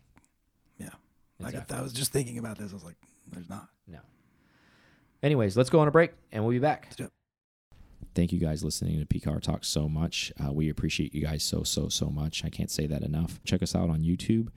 yeah. 0.79 0.91
Like 1.41 1.55
if 1.55 1.71
I 1.73 1.83
was 1.83 1.93
just 1.93 2.13
thinking 2.13 2.39
about 2.39 2.57
this, 2.59 2.71
I 2.71 2.75
was 2.75 2.85
like, 2.85 2.97
there's 3.33 3.49
not. 3.49 3.69
No. 3.89 3.99
Anyways, 5.23 5.57
let's 5.57 5.71
go 5.71 5.81
on 5.81 5.89
a 5.89 5.91
break, 5.93 6.13
and 6.33 6.43
we'll 6.45 6.53
be 6.53 6.59
back. 6.59 6.89
Thank 8.15 8.33
you 8.33 8.39
guys 8.39 8.63
listening 8.63 8.99
to 8.99 9.07
PCAR 9.07 9.41
Talk 9.41 9.65
so 9.65 9.89
much. 9.89 10.33
Uh, 10.43 10.53
we 10.53 10.69
appreciate 10.69 11.15
you 11.15 11.23
guys 11.23 11.43
so, 11.43 11.63
so, 11.63 11.89
so 11.89 12.11
much. 12.11 12.45
I 12.45 12.51
can't 12.51 12.71
say 12.71 12.87
that 12.87 13.03
enough. 13.03 13.41
Check 13.45 13.63
us 13.63 13.75
out 13.75 13.89
on 13.89 14.03
YouTube. 14.03 14.49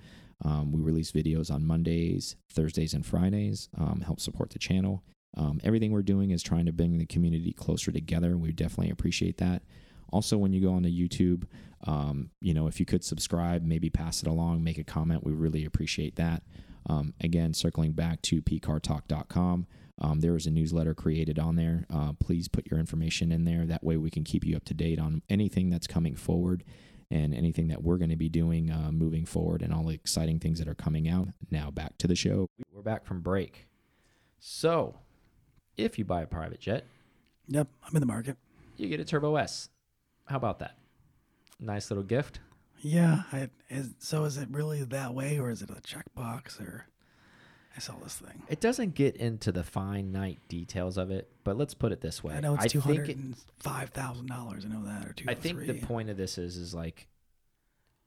Um, 0.44 0.74
we 0.74 0.82
release 0.82 1.12
videos 1.12 1.50
on 1.50 1.66
Mondays, 1.66 2.36
Thursdays, 2.52 2.94
and 2.94 3.06
Fridays. 3.06 3.70
Um, 3.78 4.02
help 4.02 4.20
support 4.20 4.50
the 4.50 4.60
channel. 4.60 5.04
Um, 5.38 5.60
everything 5.64 5.92
we're 5.92 6.02
doing 6.02 6.32
is 6.32 6.44
trying 6.44 6.66
to 6.66 6.74
bring 6.74 6.98
the 6.98 7.06
community 7.06 7.54
closer 7.54 7.92
together. 7.92 8.38
We 8.38 8.52
definitely 8.52 8.92
appreciate 8.92 9.38
that. 9.38 9.64
Also, 10.12 10.38
when 10.38 10.54
you 10.54 10.62
go 10.62 10.74
onto 10.74 10.90
YouTube, 10.90 11.44
um, 11.86 12.30
you 12.42 12.54
know, 12.54 12.68
if 12.68 12.80
you 12.80 12.86
could 12.86 13.04
subscribe, 13.04 13.64
maybe 13.64 13.90
pass 13.90 14.22
it 14.22 14.28
along, 14.28 14.64
make 14.64 14.78
a 14.78 14.84
comment, 14.84 15.26
we 15.26 15.34
really 15.34 15.66
appreciate 15.66 16.16
that. 16.16 16.44
Um, 16.88 17.14
again, 17.22 17.54
circling 17.54 17.94
back 17.94 18.22
to 18.24 18.42
pcartalk.com, 18.42 19.68
um, 20.02 20.20
there 20.20 20.36
is 20.36 20.46
a 20.46 20.52
newsletter 20.52 20.94
created 20.94 21.40
on 21.40 21.56
there. 21.56 21.86
Uh, 21.94 22.14
please 22.20 22.48
put 22.48 22.70
your 22.70 22.80
information 22.80 23.32
in 23.32 23.46
there. 23.46 23.66
That 23.66 23.84
way, 23.84 23.98
we 23.98 24.10
can 24.10 24.24
keep 24.24 24.46
you 24.46 24.56
up 24.56 24.66
to 24.66 24.74
date 24.74 25.00
on 25.00 25.22
anything 25.30 25.70
that's 25.70 25.88
coming 25.88 26.16
forward 26.16 26.64
and 27.12 27.34
anything 27.36 27.68
that 27.70 27.84
we're 27.84 27.98
going 27.98 28.10
to 28.10 28.16
be 28.16 28.30
doing 28.30 28.72
uh, 28.72 28.92
moving 28.92 29.26
forward 29.26 29.62
and 29.62 29.72
all 29.74 29.84
the 29.84 29.94
exciting 29.94 30.40
things 30.40 30.60
that 30.60 30.68
are 30.68 30.76
coming 30.76 31.08
out. 31.08 31.30
Now, 31.52 31.72
back 31.72 31.98
to 32.00 32.08
the 32.08 32.16
show. 32.16 32.48
We're 32.74 32.82
back 32.82 33.06
from 33.06 33.22
break. 33.22 33.68
So, 34.40 34.96
if 35.78 35.98
you 35.98 36.06
buy 36.06 36.22
a 36.24 36.28
private 36.28 36.60
jet, 36.60 36.86
Yep, 37.48 37.68
I'm 37.88 37.96
in 37.96 38.00
the 38.00 38.08
market. 38.08 38.38
you 38.76 38.88
get 38.90 39.00
a 39.00 39.06
Turbo 39.06 39.36
S. 39.36 39.70
How 40.26 40.38
about 40.38 40.58
that? 40.60 40.78
Nice 41.60 41.92
little 41.92 42.04
gift. 42.04 42.40
Yeah. 42.82 43.22
I, 43.32 43.50
is, 43.70 43.92
so 44.00 44.24
is 44.26 44.38
it 44.38 44.50
really 44.52 44.84
that 44.84 45.14
way, 45.14 45.38
or 45.40 45.52
is 45.52 45.62
it 45.62 45.70
a 45.70 45.76
checkbox, 45.76 46.60
or 46.60 46.88
I 47.76 47.80
saw 47.80 47.96
this 48.02 48.16
thing. 48.16 48.44
It 48.48 48.62
doesn't 48.62 48.96
get 48.96 49.18
into 49.18 49.52
the 49.52 49.64
fine 49.64 50.12
night 50.12 50.40
details 50.48 50.98
of 50.98 51.12
it, 51.12 51.30
but 51.44 51.58
let's 51.58 51.74
put 51.74 51.92
it 51.92 52.00
this 52.00 52.24
way. 52.24 52.34
I 52.34 52.40
know 52.40 52.56
it's 52.56 52.72
two 52.72 52.80
hundred 52.80 53.10
and 53.10 53.36
five 53.60 53.90
thousand 53.90 54.28
dollars. 54.28 54.66
I 54.66 54.70
know 54.70 54.86
that, 54.86 55.06
or 55.06 55.14
two. 55.14 55.26
I 55.28 55.34
think 55.34 55.60
the 55.60 55.82
point 55.82 56.10
of 56.10 56.16
this 56.16 56.38
is 56.38 56.56
is 56.56 56.74
like, 56.74 57.08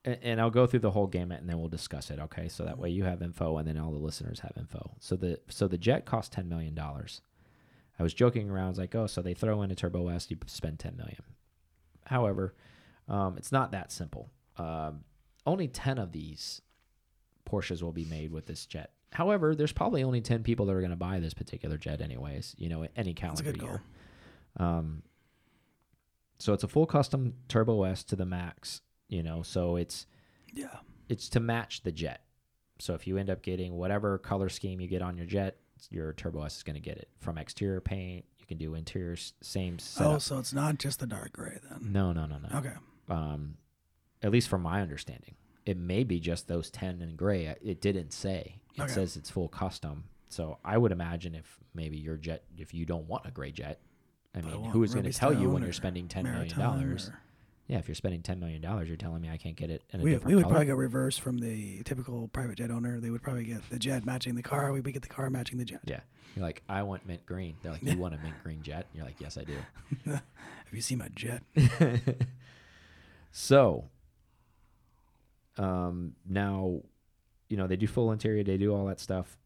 and, 0.05 0.19
and 0.23 0.41
I'll 0.41 0.51
go 0.51 0.67
through 0.67 0.81
the 0.81 0.93
whole 0.93 1.07
gamut 1.07 1.41
and 1.41 1.49
then 1.49 1.59
we'll 1.59 1.69
discuss 1.69 2.11
it. 2.11 2.19
Okay, 2.19 2.49
so 2.49 2.65
that 2.65 2.79
way 2.79 2.89
you 2.89 3.05
have 3.05 3.21
info 3.21 3.59
and 3.59 3.69
then 3.69 3.77
all 3.77 3.93
the 3.93 3.99
listeners 3.99 4.41
have 4.41 4.53
info. 4.57 4.93
So 5.01 5.17
the 5.17 5.39
so 5.49 5.69
the 5.69 5.79
jet 5.79 6.07
cost 6.07 6.33
ten 6.33 6.49
million 6.49 6.75
dollars. 6.75 7.21
I 7.99 8.03
was 8.05 8.15
joking 8.15 8.49
around, 8.49 8.67
I 8.67 8.69
was 8.69 8.79
like, 8.79 8.95
oh, 8.95 9.09
so 9.09 9.23
they 9.23 9.35
throw 9.35 9.61
in 9.63 9.73
a 9.73 9.75
Turbo 9.75 10.09
S, 10.09 10.31
you 10.31 10.37
spend 10.47 10.79
ten 10.79 10.97
million. 10.97 11.23
However, 12.07 12.55
um, 13.09 13.37
it's 13.37 13.51
not 13.51 13.73
that 13.73 13.91
simple. 13.91 14.31
Um, 14.57 15.01
only 15.45 15.69
ten 15.69 15.99
of 15.99 16.13
these 16.13 16.63
Porsches 17.45 17.83
will 17.83 17.93
be 17.93 18.05
made 18.05 18.31
with 18.31 18.47
this 18.47 18.65
jet. 18.67 18.93
However, 19.13 19.55
there's 19.55 19.73
probably 19.73 20.03
only 20.03 20.21
ten 20.21 20.43
people 20.43 20.67
that 20.67 20.73
are 20.75 20.81
going 20.81 20.91
to 20.91 20.97
buy 20.97 21.19
this 21.21 21.35
particular 21.35 21.79
jet, 21.79 22.01
anyways. 22.01 22.55
You 22.59 22.69
know, 22.69 22.83
any 22.83 22.91
That's 22.95 23.09
a 23.09 23.15
calendar 23.15 23.43
good 23.45 23.57
year. 23.63 23.83
goal. 24.59 24.67
Um, 24.67 25.03
so 26.39 26.53
it's 26.53 26.63
a 26.65 26.69
full 26.69 26.87
custom 26.87 27.35
Turbo 27.49 27.83
S 27.85 28.05
to 28.05 28.17
the 28.17 28.27
max, 28.27 28.81
you 29.09 29.23
know, 29.23 29.43
so 29.43 29.77
it's 29.77 30.07
Yeah. 30.53 30.79
it's 31.09 31.29
to 31.31 31.41
match 31.41 31.83
the 31.83 31.93
jet. 31.93 32.23
So 32.79 32.95
if 32.95 33.07
you 33.07 33.17
end 33.19 33.29
up 33.31 33.43
getting 33.43 33.75
whatever 33.75 34.19
color 34.19 34.49
scheme 34.49 34.81
you 34.81 34.87
get 34.89 35.03
on 35.03 35.17
your 35.17 35.27
jet, 35.27 35.59
your 35.91 36.13
Turbo 36.13 36.43
S 36.43 36.57
is 36.59 36.63
going 36.63 36.75
to 36.75 36.81
get 36.81 36.97
it 36.99 37.09
from 37.19 37.39
exterior 37.39 37.81
paint. 37.81 38.25
You 38.39 38.47
can 38.47 38.59
do 38.59 38.75
interior 38.75 39.17
same 39.43 39.79
setup. 39.79 40.13
Oh, 40.15 40.19
so 40.19 40.39
it's 40.39 40.53
not 40.53 40.79
just 40.79 41.01
the 41.01 41.07
dark 41.07 41.33
gray 41.33 41.59
then. 41.69 41.93
no, 41.93 42.13
no, 42.13 42.27
no, 42.27 42.39
no. 42.39 42.59
Okay. 42.59 42.75
Um, 43.09 43.57
at 44.23 44.31
least 44.31 44.49
from 44.49 44.63
my 44.63 44.81
understanding, 44.81 45.35
it 45.67 45.77
may 45.77 46.05
be 46.05 46.21
just 46.21 46.47
those 46.47 46.71
ten 46.71 47.03
in 47.03 47.17
gray. 47.17 47.47
It 47.63 47.81
didn't 47.81 48.13
say. 48.13 48.61
It 48.79 48.83
Okay. 48.83 48.93
says 48.93 49.17
it's 49.17 49.31
full 49.31 49.49
custom. 49.49 50.05
So 50.29 50.59
I 50.65 50.79
would 50.79 50.93
imagine 50.93 51.35
if 51.35 51.59
maybe 51.75 51.97
your 51.99 52.17
jet, 52.17 52.45
if 52.57 52.73
you 52.75 52.85
don't 52.87 53.07
want 53.09 53.27
a 53.27 53.31
gray 53.31 53.51
jet, 53.51 53.81
I 54.35 54.41
But 54.41 54.49
I 54.49 54.53
mean, 54.53 54.61
want 54.63 54.73
who's 54.73 54.93
going 54.93 55.05
to 55.05 55.13
tell 55.13 55.33
you 55.33 55.51
when 55.51 55.63
you're 55.63 55.73
spending 55.73 56.07
ten 56.09 56.25
million 56.25 56.57
dollars? 56.59 57.11
Yeah, 57.67 57.79
if 57.79 57.89
you're 57.89 57.95
spending 57.95 58.23
ten 58.23 58.39
million 58.41 58.63
dollars, 58.63 58.89
you're 58.89 58.97
telling 58.97 59.21
me 59.21 59.29
I 59.31 59.37
can't 59.37 59.57
get 59.57 59.71
it 59.71 59.83
in 59.93 60.01
a 60.01 60.03
We, 60.03 60.11
different 60.13 60.29
we 60.29 60.35
would 60.37 60.43
color. 60.45 60.53
probably 60.55 60.67
go 60.69 60.75
reverse 60.75 61.19
from 61.19 61.39
the 61.39 61.83
typical 61.83 62.29
private 62.29 62.57
jet 62.57 62.71
owner. 62.71 62.99
They 63.01 63.11
would 63.11 63.23
probably 63.23 63.45
get 63.45 63.69
the 63.69 63.79
jet 63.79 64.07
matching 64.07 64.35
the 64.37 64.43
car. 64.43 64.73
We 64.73 64.81
would 64.81 64.93
get 64.93 65.03
the 65.03 65.09
car 65.09 65.29
matching 65.29 65.59
the 65.59 65.65
jet. 65.67 65.81
yeah, 65.85 66.01
you're 66.35 66.45
like, 66.45 66.63
I 66.69 66.83
want 66.83 67.07
mint 67.07 67.27
green. 67.27 67.57
They're 67.63 67.73
like, 67.73 67.83
you 67.83 67.99
want 67.99 68.15
a 68.15 68.19
mint 68.19 68.43
green 68.43 68.63
jet? 68.63 68.87
And 68.91 68.95
you're 68.97 69.05
like, 69.05 69.21
yes, 69.21 69.37
I 69.37 69.45
do. 69.45 69.59
Have 70.07 70.23
you 70.73 70.81
seen 70.81 70.99
my 70.99 71.09
jet? 71.15 71.43
so, 73.33 73.85
um, 75.57 76.15
now, 76.29 76.83
you 77.49 77.57
know, 77.57 77.67
they 77.67 77.77
do 77.77 77.87
full 77.87 78.13
interior, 78.13 78.45
they 78.45 78.57
do 78.57 78.75
all 78.75 78.87
that 78.87 79.01
stuff. 79.01 79.39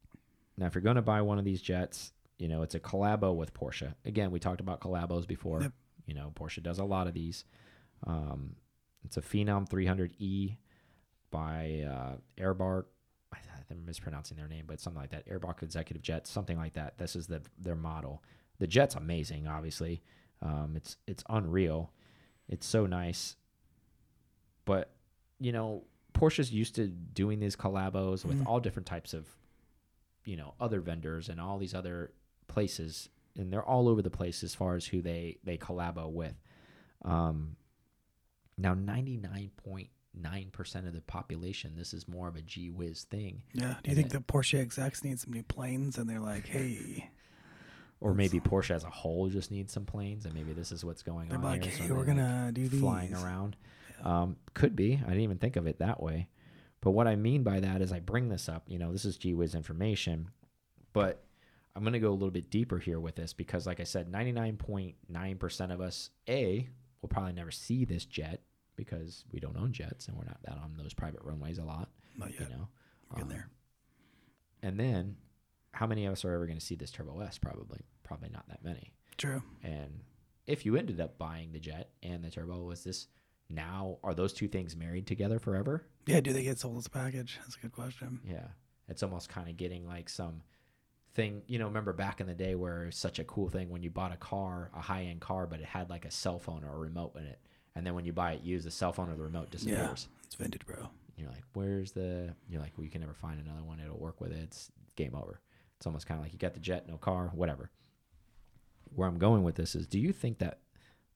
Now, 0.57 0.67
if 0.67 0.75
you're 0.75 0.83
going 0.83 0.97
to 0.97 1.03
buy 1.03 1.23
one 1.23 1.39
of 1.39 1.45
these 1.45 1.63
jets, 1.63 2.13
you 2.39 2.49
know, 2.49 2.63
it's 2.63 2.75
a 2.75 2.81
collabo 2.81 3.35
with 3.35 3.55
Porsche. 3.55 3.95
Again, 4.05 4.31
we 4.31 4.39
talked 4.41 4.61
about 4.61 4.81
collabos 4.81 5.27
before. 5.27 5.63
Yep. 5.63 5.73
You 6.07 6.15
know, 6.15 6.33
Porsche 6.35 6.63
does 6.63 6.79
a 6.79 6.85
lot 6.85 7.07
of 7.07 7.15
these. 7.15 7.45
Um, 8.07 8.57
it's 9.05 9.17
a 9.17 9.23
Phenom 9.23 9.69
300E 9.69 10.57
by 11.31 11.85
uh, 11.89 12.17
Airbark. 12.43 12.85
I- 13.33 13.39
I'm 13.71 13.85
mispronouncing 13.87 14.37
their 14.37 14.49
name, 14.49 14.65
but 14.67 14.81
something 14.81 15.01
like 15.01 15.11
that. 15.11 15.27
Airbark 15.29 15.63
Executive 15.63 16.03
Jet, 16.03 16.27
something 16.27 16.59
like 16.59 16.75
that. 16.75 16.99
This 16.99 17.17
is 17.17 17.27
the 17.27 17.41
their 17.59 17.77
model. 17.77 18.23
The 18.59 18.67
jet's 18.67 18.95
amazing, 18.97 19.47
obviously. 19.47 20.03
Um, 20.43 20.75
it's 20.77 20.99
it's 21.07 21.25
unreal. 21.31 21.93
It's 22.49 22.67
so 22.67 22.85
nice. 22.87 23.37
But 24.65 24.91
you 25.41 25.53
know, 25.53 25.85
Porsche's 26.23 26.53
used 26.53 26.77
to 26.77 26.87
doing 26.87 27.41
these 27.41 27.57
collabos 27.57 28.25
with 28.25 28.39
Mhm. 28.41 28.47
all 28.47 28.61
different 28.61 28.87
types 28.87 29.13
of, 29.13 29.27
you 30.25 30.37
know, 30.37 30.55
other 30.61 30.81
vendors 30.81 31.29
and 31.29 31.41
all 31.41 31.59
these 31.59 31.75
other 31.75 32.13
places, 32.47 33.09
and 33.37 33.53
they're 33.53 33.65
all 33.65 33.89
over 33.89 34.03
the 34.03 34.11
place 34.11 34.45
as 34.45 34.55
far 34.55 34.77
as 34.77 34.87
who 34.87 35.03
they 35.03 35.39
they 35.43 35.59
collabo 35.59 36.09
with. 36.13 36.37
Um, 37.05 37.57
now, 38.57 38.73
ninety 38.75 39.17
nine 39.17 39.51
point 39.57 39.89
nine 40.15 40.51
percent 40.53 40.87
of 40.87 40.93
the 40.93 41.01
population, 41.01 41.75
this 41.75 41.93
is 41.93 42.07
more 42.07 42.29
of 42.29 42.37
a 42.37 42.43
gee 42.43 42.71
whiz 42.71 43.03
thing. 43.05 43.43
Yeah. 43.53 43.61
Do 43.61 43.67
you 43.69 43.75
And 43.87 43.97
think 43.97 44.07
it- 44.09 44.13
the 44.13 44.21
Porsche 44.21 44.61
execs 44.61 45.03
need 45.03 45.19
some 45.19 45.33
new 45.33 45.43
planes 45.43 45.99
and 45.99 46.09
they're 46.09 46.21
like, 46.21 46.47
hey, 46.47 47.11
Or 47.99 48.15
maybe 48.15 48.39
Porsche 48.41 48.73
as 48.75 48.85
a 48.85 48.91
whole 48.91 49.29
just 49.29 49.51
needs 49.53 49.73
some 49.73 49.87
planes, 49.87 50.25
and 50.27 50.35
maybe 50.35 50.53
this 50.53 50.71
is 50.73 50.85
what's 50.85 51.03
going 51.05 51.29
They're 51.29 51.39
on 51.39 51.45
like, 51.45 51.65
hey, 51.65 51.91
we're 51.91 52.05
gonna 52.05 52.51
do 52.53 52.69
these. 52.69 52.81
flying 52.81 53.15
around. 53.15 53.57
Um, 54.03 54.37
could 54.55 54.75
be. 54.77 54.95
I 55.05 55.09
didn't 55.09 55.23
even 55.23 55.39
think 55.39 55.57
of 55.57 55.67
it 55.67 55.79
that 55.79 56.03
way. 56.03 56.29
But 56.81 56.91
what 56.91 57.07
I 57.07 57.15
mean 57.17 57.43
by 57.45 57.61
that 57.61 57.81
is 57.81 57.93
I 57.93 58.01
bring 58.01 58.29
this 58.29 58.49
up. 58.49 58.65
You 58.67 58.79
know, 58.79 58.91
this 58.93 59.05
is 59.05 59.17
GWiz 59.17 59.55
information, 59.55 60.31
but 60.93 61.25
I'm 61.77 61.83
going 61.85 61.93
to 61.93 62.01
go 62.01 62.11
a 62.11 62.13
little 62.13 62.31
bit 62.33 62.51
deeper 62.51 62.79
here 62.79 62.99
with 62.99 63.15
this 63.15 63.33
because, 63.33 63.67
like 63.67 63.79
I 63.81 63.85
said, 63.85 64.11
99.9% 64.13 65.73
of 65.73 65.81
us, 65.81 66.11
A, 66.29 66.69
will 67.01 67.09
probably 67.09 67.33
never 67.33 67.51
see 67.51 67.85
this 67.85 68.05
jet 68.05 68.43
because 68.77 69.25
we 69.33 69.39
don't 69.41 69.57
own 69.57 69.73
jets 69.73 70.09
and 70.09 70.17
we're 70.17 70.25
not 70.25 70.43
that 70.45 70.59
on 70.59 70.75
those 70.77 70.95
private 70.95 71.21
runways 71.23 71.59
a 71.59 71.65
lot. 71.65 71.89
Not 72.17 72.33
yet. 72.33 72.51
You 72.51 72.57
know, 72.57 72.69
We're 73.15 73.23
Um, 73.23 73.29
there. 73.29 73.49
And 74.63 74.79
then, 74.79 75.17
how 75.73 75.87
many 75.87 76.07
of 76.07 76.13
us 76.13 76.25
are 76.25 76.33
ever 76.33 76.47
going 76.47 76.59
to 76.59 76.65
see 76.65 76.75
this 76.75 76.91
Turbo 76.91 77.21
S? 77.21 77.39
Probably, 77.39 77.81
probably 78.03 78.29
not 78.31 78.49
that 78.49 78.65
many. 78.65 78.93
True. 79.17 79.43
And 79.63 80.01
if 80.47 80.65
you 80.67 80.77
ended 80.77 81.01
up 81.01 81.19
buying 81.19 81.53
the 81.53 81.59
jet 81.61 81.91
and 82.03 82.25
the 82.25 82.31
turbo, 82.31 82.63
was 82.65 82.83
this 82.85 83.07
now 83.53 83.99
are 84.03 84.15
those 84.15 84.33
two 84.33 84.49
things 84.49 84.77
married 84.77 85.07
together 85.07 85.39
forever? 85.39 85.87
Yeah. 86.07 86.21
Do 86.21 86.33
they 86.33 86.43
get 86.43 86.59
sold 86.59 86.79
as 86.79 86.87
a 86.87 86.91
package? 86.91 87.39
That's 87.43 87.57
a 87.57 87.61
good 87.61 87.73
question. 87.73 88.21
Yeah. 88.29 88.49
It's 88.89 89.03
almost 89.03 89.29
kind 89.29 89.49
of 89.49 89.57
getting 89.57 89.87
like 89.87 90.09
some 90.09 90.43
thing, 91.15 91.43
you 91.47 91.59
know, 91.59 91.67
remember 91.67 91.93
back 91.93 92.21
in 92.21 92.27
the 92.27 92.35
day 92.35 92.55
where 92.55 92.87
it's 92.87 92.99
such 92.99 93.19
a 93.19 93.25
cool 93.25 93.49
thing 93.49 93.71
when 93.71 93.83
you 93.83 93.91
bought 93.91 94.13
a 94.13 94.17
car, 94.17 94.71
a 94.75 94.81
high 94.81 95.05
end 95.05 95.21
car, 95.21 95.47
but 95.47 95.61
it 95.61 95.67
had 95.67 95.91
like 95.91 96.05
a 96.05 96.11
cell 96.11 96.39
phone 96.39 96.65
or 96.65 96.75
a 96.75 96.79
remote 96.79 97.17
in 97.17 97.25
it. 97.25 97.39
And 97.75 97.87
then 97.87 97.95
when 97.95 98.05
you 98.05 98.13
buy 98.13 98.33
it 98.33 98.43
used, 98.43 98.67
the 98.67 98.71
cell 98.71 98.93
phone 98.93 99.11
or 99.11 99.15
the 99.15 99.23
remote 99.23 99.51
disappears. 99.51 100.09
It's 100.25 100.35
vintage, 100.35 100.67
bro. 100.67 100.89
You're 101.17 101.31
like, 101.31 101.45
where's 101.53 101.93
the? 101.93 102.35
You're 102.49 102.61
like, 102.61 102.73
well, 102.77 102.85
you 102.85 102.91
can 102.91 103.01
never 103.01 103.15
find 103.15 103.41
another 103.41 103.63
one. 103.63 103.81
It'll 103.81 103.99
work 103.99 104.21
with 104.21 104.33
it. 104.33 104.39
It's 104.43 104.71
game 104.97 105.15
over. 105.15 105.41
It's 105.77 105.87
almost 105.87 106.07
kind 106.07 106.19
of 106.19 106.25
like 106.25 106.33
you 106.33 106.39
got 106.39 106.55
the 106.55 106.61
jet, 106.61 106.89
no 106.89 106.97
car, 106.97 107.31
whatever. 107.35 107.71
Where 108.95 109.09
I'm 109.09 109.19
going 109.19 109.43
with 109.43 109.55
this 109.55 109.75
is, 109.75 109.87
do 109.87 109.99
you 109.99 110.13
think 110.13 110.39
that 110.39 110.61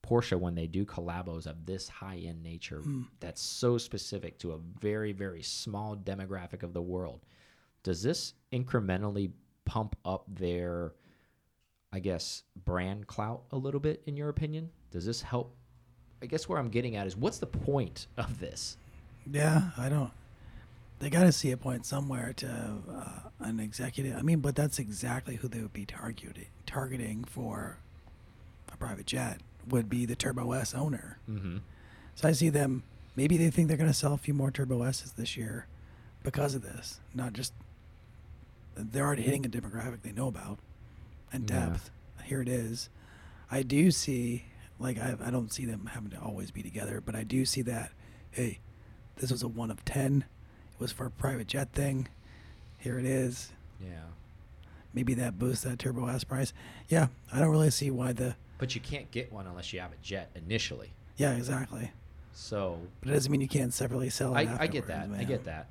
Porsche, 0.07 0.39
when 0.39 0.55
they 0.55 0.67
do 0.67 0.85
collabos 0.85 1.47
of 1.47 1.65
this 1.65 1.89
high 1.89 2.21
end 2.25 2.41
nature, 2.41 2.81
that's 3.19 3.41
so 3.41 3.77
specific 3.77 4.37
to 4.39 4.53
a 4.53 4.57
very, 4.79 5.11
very 5.11 5.41
small 5.41 5.97
demographic 5.97 6.63
of 6.63 6.73
the 6.73 6.81
world, 6.81 7.25
does 7.83 8.01
this 8.01 8.33
incrementally 8.53 9.31
pump 9.65 9.95
up 10.05 10.23
their, 10.27 10.93
I 11.91 11.99
guess, 11.99 12.43
brand 12.63 13.07
clout 13.07 13.43
a 13.51 13.57
little 13.57 13.81
bit, 13.81 14.01
in 14.05 14.15
your 14.15 14.29
opinion? 14.29 14.69
Does 14.91 15.05
this 15.05 15.21
help? 15.21 15.55
I 16.21 16.25
guess 16.25 16.47
where 16.47 16.57
I'm 16.57 16.69
getting 16.69 16.95
at 16.95 17.05
is, 17.05 17.17
what's 17.17 17.39
the 17.39 17.47
point 17.47 18.07
of 18.17 18.39
this? 18.39 18.77
Yeah, 19.29 19.71
I 19.77 19.89
don't. 19.89 20.11
They 20.99 21.09
got 21.09 21.23
to 21.23 21.31
see 21.31 21.51
a 21.51 21.57
point 21.57 21.85
somewhere 21.85 22.33
to 22.37 22.47
uh, 22.47 23.29
an 23.39 23.59
executive. 23.59 24.15
I 24.17 24.21
mean, 24.21 24.39
but 24.39 24.55
that's 24.55 24.79
exactly 24.79 25.35
who 25.35 25.47
they 25.47 25.61
would 25.61 25.73
be 25.73 25.85
targeting. 25.85 26.47
Targeting 26.65 27.23
for 27.23 27.77
a 28.71 28.77
private 28.77 29.05
jet 29.05 29.41
would 29.69 29.89
be 29.89 30.05
the 30.05 30.15
Turbo 30.15 30.51
S 30.53 30.73
owner. 30.73 31.17
Mm-hmm. 31.29 31.57
So 32.15 32.27
I 32.27 32.31
see 32.31 32.49
them. 32.49 32.83
Maybe 33.15 33.37
they 33.37 33.49
think 33.49 33.67
they're 33.67 33.77
going 33.77 33.89
to 33.89 33.93
sell 33.97 34.13
a 34.13 34.17
few 34.17 34.33
more 34.33 34.51
Turbo 34.51 34.83
S's 34.83 35.13
this 35.13 35.35
year 35.37 35.65
because 36.23 36.55
of 36.55 36.61
this. 36.61 36.99
Not 37.13 37.33
just 37.33 37.53
they're 38.75 39.05
already 39.05 39.23
hitting 39.23 39.45
a 39.45 39.49
demographic 39.49 40.01
they 40.03 40.11
know 40.11 40.27
about 40.27 40.59
and 41.33 41.49
Yeah. 41.49 41.67
depth. 41.69 41.89
Here 42.23 42.41
it 42.41 42.49
is. 42.49 42.89
I 43.49 43.63
do 43.63 43.89
see 43.91 44.45
like 44.79 44.97
I, 44.99 45.15
I 45.23 45.31
don't 45.31 45.51
see 45.51 45.65
them 45.65 45.89
having 45.93 46.11
to 46.11 46.19
always 46.19 46.51
be 46.51 46.61
together, 46.61 47.01
but 47.03 47.15
I 47.15 47.23
do 47.23 47.45
see 47.45 47.61
that. 47.63 47.91
Hey, 48.31 48.59
this 49.15 49.31
was 49.31 49.41
a 49.41 49.47
one 49.47 49.71
of 49.71 49.83
ten. 49.85 50.25
It 50.75 50.79
was 50.79 50.91
for 50.91 51.05
a 51.07 51.11
private 51.11 51.47
jet 51.47 51.71
thing. 51.73 52.07
Here 52.77 52.99
it 52.99 53.05
is. 53.05 53.51
Yeah. 53.81 54.03
Maybe 54.93 55.13
that 55.15 55.39
boosts 55.39 55.63
that 55.63 55.79
Turbo 55.79 56.07
S 56.07 56.23
price. 56.23 56.53
Yeah, 56.89 57.07
I 57.33 57.39
don't 57.39 57.49
really 57.49 57.71
see 57.71 57.89
why 57.89 58.13
the. 58.13 58.35
But 58.57 58.73
you 58.75 58.81
can't 58.81 59.09
get 59.11 59.31
one 59.31 59.47
unless 59.47 59.71
you 59.73 59.79
have 59.79 59.91
a 59.91 59.95
jet 60.01 60.29
initially. 60.35 60.91
Yeah, 61.17 61.33
exactly. 61.33 61.91
So 62.33 62.79
But 63.01 63.09
it 63.09 63.13
doesn't 63.13 63.31
mean 63.31 63.41
you 63.41 63.47
can't 63.47 63.73
separately 63.73 64.09
sell 64.09 64.35
it. 64.35 64.47
I, 64.47 64.63
I 64.63 64.67
get 64.67 64.87
that. 64.87 65.01
afterwards, 65.03 65.21
I 65.21 65.23
get 65.25 65.43
that. 65.45 65.67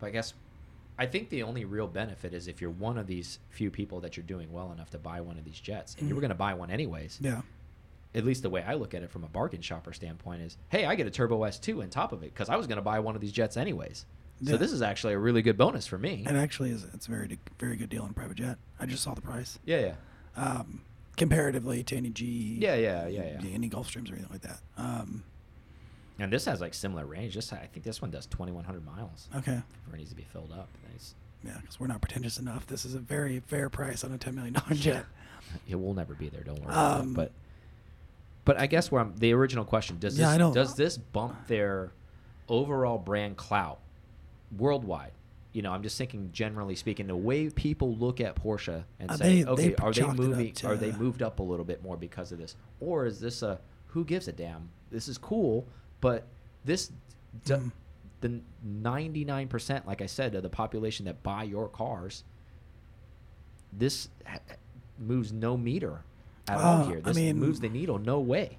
But 0.00 0.06
I 0.06 0.10
guess 0.10 0.34
I 0.98 1.06
think 1.06 1.28
the 1.28 1.42
only 1.42 1.64
real 1.64 1.86
benefit 1.86 2.32
is 2.34 2.48
if 2.48 2.60
you're 2.60 2.70
one 2.70 2.96
of 2.98 3.06
these 3.06 3.38
few 3.50 3.70
people 3.70 4.00
that 4.00 4.16
you're 4.16 4.24
doing 4.26 4.52
well 4.52 4.72
enough 4.72 4.90
to 4.90 4.98
buy 4.98 5.20
one 5.20 5.36
of 5.38 5.44
these 5.44 5.60
jets, 5.60 5.94
and 5.98 6.08
you 6.08 6.14
were 6.14 6.20
Mhm. 6.20 6.22
going 6.22 6.28
to 6.30 6.34
buy 6.36 6.54
one 6.54 6.70
anyways. 6.70 7.18
Yeah. 7.20 7.42
At 8.14 8.24
least 8.24 8.42
the 8.42 8.50
way 8.50 8.62
I 8.62 8.74
look 8.74 8.94
at 8.94 9.02
it 9.02 9.10
from 9.10 9.22
a 9.24 9.28
bargain 9.28 9.60
shopper 9.60 9.92
standpoint 9.92 10.40
is, 10.42 10.56
hey, 10.70 10.86
I 10.86 10.94
get 10.94 11.06
a 11.06 11.10
Turbo 11.10 11.40
S2 11.44 11.82
on 11.82 11.90
top 11.90 12.12
of 12.12 12.22
it 12.22 12.32
because 12.32 12.48
I 12.48 12.56
was 12.56 12.66
going 12.66 12.76
to 12.76 12.82
buy 12.82 12.98
one 13.00 13.14
of 13.14 13.20
these 13.20 13.32
jets 13.32 13.56
anyways. 13.58 14.06
So 14.44 14.56
this 14.58 14.70
is 14.72 14.82
actually 14.82 15.14
a 15.14 15.18
really 15.18 15.40
good 15.42 15.56
bonus 15.56 15.86
for 15.86 15.96
me. 15.98 16.22
It 16.26 16.34
actually 16.36 16.70
is. 16.70 16.84
It's 16.92 17.06
a 17.06 17.10
very 17.10 17.38
very 17.58 17.76
good 17.76 17.88
deal 17.88 18.02
on 18.02 18.12
private 18.14 18.36
jet. 18.36 18.58
I 18.78 18.84
just 18.86 19.02
saw 19.02 19.14
the 19.14 19.22
price. 19.22 19.58
Yeah, 19.64 19.80
yeah, 19.80 19.94
Um, 20.42 20.82
comparatively 21.16 21.82
to 21.84 21.96
any 21.96 22.10
G. 22.10 22.58
yeah, 22.60 22.74
yeah, 22.74 23.06
yeah, 23.08 23.38
yeah. 23.40 23.50
Any 23.54 23.68
Gulfstreams 23.70 24.10
or 24.10 24.14
anything 24.14 24.28
like 24.30 24.42
that. 24.42 24.60
Um, 24.76 25.22
And 26.18 26.32
this 26.32 26.44
has 26.46 26.60
like 26.60 26.74
similar 26.74 27.04
range. 27.06 27.34
This 27.34 27.52
I 27.52 27.68
think 27.72 27.84
this 27.84 28.00
one 28.02 28.10
does 28.10 28.26
2,100 28.26 28.84
miles 28.84 29.28
okay. 29.36 29.60
before 29.84 29.94
it 29.94 29.98
needs 29.98 30.10
to 30.10 30.16
be 30.16 30.24
filled 30.32 30.52
up. 30.52 30.68
Nice. 30.92 31.14
Yeah, 31.44 31.58
because 31.60 31.78
we're 31.78 31.86
not 31.86 32.00
pretentious 32.00 32.38
enough. 32.38 32.66
This 32.66 32.84
is 32.84 32.94
a 32.94 32.98
very 32.98 33.40
fair 33.40 33.68
price 33.68 34.02
on 34.04 34.12
a 34.12 34.18
ten 34.18 34.34
million 34.34 34.54
dollar 34.54 34.74
jet. 34.74 35.04
It 35.68 35.76
will 35.76 35.94
never 35.94 36.14
be 36.14 36.28
there. 36.28 36.42
Don't 36.42 36.58
worry. 36.58 36.72
about 36.72 36.98
it. 36.98 37.00
Um, 37.02 37.14
But 37.14 37.30
but 38.44 38.58
I 38.58 38.66
guess 38.66 38.90
where 38.90 39.00
I'm 39.02 39.14
the 39.16 39.32
original 39.32 39.64
question 39.64 39.98
does 39.98 40.18
Yeah, 40.18 40.36
this 40.36 40.42
I 40.46 40.52
does 40.52 40.74
this 40.74 40.98
bump 40.98 41.46
their 41.46 41.92
overall 42.48 42.98
brand 42.98 43.36
clout 43.36 43.78
worldwide? 44.56 45.12
You 45.56 45.62
know, 45.62 45.72
I'm 45.72 45.82
just 45.82 45.96
thinking 45.96 46.28
generally 46.32 46.74
speaking, 46.76 47.06
the 47.06 47.16
way 47.16 47.48
people 47.48 47.96
look 47.96 48.20
at 48.20 48.36
Porsche 48.36 48.84
and 49.00 49.10
Uh, 49.10 49.16
say, 49.16 49.42
they- 49.42 49.48
okay, 49.48 49.68
they 49.68 49.74
are 49.76 49.90
they 49.90 50.00
chalked 50.02 50.18
it 50.18 50.20
up 50.22 50.28
moving? 50.28 50.52
to- 50.52 50.66
Are 50.66 50.76
they 50.76 50.92
moved 50.92 51.22
up 51.22 51.38
a 51.38 51.42
little 51.42 51.64
bit 51.64 51.82
more 51.82 51.96
because 51.96 52.30
of 52.30 52.36
this, 52.38 52.56
or 52.78 53.06
is 53.06 53.20
this 53.20 53.40
a 53.40 53.58
who 53.86 54.04
gives 54.04 54.28
a 54.28 54.32
damn? 54.32 54.68
This 54.90 55.08
is 55.08 55.16
cool, 55.16 55.66
but 56.02 56.26
this. 56.66 56.92
Mm. 57.46 57.72
The 58.20 58.40
99%, 58.66 59.86
like 59.86 60.02
I 60.02 60.06
said, 60.06 60.34
of 60.34 60.42
the 60.42 60.48
population 60.50 61.04
that 61.06 61.22
buy 61.22 61.44
your 61.44 61.68
cars, 61.68 62.24
this 63.72 64.08
moves 64.98 65.32
no 65.32 65.56
meter 65.56 66.02
at 66.48 66.58
all 66.58 66.82
Uh, 66.82 66.86
here. 66.88 66.98
I 66.98 67.00
This 67.00 67.16
mean- 67.16 67.38
moves 67.38 67.60
the 67.60 67.68
needle 67.70 67.98
no 67.98 68.20
way. 68.20 68.58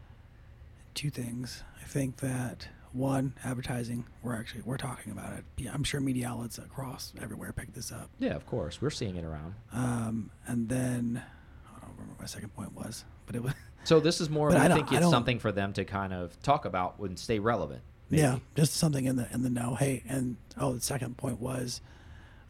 Two 0.96 1.10
things. 1.12 1.64
I 1.80 1.86
think 1.86 2.18
that 2.18 2.70
one, 2.94 3.34
advertising. 3.44 4.06
We're 4.24 4.36
actually 4.36 4.62
we're 4.62 4.78
talking 4.78 5.12
about 5.12 5.34
it. 5.34 5.68
I'm 5.72 5.84
sure 5.84 6.00
media 6.00 6.30
outlets 6.30 6.58
across 6.58 7.14
everywhere 7.22 7.54
pick 7.54 7.74
this 7.74 7.92
up. 7.92 8.10
Yeah, 8.20 8.36
of 8.36 8.46
course. 8.46 8.82
We're 8.82 8.90
seeing 8.90 9.16
it 9.16 9.24
around. 9.24 9.56
Um, 9.72 10.32
and 10.48 10.70
then 10.70 11.22
I 11.66 11.80
don't 11.80 11.92
remember 11.92 12.14
what 12.14 12.22
my 12.22 12.28
second 12.28 12.54
point 12.56 12.74
was, 12.74 13.06
but 13.26 13.36
it 13.36 13.44
was 13.44 13.54
So 13.84 14.02
this 14.02 14.20
is 14.20 14.30
more, 14.30 14.52
I 14.52 14.66
I 14.66 14.68
think 14.68 14.92
I 14.92 14.98
it's 14.98 15.10
something 15.10 15.40
for 15.40 15.52
them 15.52 15.72
to 15.74 15.86
kind 15.86 16.14
of 16.14 16.42
talk 16.42 16.66
about 16.66 17.00
and 17.00 17.18
stay 17.18 17.40
relevant. 17.40 17.82
maybe. 18.10 18.22
Yeah, 18.22 18.40
just 18.54 18.74
something 18.74 19.06
in 19.06 19.16
the 19.16 19.28
in 19.34 19.44
the 19.44 19.50
know. 19.50 19.76
Hey, 19.76 20.04
and 20.10 20.36
oh, 20.58 20.74
the 20.74 20.82
second 20.82 21.16
point 21.16 21.40
was 21.40 21.80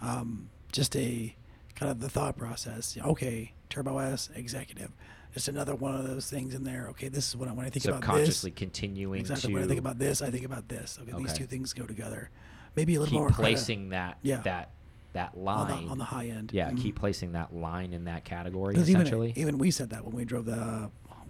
um, 0.02 0.50
just 0.72 0.96
a 0.96 1.36
kind 1.76 1.92
of 1.92 2.00
the 2.00 2.10
thought 2.10 2.38
process. 2.38 2.98
Okay, 3.00 3.54
Turbo 3.70 4.00
S 4.00 4.30
executive, 4.36 4.92
just 5.34 5.48
another 5.48 5.76
one 5.76 5.96
of 5.96 6.08
those 6.08 6.30
things 6.30 6.54
in 6.54 6.64
there. 6.64 6.88
Okay, 6.92 7.10
this 7.10 7.28
is 7.30 7.36
what 7.36 7.48
I 7.48 7.52
when 7.54 7.66
I 7.66 7.70
think 7.70 7.86
about 7.86 8.02
this. 8.02 8.08
Subconsciously 8.08 8.52
continuing 8.52 9.20
Exactly. 9.22 9.50
to 9.50 9.54
When 9.54 9.64
I 9.64 9.68
think 9.68 9.80
about 9.80 10.00
this, 10.00 10.22
I 10.22 10.30
think 10.32 10.46
about 10.46 10.68
this. 10.70 10.98
Okay, 11.02 11.14
these 11.18 11.34
two 11.34 11.46
things 11.46 11.74
go 11.74 11.86
together. 11.86 12.30
Maybe 12.76 12.96
a 12.96 13.00
little 13.00 13.12
keep 13.12 13.20
more 13.20 13.30
placing 13.30 13.90
that 13.90 14.18
Yeah. 14.22 14.42
that 14.42 14.72
that 15.14 15.34
on 15.36 15.44
line. 15.44 15.86
the, 15.86 15.92
on 15.92 15.98
the 15.98 16.04
high 16.04 16.28
end. 16.28 16.52
yeah, 16.54 16.70
Mhm. 16.70 16.80
keep 16.82 16.96
placing 16.96 17.32
that 17.32 17.56
line 17.56 17.92
in 17.94 18.04
that 18.06 18.24
category. 18.24 18.76
essentially. 18.76 19.30
Even, 19.32 19.42
even 19.42 19.58
we 19.58 19.72
said 19.72 19.90
that 19.90 20.06
when 20.06 20.16
we 20.16 20.26
drove 20.26 20.46
the 20.46 20.56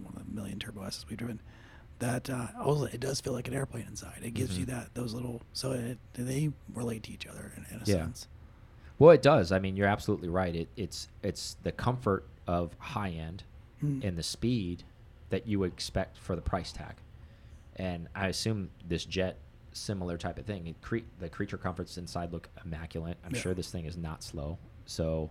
one 0.02 0.14
of 0.14 0.26
the 0.26 0.34
million 0.34 0.58
Turbo 0.58 0.82
S's 0.84 1.06
we've 1.08 1.16
driven. 1.18 1.40
That 2.00 2.30
uh, 2.30 2.48
also, 2.60 2.84
it 2.84 3.00
does 3.00 3.20
feel 3.20 3.32
like 3.32 3.48
an 3.48 3.54
airplane 3.54 3.86
inside. 3.88 4.20
It 4.22 4.32
gives 4.34 4.56
you 4.58 4.64
Mhm. 4.66 4.68
that 4.70 4.94
those 4.94 5.14
little 5.14 5.42
so 5.52 5.72
it, 5.72 5.98
they 6.14 6.52
relate 6.72 7.02
to 7.04 7.12
each 7.12 7.26
other 7.26 7.52
in, 7.56 7.64
in 7.74 7.82
a 7.82 7.84
Yeah. 7.86 7.94
sense. 8.04 8.28
Well, 9.00 9.10
it 9.10 9.22
does. 9.22 9.50
I 9.52 9.58
mean, 9.58 9.76
you're 9.76 9.88
absolutely 9.88 10.28
right. 10.28 10.54
It, 10.54 10.68
it's 10.76 11.08
it's 11.22 11.56
the 11.62 11.72
comfort 11.72 12.26
of 12.46 12.74
high 12.78 13.10
end 13.10 13.42
Mm. 13.82 14.02
and 14.04 14.16
the 14.18 14.22
speed 14.22 14.82
that 15.30 15.46
you 15.46 15.58
would 15.60 15.72
expect 15.72 16.18
for 16.18 16.34
the 16.34 16.42
price 16.42 16.72
tag. 16.72 16.94
And 17.76 18.08
I 18.14 18.26
assume 18.28 18.70
this 18.86 19.04
jet, 19.04 19.38
similar 19.72 20.16
type 20.18 20.38
of 20.38 20.46
thing. 20.46 20.66
It 20.66 20.80
cre- 20.82 21.06
the 21.20 21.28
creature 21.28 21.58
comforts 21.58 21.96
inside 21.96 22.32
look 22.32 22.48
immaculate. 22.64 23.18
I'm 23.24 23.34
Yeah. 23.34 23.40
sure 23.40 23.54
this 23.54 23.70
thing 23.70 23.84
is 23.84 23.96
not 23.96 24.22
slow, 24.24 24.58
so 24.86 25.30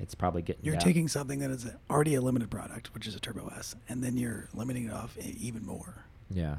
it's 0.00 0.14
probably 0.14 0.40
getting. 0.42 0.64
You're 0.64 0.76
taking 0.76 1.08
something 1.08 1.40
that 1.40 1.50
is 1.50 1.66
already 1.90 2.14
a 2.14 2.20
limited 2.22 2.50
product, 2.50 2.94
which 2.94 3.06
is 3.06 3.14
a 3.14 3.20
Turbo 3.20 3.52
S, 3.56 3.76
and 3.88 4.02
then 4.02 4.16
you're 4.16 4.48
limiting 4.54 4.86
it 4.86 4.92
off 4.92 5.18
even 5.18 5.66
more. 5.66 6.04
Yeah. 6.30 6.56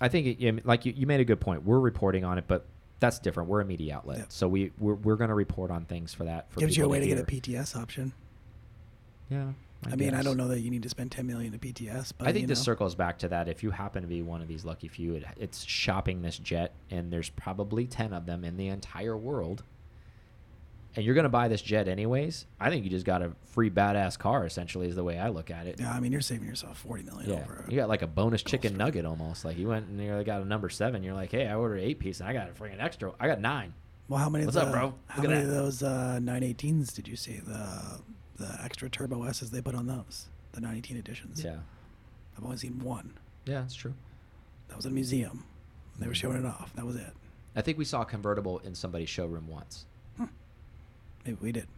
I 0.00 0.08
think, 0.08 0.40
it, 0.40 0.66
like 0.66 0.84
you, 0.84 0.92
you 0.96 1.06
made 1.06 1.20
a 1.20 1.24
good 1.24 1.40
point. 1.40 1.62
We're 1.64 1.78
reporting 1.80 2.24
on 2.24 2.36
it, 2.38 2.44
but 2.48 2.66
that's 2.98 3.18
different. 3.18 3.48
We're 3.48 3.60
a 3.60 3.64
media 3.64 3.94
outlet, 3.96 4.18
Yeah. 4.18 4.24
so 4.28 4.48
we 4.48 4.72
we're, 4.78 4.94
we're 4.94 5.16
going 5.16 5.28
to 5.28 5.34
report 5.34 5.70
on 5.70 5.84
things 5.84 6.12
for 6.12 6.24
that. 6.24 6.50
For 6.50 6.60
Gives 6.60 6.76
you 6.76 6.84
a 6.84 6.88
way 6.88 6.98
to 7.00 7.06
get 7.06 7.18
a 7.18 7.24
PTS 7.24 7.76
option. 7.76 8.12
Yeah. 9.30 9.52
I, 9.92 9.96
mean, 9.96 10.14
I 10.14 10.22
don't 10.22 10.36
know 10.36 10.48
that 10.48 10.60
you 10.60 10.70
need 10.70 10.82
to 10.82 10.88
spend 10.88 11.12
10 11.12 11.26
million 11.26 11.52
to 11.52 11.58
PTS, 11.58 12.12
but 12.16 12.28
I 12.28 12.32
think 12.32 12.42
you 12.42 12.46
this 12.48 12.60
know, 12.60 12.64
circles 12.64 12.94
back 12.94 13.18
to 13.20 13.28
that. 13.28 13.48
If 13.48 13.62
you 13.62 13.70
happen 13.70 14.02
to 14.02 14.08
be 14.08 14.22
one 14.22 14.42
of 14.42 14.48
these 14.48 14.64
lucky 14.64 14.88
few, 14.88 15.14
it, 15.14 15.24
it's 15.36 15.64
shopping 15.64 16.22
this 16.22 16.38
jet, 16.38 16.74
and 16.90 17.12
there's 17.12 17.30
probably 17.30 17.86
ten 17.86 18.12
of 18.12 18.26
them 18.26 18.44
in 18.44 18.56
the 18.56 18.68
entire 18.68 19.16
world, 19.16 19.62
and 20.94 21.04
you're 21.04 21.14
gonna 21.14 21.28
buy 21.28 21.48
this 21.48 21.60
jet 21.60 21.88
anyways, 21.88 22.46
I 22.58 22.70
think 22.70 22.84
you 22.84 22.90
just 22.90 23.04
got 23.06 23.22
a 23.22 23.32
free 23.44 23.70
badass 23.70 24.18
car. 24.18 24.46
Essentially, 24.46 24.88
is 24.88 24.94
the 24.96 25.04
way 25.04 25.18
I 25.18 25.28
look 25.28 25.50
at 25.50 25.66
it. 25.66 25.78
Yeah, 25.78 25.92
I 25.92 26.00
mean, 26.00 26.10
you're 26.12 26.20
saving 26.20 26.48
yourself 26.48 26.78
forty 26.78 27.02
million 27.02 27.30
Yeah, 27.30 27.44
you 27.68 27.76
got 27.76 27.88
like 27.88 28.02
a 28.02 28.06
bonus 28.06 28.42
chicken 28.42 28.74
Gulfstream. 28.74 28.78
nugget 28.78 29.04
almost. 29.04 29.44
Like 29.44 29.58
you 29.58 29.68
went 29.68 29.88
and 29.88 30.00
you 30.00 30.24
got 30.24 30.40
a 30.40 30.44
number 30.44 30.68
seven. 30.68 31.02
You're 31.02 31.14
like, 31.14 31.32
hey, 31.32 31.46
I 31.46 31.54
ordered 31.54 31.80
eight 31.80 31.98
piece 31.98 32.20
and 32.20 32.28
I 32.28 32.32
got 32.32 32.48
a 32.48 32.52
freaking 32.52 32.82
extra. 32.82 33.12
I 33.20 33.26
got 33.26 33.40
nine. 33.40 33.74
Well, 34.08 34.20
how 34.20 34.30
many? 34.30 34.44
What's 34.44 34.56
of 34.56 34.68
up, 34.68 34.72
bro? 34.72 34.94
How 35.06 35.22
Look 35.22 35.30
many 35.30 35.42
of 35.42 35.50
those 35.50 35.82
uh, 35.82 36.18
918s 36.22 36.94
did 36.94 37.08
you 37.08 37.16
see? 37.16 37.38
The 37.38 38.00
the 38.36 38.58
extra 38.62 38.88
turbo 38.88 39.24
S's 39.24 39.50
they 39.50 39.60
put 39.60 39.74
on 39.74 39.86
those, 39.86 40.26
the 40.52 40.60
918 40.60 40.96
editions. 40.96 41.42
Yeah, 41.44 41.56
I've 42.36 42.44
only 42.44 42.56
seen 42.56 42.78
one. 42.80 43.12
yeah, 43.44 43.60
that's 43.60 43.74
true. 43.74 43.94
That 44.68 44.76
was 44.76 44.86
in 44.86 44.92
a 44.92 44.94
museum. 44.94 45.44
They 45.98 46.06
were 46.06 46.14
showing 46.14 46.38
it 46.38 46.44
off. 46.46 46.72
That 46.74 46.84
was 46.84 46.96
it. 46.96 47.12
I 47.54 47.62
think 47.62 47.78
we 47.78 47.84
saw 47.84 48.02
a 48.02 48.04
convertible 48.04 48.58
in 48.60 48.74
somebody's 48.74 49.08
showroom 49.08 49.48
once. 49.48 49.86
Hmm. 50.16 50.24
Maybe 51.24 51.38
we 51.40 51.52
did. 51.52 51.68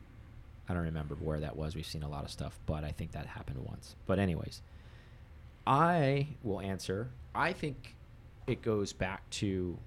I 0.68 0.74
don't 0.74 0.82
remember 0.82 1.14
where 1.14 1.40
that 1.40 1.56
was. 1.56 1.74
We've 1.76 1.86
seen 1.86 2.02
a 2.02 2.09
lot 2.09 2.24
of 2.24 2.30
stuff, 2.30 2.59
but 2.66 2.84
I 2.84 2.90
think 2.92 3.12
that 3.12 3.26
happened 3.26 3.64
once. 3.64 3.94
But 4.06 4.18
anyways, 4.18 4.61
I 5.66 6.28
will 6.42 6.61
answer. 6.61 7.11
I 7.34 7.52
think 7.52 7.94
it 8.46 8.61
goes 8.62 8.92
back 8.92 9.28
to 9.30 9.78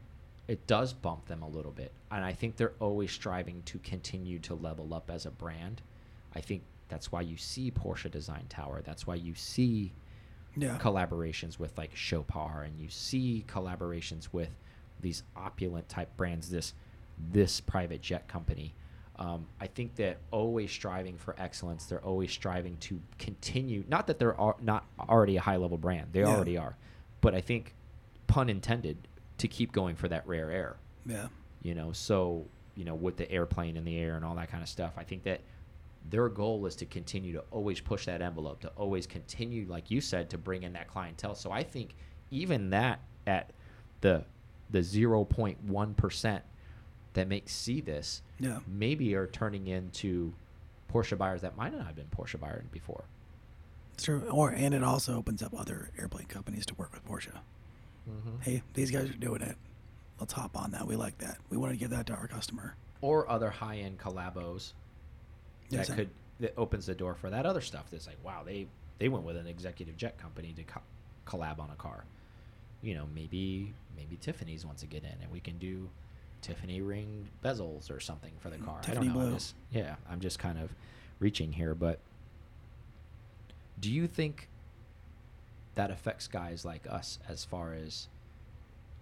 it 0.47 0.65
does 0.67 0.93
bump 0.93 1.28
them 1.28 1.43
a 1.43 1.47
little 1.47 1.72
bit, 1.72 1.91
and 2.11 2.26
I 2.26 2.34
think 2.34 2.55
they're 2.57 2.74
always 2.80 3.11
striving 3.11 3.61
to 3.67 3.80
continue 3.80 4.39
to 4.39 4.55
level 4.55 4.93
up 4.93 5.09
as 5.11 5.26
a 5.26 5.32
brand. 5.32 5.82
I 6.36 6.41
think 6.41 6.63
that's 6.89 7.11
why 7.11 7.21
you 7.21 7.38
see 7.38 7.71
Porsche 7.71 8.09
Design 8.11 8.45
Tower. 8.49 8.82
That's 8.84 9.05
why 9.07 9.15
you 9.15 9.34
see 9.36 9.93
Yeah. 10.55 10.77
collaborations 10.79 11.57
with 11.59 11.77
like 11.77 11.93
Chopard 11.93 12.67
and 12.67 12.79
you 12.79 12.89
see 12.89 13.45
collaborations 13.47 14.29
with 14.34 14.49
these 14.99 15.23
opulent 15.36 15.88
type 15.89 16.15
brands 16.17 16.49
this 16.49 16.73
this 17.32 17.59
private 17.61 18.01
jet 18.01 18.27
company 18.27 18.73
um, 19.17 19.45
I 19.59 19.67
think 19.67 19.95
that 19.97 20.17
always 20.32 20.71
striving 20.71 21.17
for 21.17 21.36
excellence 21.38 21.86
they're 21.86 22.03
always 22.03 22.32
striving 22.32 22.77
to 22.77 22.99
continue 23.19 23.84
not 23.88 24.07
that 24.07 24.19
they're 24.19 24.39
al- 24.39 24.57
not 24.61 24.86
already 24.99 25.38
a 25.38 25.41
high 25.41 25.55
level 25.57 25.77
brand 25.77 26.07
they 26.11 26.19
Yeah. 26.21 26.27
already 26.27 26.57
are 26.57 26.75
but 27.21 27.34
I 27.34 27.41
think 27.41 27.73
pun 28.27 28.49
intended 28.49 28.97
to 29.38 29.47
keep 29.47 29.71
going 29.71 29.95
for 29.95 30.07
that 30.09 30.27
rare 30.27 30.51
air 30.51 30.75
Yeah. 31.05 31.27
you 31.63 31.73
know 31.75 31.91
so 31.93 32.45
you 32.75 32.84
know 32.86 32.95
with 32.95 33.17
the 33.17 33.29
airplane 33.32 33.77
in 33.77 33.86
the 33.86 33.97
air 33.97 34.15
and 34.15 34.25
all 34.25 34.36
that 34.36 34.49
kind 34.49 34.61
of 34.63 34.69
stuff 34.69 34.93
i 34.97 35.03
think 35.03 35.23
that 35.23 35.41
their 36.10 36.28
goal 36.30 36.66
is 36.66 36.76
to 36.76 36.86
continue 36.86 37.32
to 37.34 37.43
always 37.52 37.80
push 37.80 38.06
that 38.06 38.22
envelope 38.22 38.60
to 38.62 38.68
always 38.70 39.06
continue 39.08 39.66
like 39.70 39.89
you 39.91 40.02
said 40.02 40.30
to 40.30 40.38
bring 40.38 40.64
in 40.64 40.74
that 40.74 40.88
clientele 40.88 41.36
so 41.36 41.52
i 41.52 41.64
think 41.64 41.95
even 42.32 42.70
that 42.72 42.99
at 43.28 43.52
the 44.02 44.24
the 44.72 44.80
0.1% 44.80 46.41
that 47.14 47.28
makes 47.28 47.54
see 47.54 47.82
this 47.82 48.22
Yeah. 48.39 48.60
maybe 48.68 49.14
are 49.16 49.28
turning 49.28 49.68
into 49.68 50.34
porsche 50.91 51.18
buyers 51.18 51.41
that 51.41 51.56
might 51.58 51.74
not 51.76 51.86
have 51.86 51.95
been 51.95 52.08
porsche 52.16 52.39
buyers 52.39 52.66
before 52.72 53.04
It's 53.93 54.04
true. 54.04 54.22
Or 54.30 54.49
and 54.49 54.74
it 54.74 54.84
also 54.84 55.16
opens 55.18 55.43
up 55.43 55.54
other 55.58 55.91
airplane 55.97 56.26
companies 56.28 56.66
to 56.68 56.74
work 56.76 56.91
with 56.93 57.06
Porsche. 57.06 57.34
Mm-hmm. 58.10 58.39
Hey, 58.41 58.64
these 58.74 58.89
guys 58.89 59.10
are 59.10 59.14
doing 59.14 59.41
it. 59.41 59.56
Let's 60.20 60.34
hop 60.34 60.58
on 60.58 60.72
that. 60.72 60.88
We 60.88 60.95
like 60.95 61.18
that. 61.20 61.38
We 61.49 61.58
want 61.58 61.72
to 61.74 61.78
give 61.78 61.91
that 61.91 62.06
to 62.08 62.14
our 62.14 62.28
customer. 62.28 62.76
or 63.02 63.30
other 63.30 63.49
high-end 63.49 63.99
collabos 63.99 64.74
Yes, 64.74 64.74
that 65.78 65.89
I- 65.89 65.95
could 65.95 66.09
that 66.39 66.53
opens 66.57 66.86
the 66.88 66.95
door 66.95 67.13
for 67.15 67.30
that 67.30 67.45
other 67.45 67.61
stuff. 67.61 67.86
That's 67.91 68.07
like, 68.07 68.17
wow, 68.24 68.43
they 68.45 68.67
they 68.99 69.09
went 69.09 69.24
with 69.26 69.38
an 69.38 69.47
executive 69.47 69.95
jet 69.97 70.17
company 70.17 70.53
to 70.53 70.63
co- 70.63 70.82
collab 71.28 71.59
on 71.59 71.69
a 71.69 71.76
car. 71.76 72.03
You 72.82 72.95
know, 72.95 73.07
maybe 73.13 73.74
maybe 73.95 74.15
Tiffany's 74.17 74.65
wants 74.65 74.82
to 74.82 74.88
get 74.88 75.03
in, 75.03 75.15
and 75.22 75.32
we 75.32 75.39
can 75.39 75.57
do 75.59 75.89
Tiffany 76.41 76.82
ring 76.82 77.28
bezels 77.43 77.91
or 77.91 77.99
something 77.99 78.32
for 78.39 78.49
the 78.49 78.57
car. 78.57 78.80
I 78.80 78.86
Tiffany 78.86 79.07
don't 79.07 79.15
know. 79.17 79.26
I'm 79.28 79.34
just- 79.34 79.55
yeah, 79.72 79.95
I'm 80.09 80.19
just 80.19 80.39
kind 80.39 80.57
of 80.59 80.74
reaching 81.19 81.51
here, 81.53 81.76
but 81.76 81.99
do 83.80 83.91
you 83.91 84.07
think 84.07 84.47
that 85.76 85.89
affects 85.91 86.28
guys 86.28 86.65
like 86.65 86.86
us 86.89 87.19
as 87.30 87.45
far 87.45 87.74
as 87.74 88.07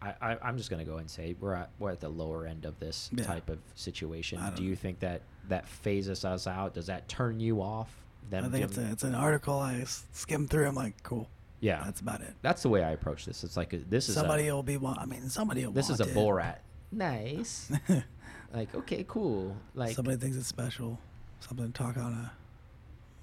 I, 0.01 0.13
I, 0.22 0.38
I'm 0.41 0.57
just 0.57 0.70
gonna 0.70 0.86
go 0.86 0.97
and 0.97 1.09
say 1.09 1.36
we're 1.39 1.53
at 1.55 1.70
we're 1.80 1.91
at 1.91 1.99
the 1.99 2.09
lower 2.09 2.45
end 2.45 2.65
of 2.65 2.80
this 2.80 3.09
Yeah. 3.13 3.24
type 3.24 3.49
of 3.49 3.59
situation. 3.76 4.39
Do 4.55 4.63
you 4.63 4.76
think 4.76 4.99
that 4.99 5.22
that 5.50 5.68
phases 5.68 6.26
us 6.26 6.47
out? 6.47 6.74
Does 6.74 6.88
that 6.88 7.08
turn 7.08 7.39
you 7.39 7.62
off? 7.62 7.89
Them 8.30 8.45
I 8.45 8.50
think 8.50 8.66
it's, 8.66 8.78
a, 8.78 8.91
it's 8.91 9.04
an 9.04 9.16
article 9.16 9.60
I 9.60 9.84
skim 10.14 10.47
through. 10.47 10.68
I'm 10.68 10.76
like, 10.76 11.02
cool. 11.04 11.28
yeah. 11.60 11.82
That's 11.84 12.00
about 12.02 12.22
it. 12.22 12.34
That's 12.41 12.62
the 12.62 12.70
way 12.70 12.84
I 12.84 12.91
approach 12.91 13.26
this. 13.26 13.43
It's 13.43 13.58
like 13.58 13.74
a, 13.74 13.78
this 13.80 14.08
is 14.10 14.16
somebody 14.16 14.47
a, 14.47 14.56
will 14.56 14.64
be. 14.64 14.78
wa- 14.78 14.95
I 15.00 15.06
mean, 15.06 15.30
somebody 15.30 15.66
will. 15.66 15.74
this 15.74 15.89
is 15.89 16.00
a 16.00 16.04
want 16.04 16.16
it. 16.16 16.20
Borat. 16.20 16.56
Nice. 16.91 17.72
like 18.54 18.74
okay, 18.74 19.06
cool. 19.08 19.56
Like, 19.76 19.95
somebody 19.95 20.18
thinks 20.18 20.38
it's 20.38 20.47
special. 20.47 20.97
Something 21.39 21.68
to 21.68 21.72
talk 21.72 21.97
on 21.97 22.14
a 22.14 22.32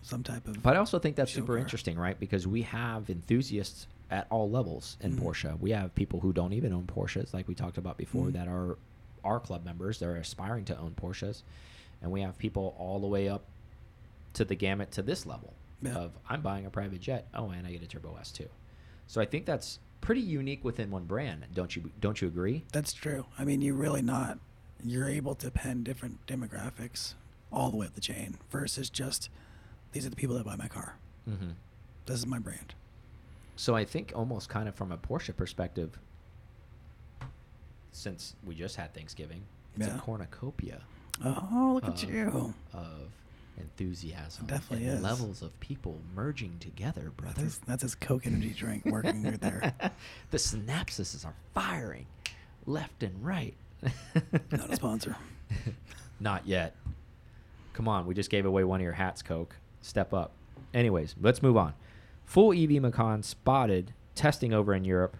some 0.03 0.23
type 0.23 0.47
of. 0.47 0.63
but 0.63 0.77
I 0.77 0.79
also 0.79 1.01
think 1.01 1.17
that's 1.17 1.33
super 1.33 1.55
car. 1.55 1.59
interesting, 1.59 1.99
right? 1.99 2.19
Because 2.19 2.47
we 2.47 2.63
have 2.63 3.11
enthusiasts 3.11 3.89
at 4.09 4.29
all 4.31 4.49
levels 4.49 4.97
in 5.01 5.17
Mhm. 5.17 5.21
Porsche. 5.23 5.59
We 5.59 5.73
have 5.73 5.93
people 5.97 6.21
who 6.21 6.33
don't 6.33 6.53
even 6.53 6.73
own 6.73 6.85
Porsches, 6.87 7.35
like 7.35 7.49
we 7.49 7.57
talked 7.57 7.77
about 7.77 7.97
before, 7.97 8.27
Mhm. 8.27 8.33
that 8.35 8.47
are 8.47 8.79
our 9.25 9.41
club 9.41 9.65
members. 9.65 9.99
They're 9.99 10.15
aspiring 10.15 10.65
to 10.67 10.79
own 10.79 10.93
Porsches, 10.93 11.43
and 12.07 12.13
we 12.13 12.21
have 12.23 12.39
people 12.39 12.77
all 12.79 13.01
the 13.01 13.07
way 13.09 13.29
up 13.29 13.43
to 14.35 14.45
the 14.45 14.55
gamut 14.55 14.93
to 14.93 15.03
this 15.03 15.27
level 15.27 15.53
Yeah. 15.83 15.97
of 15.97 16.13
I'm 16.29 16.41
buying 16.41 16.65
a 16.65 16.71
private 16.71 17.01
jet. 17.01 17.27
Oh, 17.35 17.51
and 17.51 17.67
I 17.67 17.73
get 17.73 17.83
a 17.83 17.87
Turbo 17.89 18.17
S 18.21 18.31
too. 18.31 18.49
So 19.09 19.21
I 19.21 19.25
think 19.25 19.45
that's 19.45 19.81
pretty 20.01 20.21
unique 20.21 20.65
within 20.65 20.93
one 20.93 21.05
brand. 21.05 21.47
Don't 21.53 21.75
you? 21.75 21.91
Don't 22.01 22.21
you 22.23 22.29
agree? 22.29 22.65
That's 22.73 22.93
true. 22.93 23.27
I 23.37 23.45
mean, 23.45 23.61
you're 23.61 23.75
really 23.75 24.03
not. 24.03 24.39
You're 24.85 25.09
able 25.09 25.35
to 25.35 25.51
pen 25.51 25.83
different 25.83 26.25
demographics 26.29 27.15
all 27.51 27.71
the 27.73 27.77
way 27.77 27.87
up 27.87 27.95
the 27.95 28.01
chain 28.01 28.39
versus 28.53 28.89
just 28.89 29.29
these 29.91 30.07
are 30.07 30.11
the 30.11 30.17
people 30.17 30.37
that 30.37 30.45
buy 30.47 30.55
my 30.55 30.69
car. 30.69 30.99
Mm-hmm. 31.29 31.51
This 32.07 32.19
is 32.21 32.27
my 32.27 32.39
brand. 32.39 32.75
So 33.57 33.75
I 33.75 33.85
think 33.85 34.13
almost 34.15 34.49
kind 34.49 34.69
of 34.69 34.77
from 34.77 34.93
a 34.93 34.97
Porsche 34.99 35.35
perspective, 35.35 35.99
since 37.91 38.37
we 38.45 38.55
just 38.55 38.77
had 38.77 38.95
Thanksgiving, 38.95 39.43
it's 39.77 39.89
Yeah. 39.89 39.97
a 39.97 39.99
cornucopia 39.99 40.83
Oh, 41.25 41.73
look 41.75 41.85
at 41.85 42.03
of, 42.03 42.11
you. 42.11 42.55
of 42.73 43.11
enthusiasm. 43.59 44.45
It 44.45 44.51
definitely 44.51 44.87
is. 44.87 45.03
levels 45.03 45.43
of 45.43 45.59
people 45.61 45.99
merging 46.15 46.59
together, 46.61 47.13
brother. 47.17 47.43
That's, 47.43 47.59
that's 47.59 47.83
his 47.83 47.95
Coke 47.95 48.27
energy 48.27 48.51
drink 48.51 48.85
working 48.85 49.23
right 49.23 49.41
there. 49.41 49.75
the 50.31 50.39
synapses 50.39 51.25
are 51.25 51.35
firing 51.55 52.07
left 52.67 53.03
and 53.03 53.25
right. 53.25 53.55
Not 54.51 54.71
a 54.71 54.77
sponsor. 54.77 55.17
Not 56.21 56.47
yet. 56.47 56.75
Come 57.73 57.89
on, 57.89 58.07
we 58.07 58.15
just 58.15 58.31
gave 58.31 58.47
away 58.47 58.65
one 58.65 58.81
of 58.81 58.85
your 58.85 58.93
hats, 58.93 59.23
Coke. 59.23 59.57
Step 59.83 60.15
up. 60.15 60.33
Anyways, 60.73 61.15
let's 61.21 61.43
move 61.43 61.57
on. 61.57 61.75
Full 62.25 62.53
EV 62.53 62.83
Macan 62.83 63.23
spotted 63.23 63.93
testing 64.15 64.53
over 64.53 64.75
in 64.75 64.85
Europe. 64.85 65.17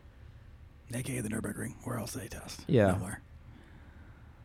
AKA 0.93 1.21
the 1.21 1.29
Nürburgring. 1.29 1.75
Where 1.85 1.99
else 1.99 2.15
do 2.15 2.21
they 2.21 2.29
test? 2.29 2.61
Yeah. 2.67 2.93
Nowhere. 2.93 3.21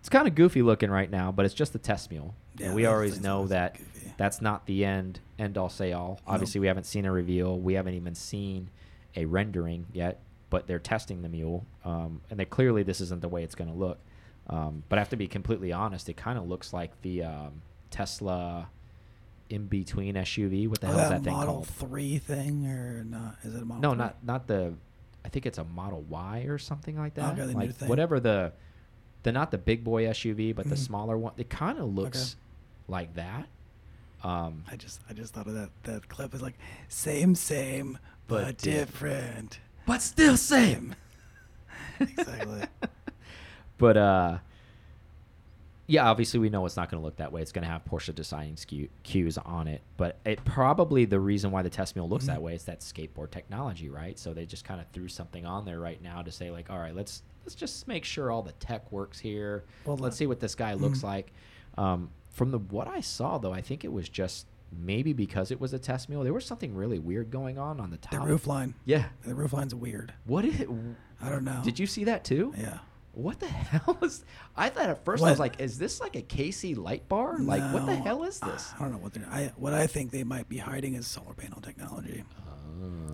It's 0.01 0.09
kind 0.09 0.27
of 0.27 0.35
goofy 0.35 0.61
looking 0.61 0.89
right 0.91 1.09
now, 1.09 1.31
but 1.31 1.45
it's 1.45 1.53
just 1.55 1.73
a 1.75 1.79
test 1.79 2.11
mule. 2.11 2.35
Yeah, 2.57 2.67
and 2.67 2.75
we 2.75 2.85
always 2.85 3.21
know 3.21 3.47
that 3.47 3.77
goofy. 3.77 4.13
that's 4.17 4.41
not 4.41 4.65
the 4.65 4.83
end 4.83 5.19
end 5.39 5.57
all 5.57 5.69
say 5.69 5.93
all. 5.93 6.19
Obviously, 6.27 6.59
we 6.59 6.67
haven't 6.67 6.85
seen 6.85 7.05
a 7.05 7.11
reveal. 7.11 7.57
We 7.59 7.75
haven't 7.75 7.93
even 7.93 8.15
seen 8.15 8.69
a 9.15 9.25
rendering 9.25 9.85
yet, 9.93 10.19
but 10.49 10.67
they're 10.67 10.79
testing 10.79 11.21
the 11.21 11.29
mule, 11.29 11.65
um, 11.85 12.21
and 12.29 12.39
they 12.39 12.45
clearly 12.45 12.83
this 12.83 12.99
isn't 12.99 13.21
the 13.21 13.29
way 13.29 13.43
it's 13.43 13.55
going 13.55 13.69
to 13.71 13.75
look. 13.77 13.99
Um, 14.47 14.83
but 14.89 14.97
I 14.97 15.01
have 15.01 15.09
to 15.09 15.15
be 15.17 15.27
completely 15.27 15.71
honest. 15.71 16.09
It 16.09 16.17
kind 16.17 16.37
of 16.37 16.47
looks 16.47 16.73
like 16.73 16.99
the 17.03 17.23
um, 17.23 17.61
Tesla 17.91 18.69
in 19.49 19.67
between 19.67 20.15
SUV. 20.15 20.67
What 20.67 20.81
the 20.81 20.87
Oh, 20.87 20.91
hell 20.91 20.99
is 21.03 21.09
that 21.09 21.17
that 21.19 21.23
thing 21.25 21.33
Model 21.33 21.53
called? 21.55 21.67
3 21.67 22.17
thing 22.17 22.65
or 22.67 23.03
not? 23.03 23.35
Is 23.43 23.53
it 23.55 23.61
a 23.61 23.65
Model 23.65 23.81
No, 23.81 23.89
3? 23.91 23.97
not 23.99 24.23
not 24.23 24.47
the. 24.47 24.73
I 25.23 25.29
think 25.29 25.45
it's 25.45 25.59
a 25.59 25.63
Model 25.63 26.01
Y 26.09 26.45
or 26.49 26.57
something 26.57 26.97
like 26.97 27.13
that. 27.13 27.37
Okay, 27.37 27.53
like 27.53 27.75
whatever 27.81 28.19
the, 28.19 28.53
the 29.23 29.31
not 29.31 29.51
the 29.51 29.57
big 29.57 29.83
boy 29.83 30.05
SUV, 30.05 30.53
but 30.55 30.67
the 30.69 30.75
Mhm. 30.75 30.79
smaller 30.85 31.17
one. 31.17 31.33
It 31.37 31.49
kind 31.49 31.77
of 31.79 31.93
looks 31.95 32.35
like 32.87 33.13
that. 33.15 33.47
Um, 34.23 34.63
I 34.71 34.75
just 34.75 35.01
I 35.09 35.13
just 35.13 35.33
thought 35.33 35.47
of 35.47 35.53
that 35.55 35.69
that 35.83 36.07
clip 36.07 36.33
is 36.35 36.41
like 36.41 36.57
same 36.89 37.33
same 37.35 37.97
But 38.27 38.45
but, 38.45 38.57
different. 38.59 39.59
but 39.85 40.01
still 40.01 40.37
same. 40.37 40.95
exactly. 41.99 42.63
But 43.77 43.97
uh, 43.97 44.37
yeah, 45.87 46.07
obviously 46.07 46.39
we 46.39 46.49
know 46.51 46.65
it's 46.67 46.77
not 46.77 46.91
going 46.91 47.01
to 47.01 47.03
look 47.05 47.15
that 47.17 47.31
way. 47.31 47.41
It's 47.41 47.51
going 47.51 47.63
to 47.63 47.67
have 47.71 47.83
Porsche 47.83 48.13
designing 48.13 48.55
skew- 48.55 48.89
cues 49.01 49.39
on 49.39 49.67
it. 49.67 49.81
But 49.97 50.19
it 50.23 50.45
probably 50.45 51.05
the 51.05 51.19
reason 51.19 51.49
why 51.49 51.63
the 51.63 51.69
test 51.71 51.95
mule 51.95 52.07
looks 52.07 52.27
that 52.27 52.37
Mhm. 52.37 52.43
way 52.43 52.53
is 52.53 52.65
that 52.65 52.81
skateboard 52.81 53.31
technology, 53.31 53.89
right? 53.89 54.19
So 54.19 54.35
they 54.35 54.45
just 54.45 54.63
kind 54.65 54.79
of 54.79 54.85
threw 54.93 55.07
something 55.07 55.47
on 55.47 55.65
there 55.65 55.79
right 55.79 55.99
now 55.99 56.21
to 56.21 56.31
say 56.31 56.51
like, 56.51 56.69
all 56.69 56.77
right, 56.77 56.93
let's 56.95 57.23
let's 57.43 57.55
just 57.55 57.87
make 57.87 58.05
sure 58.05 58.31
all 58.31 58.41
the 58.41 58.51
tech 58.53 58.91
works 58.91 59.19
here. 59.19 59.63
Well, 59.85 59.97
let's 59.97 60.17
see 60.17 60.27
what 60.27 60.39
this 60.39 60.55
guy 60.55 60.73
looks 60.73 60.99
Mhm. 60.99 61.03
like. 61.03 61.33
Um, 61.77 62.09
from 62.29 62.51
the 62.51 62.59
what 62.59 62.87
I 62.87 63.01
saw 63.01 63.37
though, 63.37 63.53
I 63.53 63.61
think 63.61 63.83
it 63.83 63.91
was 63.91 64.07
just 64.09 64.47
maybe 64.71 65.11
because 65.13 65.51
it 65.51 65.59
was 65.59 65.73
a 65.73 65.79
test 65.79 66.07
mule. 66.09 66.23
There 66.23 66.33
was 66.33 66.45
something 66.45 66.73
really 66.75 66.99
weird 66.99 67.29
going 67.29 67.57
on 67.57 67.79
on 67.79 67.89
the 67.91 67.97
top. 67.97 68.11
The 68.11 68.19
roof 68.21 68.47
line. 68.47 68.73
Yeah. 68.85 69.05
The 69.23 69.35
roof 69.35 69.51
line's 69.53 69.75
weird. 69.75 70.13
What 70.25 70.45
is 70.45 70.59
it? 70.61 70.69
I 71.21 71.29
don't 71.29 71.43
know. 71.43 71.61
Did 71.63 71.77
you 71.79 71.87
see 71.87 72.05
that 72.05 72.23
too? 72.23 72.53
Yeah. 72.57 72.79
What 73.13 73.41
the 73.41 73.47
hell 73.49 73.97
is? 74.01 74.23
I 74.55 74.69
thought 74.69 74.89
at 74.89 75.03
first 75.03 75.21
I 75.21 75.29
was 75.29 75.39
like, 75.39 75.59
"Is 75.59 75.77
this 75.77 75.99
like 75.99 76.15
a 76.15 76.21
KC 76.21 76.75
light 76.77 77.09
bar? 77.09 77.37
Like, 77.39 77.73
what 77.73 77.85
the 77.85 77.95
hell 77.97 78.23
is 78.23 78.39
this?" 78.39 78.71
I 78.79 78.83
don't 78.83 78.93
know 78.93 78.97
what 78.99 79.11
they're. 79.13 79.27
I 79.29 79.51
what 79.57 79.73
I 79.73 79.85
think 79.87 80.11
they 80.11 80.23
might 80.23 80.47
be 80.47 80.57
hiding 80.59 80.93
is 80.95 81.07
solar 81.07 81.33
panel 81.33 81.59
technology. 81.59 82.23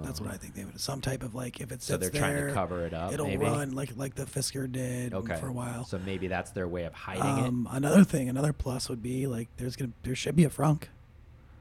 That's 0.03 0.21
what 0.21 0.31
I 0.31 0.37
think 0.37 0.55
they 0.55 0.63
would. 0.63 0.79
Some 0.79 1.01
type 1.01 1.21
of 1.23 1.35
like 1.35 1.59
if 1.59 1.71
it 1.71 1.75
Oh. 1.75 1.77
So 1.79 1.97
they're 1.97 2.09
trying 2.09 2.47
to 2.47 2.53
cover 2.53 2.85
it 2.85 2.93
up, 2.93 3.13
It'll 3.13 3.27
maybe? 3.27 3.45
run 3.45 3.71
like 3.73 3.95
like 3.95 4.15
the 4.15 4.25
Fisker 4.25 4.71
did 4.71 5.13
Okay, 5.13 5.35
for 5.35 5.47
a 5.47 5.51
while. 5.51 5.85
So 5.85 5.99
maybe 5.99 6.27
that's 6.27 6.51
their 6.51 6.67
way 6.67 6.83
of 6.85 6.93
hiding 6.93 7.21
Um, 7.45 7.67
another 7.71 8.03
thing, 8.03 8.29
another 8.29 8.53
plus 8.53 8.89
would 8.89 9.01
be 9.03 9.27
like 9.27 9.49
there's 9.57 9.75
gonna 9.75 9.91
there 10.03 10.15
should 10.15 10.35
be 10.35 10.43
a 10.45 10.49
frunk. 10.49 10.83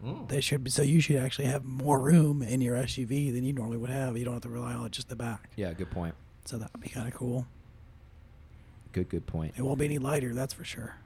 Mm. 0.05 0.29
They 0.29 0.41
should 0.41 0.63
be 0.63 0.71
so 0.71 0.83
you 0.83 1.01
should 1.01 1.17
actually 1.17 1.47
have 1.49 1.65
more 1.65 1.99
room 1.99 2.43
in 2.43 2.61
your 2.61 2.77
SUV 2.77 3.33
than 3.33 3.43
you 3.45 3.53
normally 3.53 3.79
would 3.79 3.91
have. 3.91 4.17
You 4.17 4.25
don't 4.25 4.35
have 4.35 4.43
to 4.43 4.49
rely 4.49 4.75
on 4.75 4.91
just 4.91 5.09
the 5.09 5.17
back. 5.17 5.51
Yeah, 5.57 5.73
good 5.73 5.91
point. 5.91 6.15
So 6.45 6.59
that 6.59 6.71
would 6.73 6.83
be 6.83 6.89
kind 6.91 7.09
of 7.09 7.15
cool. 7.15 7.47
Good, 8.93 9.09
good 9.09 9.27
point. 9.27 9.55
It 9.57 9.63
won't 9.63 9.79
be 9.79 9.85
any 9.87 9.99
lighter, 9.99 10.33
that's 10.33 10.55
for 10.55 10.65
sure. 10.65 10.97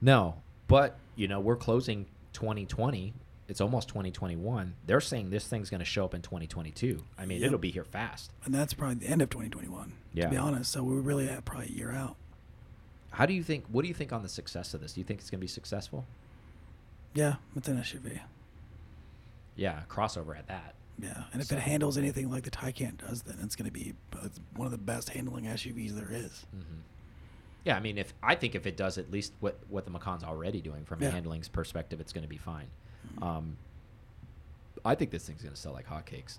No, 0.00 0.36
but 0.68 0.98
you 1.14 1.28
know 1.28 1.40
we're 1.40 1.56
closing 1.56 2.06
2020. 2.32 3.12
It's 3.48 3.60
almost 3.60 3.88
2021. 3.88 4.74
They're 4.86 5.00
saying 5.00 5.30
this 5.30 5.46
thing's 5.46 5.70
going 5.70 5.78
to 5.78 5.84
show 5.84 6.04
up 6.04 6.14
in 6.14 6.22
2022. 6.22 7.02
I 7.16 7.26
mean, 7.26 7.40
Yep. 7.40 7.46
it'll 7.46 7.58
be 7.58 7.70
here 7.70 7.84
fast. 7.84 8.32
And 8.44 8.52
that's 8.54 8.74
probably 8.74 8.96
the 8.96 9.06
end 9.08 9.22
of 9.22 9.30
2021. 9.30 9.92
Yeah. 10.14 10.24
To 10.24 10.30
be 10.30 10.36
honest, 10.36 10.72
so 10.72 10.82
we're 10.82 11.00
really 11.00 11.28
have 11.28 11.44
probably 11.44 11.68
a 11.68 11.70
year 11.72 11.92
out. 11.92 12.16
How 13.12 13.24
do 13.24 13.32
you 13.32 13.42
think? 13.44 13.64
What 13.68 13.82
do 13.82 13.88
you 13.88 13.94
think 13.94 14.12
on 14.12 14.22
the 14.22 14.28
success 14.28 14.74
of 14.74 14.80
this? 14.80 14.94
Do 14.94 15.00
you 15.00 15.04
think 15.04 15.20
it's 15.20 15.30
going 15.30 15.38
to 15.38 15.44
be 15.44 15.48
successful? 15.48 16.04
Yeah, 17.14 17.36
it's 17.54 17.68
an 17.68 17.78
SUV. 17.78 18.20
Yeah, 19.54 19.82
crossover 19.88 20.36
at 20.38 20.48
that. 20.48 20.74
Yeah, 20.98 21.24
and 21.32 21.40
if 21.40 21.48
So- 21.48 21.56
it 21.56 21.62
handles 21.62 21.96
anything 21.98 22.30
like 22.30 22.44
the 22.44 22.50
Taycan 22.50 22.96
does, 22.98 23.22
then 23.22 23.38
it's 23.42 23.54
going 23.56 23.66
to 23.66 23.72
be 23.72 23.94
uh, 24.14 24.28
one 24.54 24.66
of 24.66 24.72
the 24.72 24.78
best 24.78 25.10
handling 25.10 25.44
SUVs 25.46 25.92
there 25.94 26.10
is. 26.10 26.46
hmm 26.50 26.80
Yeah, 27.64 27.76
I 27.76 27.80
mean, 27.80 27.98
if 27.98 28.12
I 28.22 28.34
think 28.34 28.54
if 28.54 28.66
it 28.66 28.76
does 28.76 28.96
at 28.98 29.10
least 29.10 29.32
what 29.40 29.58
what 29.68 29.84
the 29.84 29.90
Macan's 29.90 30.24
already 30.24 30.60
doing 30.60 30.84
from 30.84 31.00
a 31.02 31.04
Yeah. 31.06 31.10
handling 31.12 31.42
perspective, 31.52 32.00
it's 32.00 32.12
going 32.12 32.22
to 32.24 32.28
be 32.28 32.36
fine. 32.38 32.66
Um, 33.22 33.56
I 34.84 34.94
think 34.94 35.10
this 35.10 35.26
thing's 35.26 35.42
going 35.42 35.54
to 35.54 35.60
sell 35.60 35.72
like 35.72 35.86
hotcakes. 35.86 36.38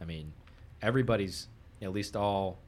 I 0.00 0.04
mean, 0.04 0.32
everybody's 0.82 1.48
at 1.82 1.92
least 1.92 2.16
all 2.16 2.58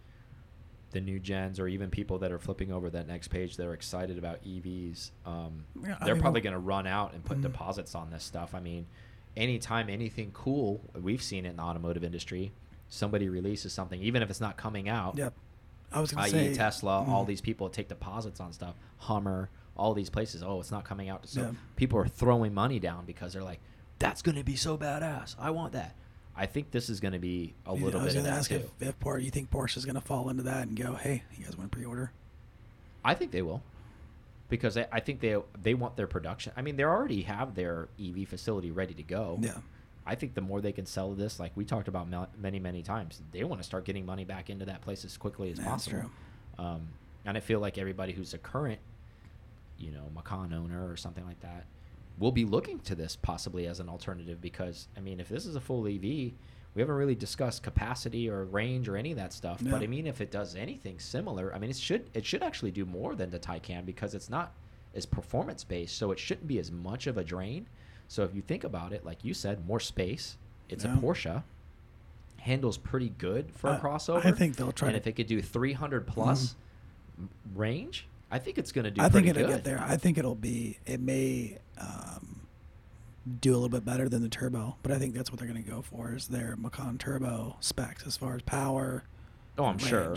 the 0.90 1.00
new 1.00 1.18
gens 1.18 1.58
or 1.58 1.66
even 1.68 1.88
people 1.90 2.18
that 2.18 2.30
are 2.32 2.38
flipping 2.38 2.70
over 2.70 2.90
that 2.90 3.08
next 3.08 3.28
page 3.28 3.56
that 3.56 3.66
are 3.66 3.72
excited 3.72 4.18
about 4.18 4.42
EVs. 4.44 5.10
Um, 5.24 5.64
Yeah, 5.82 5.96
they're 6.04 6.16
probably 6.16 6.42
going 6.42 6.52
to 6.52 6.58
run 6.58 6.86
out 6.86 7.14
and 7.14 7.24
put 7.24 7.38
Mhm. 7.38 7.42
deposits 7.42 7.94
on 7.94 8.10
this 8.10 8.22
stuff. 8.24 8.54
I 8.54 8.60
mean, 8.60 8.86
anytime 9.36 9.88
anything 9.88 10.30
cool, 10.32 10.82
we've 10.94 11.22
seen 11.22 11.46
it 11.46 11.50
in 11.50 11.56
the 11.56 11.62
automotive 11.62 12.04
industry. 12.04 12.52
Somebody 12.88 13.30
releases 13.30 13.72
something, 13.72 14.00
even 14.02 14.22
if 14.22 14.28
it's 14.28 14.40
not 14.40 14.58
coming 14.58 14.86
out. 14.88 15.16
Yep. 15.16 15.32
I 15.90 16.00
was 16.00 16.12
going 16.12 16.24
to 16.24 16.30
say 16.30 16.54
Tesla, 16.54 17.04
all 17.06 17.24
mm, 17.24 17.28
these 17.28 17.40
people 17.40 17.68
take 17.70 17.88
deposits 17.88 18.40
on 18.40 18.52
stuff, 18.52 18.74
Hummer, 18.98 19.48
all 19.76 19.94
these 19.94 20.10
places. 20.10 20.42
Oh, 20.42 20.60
it's 20.60 20.70
not 20.70 20.84
coming 20.84 21.08
out. 21.08 21.26
So 21.28 21.40
Yeah. 21.42 21.50
people 21.76 21.98
are 21.98 22.06
throwing 22.06 22.52
money 22.54 22.78
down 22.78 23.04
because 23.06 23.32
they're 23.32 23.42
like, 23.44 23.60
"That's 23.98 24.22
going 24.22 24.36
to 24.36 24.44
be 24.44 24.56
so 24.56 24.76
badass. 24.76 25.34
I 25.38 25.50
want 25.50 25.72
that." 25.72 25.94
I 26.34 26.46
think 26.46 26.70
this 26.70 26.88
is 26.88 26.98
going 27.00 27.12
to 27.12 27.18
be 27.18 27.54
a 27.66 27.76
you- 27.76 27.84
little 27.84 28.00
I 28.00 28.04
was 28.04 28.14
bit 28.14 28.20
of 28.20 28.24
that 28.24 28.38
ask 28.38 28.48
too. 28.50 28.56
if, 28.80 28.88
if 28.88 28.98
Porsche, 29.00 29.22
you 29.22 29.30
think 29.30 29.50
Porsche's 29.50 29.84
going 29.84 29.96
to 29.96 30.00
fall 30.00 30.30
into 30.30 30.42
that 30.44 30.66
and 30.66 30.74
go, 30.74 30.94
hey, 30.94 31.24
you 31.36 31.44
guys 31.44 31.58
want 31.58 31.70
to 31.70 31.76
pre-order? 31.76 32.10
I 33.04 33.12
think 33.14 33.32
they 33.32 33.42
will, 33.42 33.62
because 34.48 34.76
I, 34.78 34.86
I 34.92 35.00
think 35.00 35.20
they 35.20 35.36
they 35.60 35.74
want 35.74 35.96
their 35.96 36.06
production. 36.06 36.52
I 36.56 36.62
mean, 36.62 36.76
they 36.76 36.84
already 36.84 37.22
have 37.22 37.54
their 37.54 37.88
EV 38.00 38.26
facility 38.28 38.70
ready 38.70 38.94
to 38.94 39.02
go. 39.02 39.38
Yeah. 39.42 39.58
I 40.06 40.14
think 40.16 40.34
the 40.34 40.40
more 40.40 40.60
they 40.60 40.72
can 40.72 40.86
sell 40.86 41.12
this, 41.12 41.38
like 41.38 41.52
we 41.54 41.64
talked 41.64 41.86
about 41.88 42.08
many 42.38 42.58
many 42.58 42.82
times, 42.82 43.20
they 43.32 43.44
want 43.44 43.60
to 43.60 43.64
start 43.66 43.84
getting 43.84 44.06
money 44.06 44.24
back 44.24 44.50
into 44.50 44.64
that 44.66 44.80
place 44.80 45.04
as 45.04 45.16
quickly 45.16 45.50
as 45.52 45.58
Yeah, 45.58 45.64
that's 45.64 45.86
possible. 45.88 46.10
Um, 46.58 46.88
and 47.24 47.36
I 47.36 47.40
feel 47.40 47.60
like 47.60 47.76
everybody 47.78 48.12
who's 48.12 48.34
a 48.34 48.38
current, 48.38 48.80
you 49.82 49.90
know, 49.90 50.08
Macan 50.14 50.52
owner 50.54 50.88
or 50.90 50.96
something 50.96 51.26
like 51.26 51.40
that, 51.40 51.66
will 52.18 52.32
be 52.32 52.44
looking 52.44 52.78
to 52.80 52.94
this 52.94 53.16
possibly 53.16 53.66
as 53.66 53.80
an 53.80 53.88
alternative 53.88 54.40
because 54.40 54.88
I 54.96 55.00
mean, 55.00 55.18
if 55.20 55.28
this 55.28 55.44
is 55.46 55.56
a 55.56 55.60
full 55.60 55.86
EV, 55.86 56.00
we 56.74 56.80
haven't 56.80 56.94
really 56.94 57.14
discussed 57.14 57.62
capacity 57.62 58.30
or 58.30 58.44
range 58.44 58.88
or 58.88 58.96
any 58.96 59.10
of 59.10 59.18
that 59.18 59.32
stuff. 59.32 59.60
But 59.62 59.82
I 59.82 59.86
mean, 59.86 60.06
if 60.06 60.20
it 60.20 60.30
does 60.30 60.54
anything 60.56 60.98
similar, 60.98 61.54
I 61.54 61.58
mean, 61.58 61.68
it 61.70 61.76
should 61.76 62.08
it 62.14 62.24
should 62.24 62.42
actually 62.42 62.70
do 62.70 62.84
more 62.86 63.14
than 63.14 63.30
the 63.30 63.38
Taycan 63.38 63.84
because 63.84 64.14
it's 64.14 64.30
not 64.30 64.52
as 64.94 65.04
performance 65.06 65.64
based, 65.64 65.96
so 65.98 66.12
it 66.12 66.18
shouldn't 66.18 66.46
be 66.46 66.58
as 66.58 66.70
much 66.70 67.06
of 67.06 67.18
a 67.18 67.24
drain. 67.24 67.66
So 68.08 68.22
if 68.24 68.34
you 68.34 68.42
think 68.42 68.62
about 68.64 68.92
it, 68.92 69.04
like 69.04 69.24
you 69.24 69.34
said, 69.34 69.66
more 69.66 69.80
space. 69.80 70.36
It's 70.68 70.84
Yeah. 70.84 70.94
a 70.96 71.00
Porsche. 71.00 71.42
Handles 72.38 72.76
pretty 72.76 73.10
good 73.18 73.50
for 73.54 73.70
a 73.70 73.78
crossover. 73.78 74.24
I 74.24 74.32
think 74.32 74.56
they'll 74.56 74.72
try 74.72 74.88
And 74.88 74.96
if 74.96 75.06
it 75.06 75.12
could 75.12 75.28
do 75.28 75.40
300 75.40 76.06
plus 76.06 76.56
m- 77.18 77.28
range, 77.54 78.06
I 78.32 78.38
think 78.38 78.56
it's 78.58 78.72
going 78.72 78.84
to 78.86 78.90
do. 78.90 79.00
I 79.02 79.08
think 79.10 79.26
it'll 79.26 79.42
good. 79.42 79.50
get 79.56 79.64
there. 79.64 79.84
I 79.86 79.96
think 79.96 80.16
it'll 80.18 80.34
be. 80.34 80.78
It 80.86 81.00
may 81.00 81.58
um, 81.78 82.40
do 83.40 83.52
a 83.52 83.54
little 83.54 83.68
bit 83.68 83.84
better 83.84 84.08
than 84.08 84.22
the 84.22 84.28
turbo, 84.30 84.76
but 84.82 84.90
I 84.90 84.98
think 84.98 85.14
that's 85.14 85.30
what 85.30 85.38
they're 85.38 85.48
going 85.48 85.62
to 85.62 85.70
go 85.70 85.82
for 85.82 86.14
is 86.14 86.28
their 86.28 86.56
Macan 86.56 86.96
turbo 86.98 87.56
specs 87.60 88.06
as 88.06 88.16
far 88.16 88.34
as 88.34 88.42
power. 88.42 89.04
Oh, 89.58 89.64
I'm 89.66 89.72
and 89.72 89.80
sure. 89.82 90.14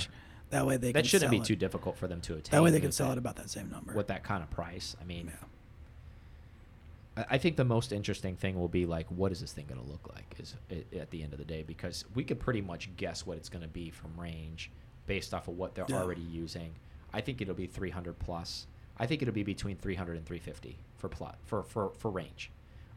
That 0.51 0.65
way 0.65 0.77
they 0.77 0.93
That 0.93 0.99
can 1.01 1.07
shouldn't 1.09 1.31
be 1.31 1.37
it- 1.37 1.43
too 1.43 1.57
difficult 1.57 1.97
for 1.97 2.07
them 2.07 2.21
to 2.21 2.33
attain. 2.35 2.51
That 2.51 2.63
way 2.63 2.71
they 2.71 2.79
can 2.79 2.93
sell 2.93 3.07
that- 3.07 3.13
it 3.13 3.17
about 3.17 3.35
that 3.35 3.49
same 3.49 3.69
number. 3.69 3.93
with 3.93 4.07
that 4.07 4.23
kind 4.23 4.41
of 4.41 4.49
price. 4.49 4.95
I 5.01 5.03
mean, 5.03 5.27
Yeah. 5.27 7.23
I- 7.29 7.35
I 7.35 7.37
think 7.37 7.57
the 7.57 7.65
most 7.65 7.91
interesting 7.91 8.37
thing 8.37 8.55
will 8.57 8.69
be 8.69 8.85
like, 8.85 9.07
what 9.09 9.31
is 9.33 9.41
this 9.41 9.51
thing 9.51 9.65
going 9.67 9.81
to 9.83 9.87
look 9.91 10.07
like? 10.13 10.35
Is 10.39 10.55
at 10.97 11.11
the 11.11 11.21
end 11.23 11.33
of 11.33 11.39
the 11.39 11.45
day 11.45 11.63
because 11.63 12.05
we 12.13 12.23
could 12.23 12.39
pretty 12.39 12.61
much 12.61 12.95
guess 12.95 13.25
what 13.25 13.37
it's 13.37 13.49
going 13.49 13.63
to 13.63 13.67
be 13.67 13.89
from 13.89 14.17
range 14.17 14.71
based 15.07 15.33
off 15.33 15.47
of 15.49 15.57
what 15.57 15.75
they're 15.75 15.85
Yeah. 15.89 16.01
already 16.01 16.21
using. 16.21 16.71
I 17.15 17.21
think 17.21 17.41
it'll 17.41 17.55
be 17.55 17.65
300 17.67 18.19
plus. 18.19 18.67
I 18.97 19.05
think 19.07 19.21
it'll 19.21 19.33
be 19.33 19.43
between 19.43 19.77
300 19.77 20.17
and 20.17 20.25
350 20.25 20.77
for 20.97 21.07
plot 21.09 21.37
for 21.45 21.63
for 21.63 21.91
for 21.97 22.11
range 22.11 22.51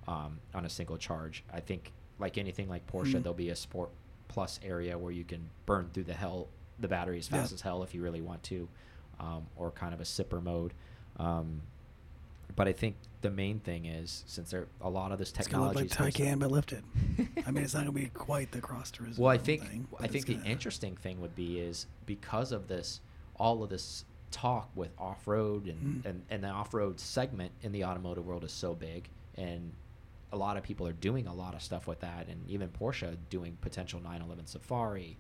um, 0.09 0.39
on 0.55 0.65
a 0.65 0.69
single 0.69 0.97
charge. 0.97 1.45
I 1.53 1.61
think 1.61 1.93
like 2.19 2.37
anything 2.37 2.69
like 2.69 2.85
Porsche, 2.89 3.15
Mhm. 3.15 3.23
there'll 3.23 3.35
be 3.35 3.51
a 3.51 3.57
Sport 3.57 3.91
Plus 4.27 4.59
area 4.65 4.99
where 4.99 5.13
you 5.13 5.25
can 5.25 5.49
burn 5.67 5.89
through 5.93 6.05
the 6.05 6.15
hell 6.15 6.49
the 6.81 6.89
battery 6.89 7.19
as 7.19 7.31
Yeah. 7.31 7.39
fast 7.41 7.53
as 7.53 7.61
hell 7.61 7.83
if 7.83 7.95
you 7.95 8.03
really 8.03 8.21
want 8.21 8.43
to, 8.45 8.69
um, 9.21 9.47
or 9.57 9.71
kind 9.71 9.95
of 9.95 10.01
a 10.01 10.05
sipper 10.05 10.43
mode. 10.43 10.75
Um, 11.17 11.63
but 12.57 12.67
I 12.69 12.73
think 12.73 12.97
the 13.21 13.31
main 13.31 13.61
thing 13.61 13.85
is 13.87 14.25
since 14.27 14.51
there 14.51 14.67
a 14.81 14.91
lot 14.91 15.13
of 15.13 15.19
this 15.19 15.31
It's 15.31 15.39
technology. 15.47 15.81
look 15.85 15.99
like 16.01 16.15
Taycan 16.15 16.39
but 16.41 16.51
lifted. 16.51 16.83
I 17.47 17.51
mean, 17.53 17.65
it's 17.65 17.75
not 17.75 17.85
going 17.85 17.95
to 17.95 18.01
be 18.01 18.07
quite 18.09 18.51
the 18.53 18.61
Cross 18.61 18.93
Turismo. 18.93 19.19
well, 19.19 19.31
I 19.33 19.39
think 19.39 19.63
thing, 19.67 19.87
I 20.01 20.07
think 20.09 20.27
the 20.27 20.41
interesting 20.45 20.97
thing 20.97 21.21
would 21.21 21.35
be 21.37 21.59
is 21.61 21.87
because 22.07 22.51
of 22.53 22.67
this, 22.69 23.01
all 23.37 23.63
of 23.63 23.71
this 23.71 24.05
talk 24.31 24.71
with 24.75 24.91
off 24.99 25.27
road 25.27 25.67
and, 25.67 26.03
Mm. 26.05 26.07
and 26.11 26.23
and 26.31 26.45
the 26.45 26.49
off 26.49 26.75
road 26.75 26.99
segment 27.01 27.53
in 27.63 27.73
the 27.73 27.85
automotive 27.85 28.27
world 28.27 28.45
is 28.45 28.53
so 28.53 28.75
big, 28.75 29.09
and 29.37 29.73
a 30.33 30.37
lot 30.37 30.57
of 30.57 30.63
people 30.63 30.87
are 30.87 30.93
doing 30.93 31.27
a 31.27 31.35
lot 31.35 31.55
of 31.55 31.63
stuff 31.63 31.87
with 31.87 32.01
that, 32.01 32.29
and 32.29 32.49
even 32.49 32.69
Porsche 32.69 33.17
doing 33.31 33.57
potential 33.61 34.01
911 34.01 34.47
Safari. 34.47 35.17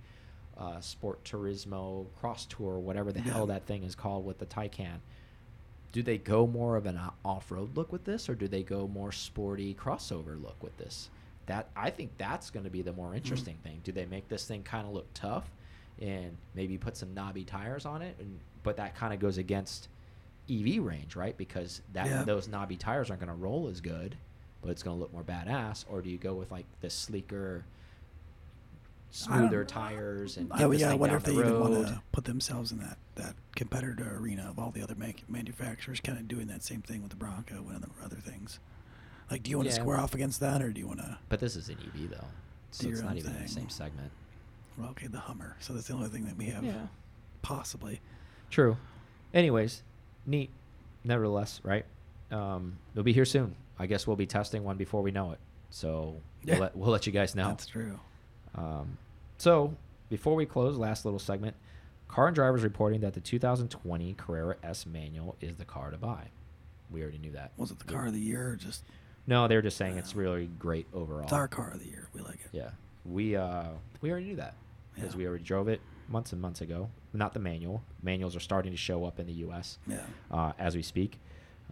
Uh, 0.57 0.81
Sport 0.81 1.23
Turismo 1.23 2.07
Cross 2.19 2.47
Tour, 2.47 2.81
whatever 2.81 3.13
the 3.13 3.21
Yeah. 3.21 3.33
hell 3.35 3.47
that 3.47 3.65
thing 3.67 3.85
is 3.85 3.95
called 3.95 4.27
with 4.27 4.39
the 4.39 4.47
Taycan. 4.47 4.99
do 5.93 6.03
they 6.03 6.19
go 6.19 6.47
more 6.47 6.77
of 6.77 6.85
an 6.85 7.01
off-road 7.25 7.75
look 7.77 7.91
with 7.93 8.05
this 8.05 8.29
or 8.29 8.35
do 8.35 8.47
they 8.49 8.63
go 8.63 8.87
more 8.89 9.11
sporty 9.11 9.73
crossover 9.75 10.41
look 10.41 10.63
with 10.63 10.77
this 10.77 11.09
that 11.47 11.71
i 11.75 11.89
think 11.89 12.11
that's 12.19 12.51
going 12.51 12.63
to 12.65 12.69
be 12.71 12.83
the 12.83 12.93
more 12.93 13.15
interesting 13.15 13.57
thing 13.63 13.81
do 13.85 13.91
they 13.91 14.05
make 14.05 14.29
this 14.29 14.47
thing 14.47 14.63
kind 14.63 14.87
of 14.87 14.93
look 14.93 15.07
tough 15.15 15.51
and 16.01 16.37
maybe 16.55 16.79
put 16.79 16.97
some 16.97 17.13
knobby 17.15 17.45
tires 17.45 17.85
on 17.87 18.03
it 18.03 18.15
and 18.19 18.39
but 18.63 18.77
that 18.77 18.95
kind 18.95 19.13
of 19.13 19.19
goes 19.21 19.39
against 19.39 19.89
ev 20.51 20.79
range 20.83 21.17
right 21.17 21.37
because 21.37 21.83
that 21.93 22.07
Yeah. 22.07 22.23
those 22.23 22.49
knobby 22.49 22.77
tires 22.77 23.11
aren't 23.11 23.21
going 23.21 23.31
to 23.31 23.35
roll 23.43 23.69
as 23.69 23.81
good 23.81 24.17
but 24.63 24.71
it's 24.71 24.83
going 24.83 24.97
to 24.97 25.01
look 25.01 25.13
more 25.13 25.23
badass 25.25 25.85
or 25.89 26.01
do 26.03 26.09
you 26.11 26.19
go 26.19 26.35
with 26.35 26.51
like 26.51 26.67
the 26.81 26.91
sleeker 26.91 27.65
smoother 29.11 29.65
tires 29.65 30.37
and 30.37 30.53
I, 30.53 30.61
yeah, 30.67 30.89
I 30.89 30.91
thing 30.91 30.99
wonder 31.01 31.17
if 31.17 31.25
they 31.25 31.33
the 31.33 31.41
even 31.41 31.59
want 31.61 31.75
to 31.87 32.03
put 32.13 32.25
themselves 32.25 32.73
in 32.73 32.79
that, 32.81 32.99
that 33.15 33.35
competitor 33.57 34.17
arena 34.21 34.49
of 34.51 34.59
all 34.59 34.71
the 34.71 34.83
other 34.83 34.95
man- 34.95 35.15
manufacturers 35.29 36.01
kind 36.01 36.19
of 36.19 36.29
doing 36.29 36.47
that 36.49 36.63
same 36.63 36.83
thing 36.83 37.01
with 37.01 37.11
the 37.11 37.17
Bronco 37.17 37.55
and 37.69 37.77
other, 37.77 37.89
other 38.05 38.17
things. 38.17 38.59
Like, 39.31 39.43
do 39.43 39.51
you 39.51 39.57
want 39.57 39.69
to 39.71 39.75
Yeah. 39.75 39.81
square 39.81 39.99
off 39.99 40.15
against 40.15 40.41
that, 40.41 40.61
or 40.63 40.71
do 40.71 40.81
you 40.81 40.87
want 40.87 41.01
to? 41.01 41.19
But 41.31 41.41
this 41.41 41.57
is 41.57 41.69
an 41.71 41.77
EV 41.83 42.11
though, 42.11 42.25
so 42.71 42.89
it's 42.89 43.01
not 43.03 43.17
even 43.17 43.35
in 43.35 43.43
the 43.43 43.49
same 43.49 43.69
segment. 43.71 44.11
Well, 44.79 44.91
okay, 44.91 45.07
the 45.09 45.19
Hummer. 45.19 45.57
So 45.61 45.73
that's 45.73 45.89
the 45.89 45.95
only 45.95 46.09
thing 46.09 46.25
that 46.27 46.37
we 46.37 46.47
have, 46.47 46.65
Yeah. 46.65 46.87
possibly. 47.43 48.01
True. 48.51 48.77
Anyways, 49.35 49.83
neat. 50.27 50.51
Nevertheless, 51.05 51.61
right? 51.65 51.85
Um, 52.31 52.79
they'll 52.95 53.05
be 53.05 53.13
here 53.13 53.25
soon. 53.25 53.55
I 53.79 53.87
guess 53.87 54.07
we'll 54.07 54.17
be 54.17 54.27
testing 54.27 54.65
one 54.65 54.77
before 54.77 55.03
we 55.03 55.11
know 55.11 55.33
it. 55.33 55.39
So 55.71 56.21
Yeah. 56.45 56.55
we'll, 56.55 56.61
let, 56.63 56.77
we'll 56.77 56.91
let 56.91 57.07
you 57.07 57.13
guys 57.13 57.35
know. 57.35 57.49
That's 57.49 57.67
true. 57.67 57.99
Um, 58.55 58.99
so 59.39 59.75
before 60.11 60.35
we 60.35 60.47
close, 60.47 60.77
last 60.77 61.05
little 61.05 61.21
segment. 61.21 61.55
Car 62.09 62.29
and 62.29 62.35
drivers 62.35 62.63
reporting 62.63 63.01
that 63.03 63.13
the 63.15 63.21
2020 63.21 64.15
Carrera 64.15 64.57
S 64.63 64.87
manual 64.87 65.37
is 65.43 65.57
the 65.57 65.65
car 65.67 65.91
to 65.91 65.99
buy. 65.99 66.29
We 66.91 67.03
already 67.03 67.19
knew 67.19 67.33
that. 67.33 67.53
Was 67.59 67.71
it 67.71 67.79
the 67.79 67.85
car 67.85 68.07
of 68.07 68.15
the 68.15 68.21
year, 68.21 68.49
or 68.51 68.57
just 68.57 68.83
No, 69.27 69.47
they 69.47 69.55
were 69.57 69.63
just 69.63 69.77
saying 69.77 69.99
it's 69.99 70.17
really 70.17 70.47
great 70.59 70.87
overall. 70.95 71.25
it's 71.25 71.35
our 71.35 71.49
car 71.49 71.71
of 71.73 71.81
the 71.81 71.87
year? 71.87 72.09
We 72.15 72.23
like 72.23 72.37
it. 72.37 72.49
Yeah, 72.53 72.71
we 73.05 73.37
uh 73.37 73.65
we 74.01 74.11
already 74.11 74.25
knew 74.27 74.37
that 74.37 74.55
because 74.99 75.15
Yeah. 75.15 75.19
we 75.19 75.27
already 75.27 75.45
drove 75.45 75.69
it. 75.69 75.81
months 76.11 76.33
and 76.33 76.41
months 76.41 76.63
ago. 76.63 76.89
Not 77.13 77.35
the 77.35 77.39
manual. 77.39 77.83
Manuals 78.03 78.35
are 78.35 78.41
starting 78.41 78.73
to 78.73 78.79
show 78.79 79.05
up 79.05 79.21
in 79.21 79.27
the 79.27 79.33
U.S. 79.45 79.77
Yeah. 79.87 80.01
Uh, 80.31 80.53
as 80.59 80.75
we 80.75 80.81
speak. 80.81 81.19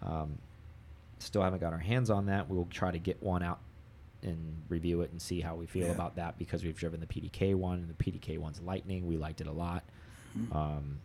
Um, 0.03 0.37
still 1.21 1.41
haven't 1.41 1.61
got 1.61 1.73
our 1.73 1.79
hands 1.79 2.11
on 2.11 2.27
that. 2.27 2.47
We'll 2.51 2.67
try 2.71 2.91
to 2.91 2.99
get 2.99 3.23
one 3.23 3.43
out 3.43 3.61
and 4.23 4.61
review 4.69 5.01
it 5.01 5.11
and 5.11 5.23
see 5.23 5.41
how 5.41 5.55
we 5.55 5.65
feel 5.65 5.87
Yeah. 5.87 5.93
about 5.95 6.17
that 6.17 6.37
because 6.37 6.63
we've 6.65 6.77
driven 6.77 7.01
the 7.01 7.07
PDK 7.07 7.55
one 7.55 7.79
and 7.79 7.89
the 7.89 7.95
PDK 7.95 8.37
one's 8.37 8.61
Lightning. 8.61 9.07
We 9.07 9.17
liked 9.17 9.41
it 9.41 9.47
a 9.47 9.53
lot. 9.53 9.85
Mhm. 10.37 10.55
Um, 10.55 10.99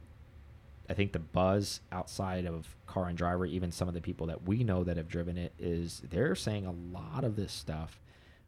I 0.89 0.93
think 0.93 1.13
the 1.13 1.19
buzz 1.19 1.79
outside 1.93 2.45
of 2.45 2.75
car 2.87 3.07
and 3.07 3.17
driver, 3.17 3.45
even 3.45 3.71
some 3.71 3.87
of 3.87 3.93
the 3.93 4.01
people 4.01 4.27
that 4.27 4.43
we 4.45 4.65
know 4.65 4.83
that 4.83 4.97
have 4.97 5.07
driven 5.07 5.37
it, 5.37 5.53
is 5.57 6.01
they're 6.09 6.35
saying 6.35 6.65
a 6.65 6.71
lot 6.73 7.23
of 7.23 7.37
this 7.37 7.53
stuff. 7.53 8.01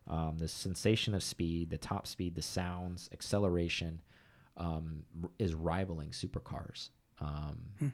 Um, 0.08 0.38
the 0.38 0.48
sensation 0.48 1.14
of 1.16 1.24
speed, 1.24 1.70
the 1.70 1.78
top 1.78 2.08
speed, 2.08 2.36
the 2.36 2.42
sounds, 2.42 3.10
acceleration 3.14 4.02
um, 4.58 5.04
is 5.40 5.54
rivaling 5.56 6.10
supercars. 6.12 6.90
Um, 7.20 7.60
Hmm. 7.80 7.88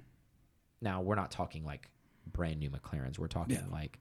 Now, 0.82 1.01
we're 1.01 1.16
not 1.16 1.30
talking 1.30 1.64
like 1.66 1.89
brand 2.26 2.60
new 2.60 2.70
McLarens. 2.70 3.20
We're 3.20 3.28
talking 3.28 3.55
Yeah. 3.57 3.66
like, 3.72 3.99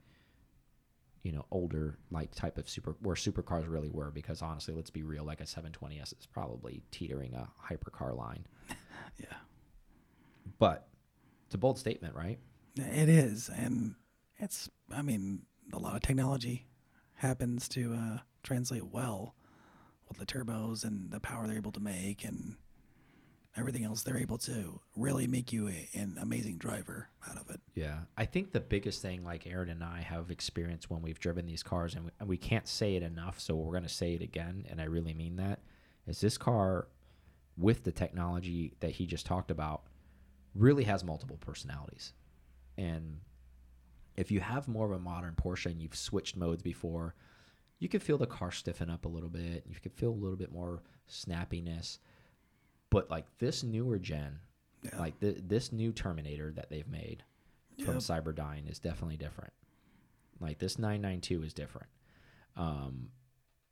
you 1.25 1.33
know, 1.33 1.45
older 1.51 1.99
like 2.11 2.33
type 2.35 2.57
of 2.57 2.69
super 2.69 2.97
where 3.01 3.17
supercars 3.17 3.69
really 3.69 3.89
were. 3.91 4.11
Because 4.13 4.43
honestly, 4.43 4.75
let's 4.75 4.91
be 4.91 5.03
real, 5.03 5.25
like 5.25 5.41
a 5.41 5.45
720S 5.45 6.19
is 6.19 6.27
probably 6.27 6.83
teetering 6.93 7.35
a 7.35 7.49
hypercar 7.71 8.17
line. 8.17 8.47
Yeah. 9.19 9.37
But 10.59 10.87
it's 11.47 11.55
a 11.57 11.59
bold 11.59 11.79
statement, 11.79 12.15
right? 12.15 12.39
It 12.77 13.09
is, 13.09 13.49
and 13.49 13.97
it's. 14.39 14.71
I 14.95 15.03
mean, 15.03 15.43
a 15.73 15.79
lot 15.79 15.97
of 15.97 16.03
technology 16.03 16.68
happens 17.19 17.69
to 17.69 17.95
uh, 17.95 18.19
translate 18.43 18.87
well 18.87 19.35
with 20.09 20.19
the 20.19 20.27
turbos 20.27 20.85
and 20.85 21.11
the 21.11 21.21
power 21.21 21.47
they're 21.47 21.57
able 21.57 21.73
to 21.73 21.81
make, 21.81 22.25
and 22.25 22.57
everything 23.57 23.85
else 23.85 24.03
they're 24.03 24.19
able 24.19 24.39
to 24.39 24.81
really 24.97 25.27
make 25.27 25.53
you 25.53 25.69
a, 25.69 25.89
an 25.95 26.17
amazing 26.21 26.57
driver 26.57 27.09
out 27.29 27.37
of 27.37 27.51
it. 27.51 27.61
Yeah. 27.75 28.01
I 28.17 28.25
think 28.25 28.53
the 28.53 28.61
biggest 28.61 29.03
thing, 29.03 29.25
like 29.25 29.47
Aaron 29.47 29.69
and 29.69 29.83
I 29.83 30.01
have 30.01 30.31
experienced 30.31 30.91
when 30.91 31.03
we've 31.03 31.19
driven 31.19 31.45
these 31.45 31.63
cars, 31.63 31.95
and 31.95 32.05
we, 32.05 32.11
and 32.21 32.29
we 32.29 32.37
can't 32.37 32.69
say 32.69 32.95
it 32.95 33.03
enough, 33.03 33.41
so 33.41 33.55
we're 33.55 33.73
going 33.73 33.83
to 33.83 33.89
say 33.89 34.15
it 34.15 34.23
again, 34.23 34.65
and 34.71 34.81
I 34.81 34.85
really 34.85 35.15
mean 35.15 35.37
that, 35.37 35.61
is 36.07 36.21
this 36.21 36.39
car, 36.39 36.89
with 37.57 37.83
the 37.83 37.93
technology 37.93 38.75
that 38.81 38.93
he 38.93 39.07
just 39.07 39.27
talked 39.27 39.51
about, 39.51 39.83
really 40.55 40.85
has 40.85 41.03
multiple 41.03 41.37
personalities. 41.39 42.13
And 42.77 43.19
if 44.19 44.33
you 44.33 44.41
have 44.41 44.67
more 44.67 44.85
of 44.87 44.91
a 44.93 44.99
modern 44.99 45.35
Porsche 45.35 45.67
and 45.67 45.81
you've 45.81 45.95
switched 45.95 46.37
modes 46.37 46.61
before, 46.63 47.15
you 47.79 47.89
can 47.89 48.01
feel 48.01 48.19
the 48.19 48.27
car 48.27 48.51
stiffen 48.51 48.91
up 48.91 49.05
a 49.05 49.09
little 49.09 49.29
bit. 49.29 49.65
You 49.69 49.77
can 49.81 49.93
feel 49.93 50.11
a 50.11 50.21
little 50.23 50.37
bit 50.37 50.51
more 50.53 50.83
snappiness. 51.09 51.99
But 52.91 53.09
like 53.11 53.27
this 53.39 53.63
newer 53.63 53.99
gen, 53.99 54.41
Yeah. 54.83 54.99
like 54.99 55.21
th- 55.21 55.39
this 55.47 55.71
new 55.73 55.93
Terminator 55.93 56.51
that 56.53 56.69
they've 56.69 56.89
made 56.89 57.23
from 57.85 57.95
Yep. 57.95 58.03
Cyberdyne 58.03 58.69
is 58.69 58.81
definitely 58.81 59.17
different. 59.17 59.53
Like 60.41 60.59
this 60.59 60.79
992 60.81 61.45
is 61.45 61.55
different. 61.55 61.89
Um, 62.57 63.13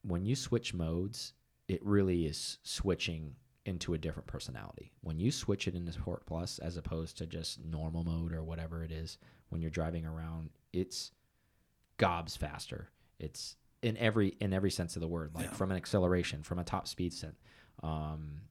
when 0.03 0.25
you 0.27 0.37
switch 0.37 0.73
modes, 0.75 1.33
it 1.67 1.85
really 1.85 2.27
is 2.27 2.59
switching 2.63 3.35
into 3.65 3.95
a 3.95 3.99
different 3.99 4.29
personality. 4.29 4.93
When 5.01 5.19
you 5.19 5.33
switch 5.33 5.67
it 5.67 5.75
into 5.75 5.91
Sport 5.91 6.25
Plus 6.25 6.61
as 6.61 6.77
opposed 6.77 7.19
to 7.19 7.27
just 7.27 7.65
normal 7.65 8.05
mode 8.05 8.33
or 8.33 8.45
whatever 8.45 8.85
it 8.85 8.93
is, 8.93 9.19
when 9.49 9.61
you're 9.61 9.71
driving 9.71 10.05
around, 10.05 10.51
it's 10.73 11.13
gobs 11.97 12.37
faster. 12.37 12.89
It's 13.19 13.57
in 13.83 13.97
every 13.97 14.37
in 14.41 14.53
every 14.53 14.71
sense 14.71 14.97
of 14.97 15.01
the 15.03 15.09
word, 15.09 15.33
like 15.35 15.47
Yeah. 15.47 15.53
from 15.53 15.71
an 15.71 15.77
acceleration, 15.77 16.43
from 16.43 16.59
a 16.59 16.65
top 16.65 16.89
speed 16.89 17.13
sense. 17.13 17.41
Um, 17.83 18.43